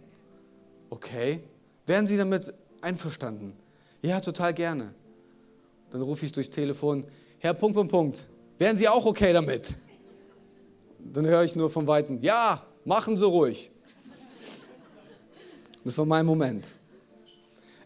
Okay. 0.89 1.43
Wären 1.85 2.07
Sie 2.07 2.17
damit 2.17 2.51
einverstanden? 2.81 3.53
Ja, 4.01 4.19
total 4.21 4.55
gerne. 4.55 4.95
Dann 5.91 6.01
rufe 6.01 6.25
ich 6.25 6.31
durchs 6.31 6.49
Telefon, 6.49 7.05
Herr 7.37 7.53
Punkt, 7.53 7.75
Punkt, 7.75 7.91
Punkt. 7.91 8.25
Wären 8.57 8.75
Sie 8.75 8.89
auch 8.89 9.05
okay 9.05 9.33
damit? 9.33 9.69
Dann 10.97 11.27
höre 11.27 11.43
ich 11.43 11.55
nur 11.55 11.69
von 11.69 11.85
Weitem, 11.85 12.23
ja, 12.23 12.65
machen 12.85 13.17
Sie 13.17 13.25
ruhig. 13.25 13.69
Das 15.83 15.97
war 15.97 16.05
mein 16.05 16.25
Moment. 16.25 16.67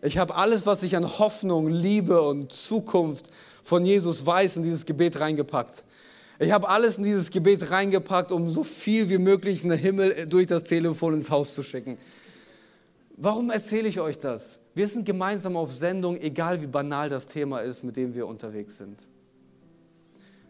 Ich 0.02 0.18
habe 0.18 0.36
alles, 0.36 0.66
was 0.66 0.84
ich 0.84 0.95
an 0.95 1.18
Hoffnung, 1.20 1.70
Liebe 1.70 2.22
und 2.22 2.52
Zukunft 2.52 3.30
von 3.64 3.86
Jesus 3.86 4.26
weiß, 4.26 4.58
in 4.58 4.64
dieses 4.64 4.86
Gebet 4.86 5.20
reingepackt. 5.20 5.84
Ich 6.39 6.52
habe 6.52 6.70
alles 6.70 7.00
in 7.00 7.04
dieses 7.04 7.32
Gebet 7.32 7.72
reingepackt, 7.72 8.32
um 8.32 8.48
so 8.48 8.64
viel 8.64 9.10
wie 9.10 9.18
möglich 9.18 9.64
in 9.64 9.70
den 9.70 9.80
Himmel 9.80 10.28
durch 10.28 10.45
das 10.45 10.64
Telefon 10.64 11.16
ins 11.16 11.32
Haus 11.32 11.56
zu 11.56 11.64
schicken. 11.64 11.98
Warum 13.16 13.50
erzähle 13.50 13.88
ich 13.88 14.00
euch 14.00 14.20
das? 14.20 14.60
Wir 14.76 14.88
sind 14.88 15.04
gemeinsam 15.06 15.58
auf 15.58 15.74
Sendung, 15.74 16.22
egal 16.22 16.62
wie 16.62 16.68
banal 16.68 17.10
das 17.10 17.26
Thema 17.26 17.62
ist, 17.62 17.84
mit 17.84 17.98
dem 17.98 18.14
wir 18.14 18.28
unterwegs 18.28 18.78
sind. 18.78 19.08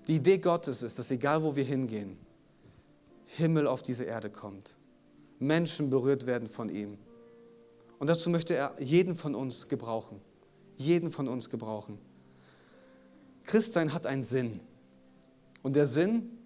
Die 0.09 0.15
Idee 0.15 0.37
Gottes 0.37 0.83
ist, 0.83 0.99
dass 0.99 1.09
egal 1.09 1.41
wo 1.43 1.55
wir 1.55 1.63
hingehen, 1.63 2.17
Himmel 3.27 3.67
auf 3.67 3.83
diese 3.83 4.03
Erde 4.03 4.29
kommt. 4.29 4.75
Menschen 5.39 5.89
berührt 5.89 6.25
werden 6.25 6.49
von 6.49 6.67
ihm. 6.67 6.97
Und 7.99 8.07
dazu 8.07 8.29
möchte 8.29 8.55
er 8.55 8.75
jeden 8.79 9.15
von 9.15 9.35
uns 9.35 9.67
gebrauchen. 9.67 10.21
Jeden 10.77 11.11
von 11.11 11.27
uns 11.27 11.49
gebrauchen. 11.49 11.97
Christsein 13.43 13.93
hat 13.93 14.05
einen 14.05 14.23
Sinn. 14.23 14.59
Und 15.63 15.75
der 15.75 15.87
Sinn 15.87 16.37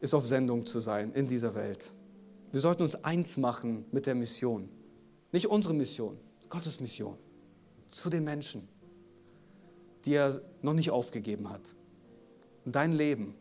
ist 0.00 0.14
auf 0.14 0.26
Sendung 0.26 0.66
zu 0.66 0.80
sein 0.80 1.12
in 1.12 1.28
dieser 1.28 1.54
Welt. 1.54 1.90
Wir 2.50 2.60
sollten 2.60 2.82
uns 2.82 3.04
eins 3.04 3.36
machen 3.36 3.84
mit 3.92 4.06
der 4.06 4.14
Mission. 4.14 4.68
Nicht 5.30 5.46
unsere 5.46 5.74
Mission, 5.74 6.18
Gottes 6.48 6.80
Mission. 6.80 7.16
Zu 7.88 8.10
den 8.10 8.24
Menschen, 8.24 8.68
die 10.04 10.14
er 10.14 10.40
noch 10.60 10.74
nicht 10.74 10.90
aufgegeben 10.90 11.48
hat. 11.48 11.74
Und 12.64 12.74
dein 12.74 12.92
Leben 12.92 13.34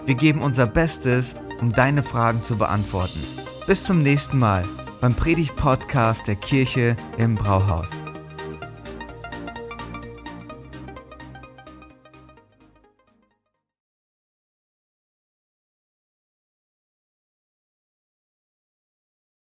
Wir 0.05 0.15
geben 0.15 0.41
unser 0.41 0.67
Bestes, 0.67 1.35
um 1.59 1.73
deine 1.73 2.03
Fragen 2.03 2.43
zu 2.43 2.57
beantworten. 2.57 3.19
Bis 3.65 3.83
zum 3.83 4.03
nächsten 4.03 4.37
Mal 4.37 4.63
beim 5.01 5.15
Predigt-Podcast 5.15 6.27
der 6.27 6.35
Kirche 6.35 6.95
im 7.17 7.33
Brauhaus. 7.35 7.89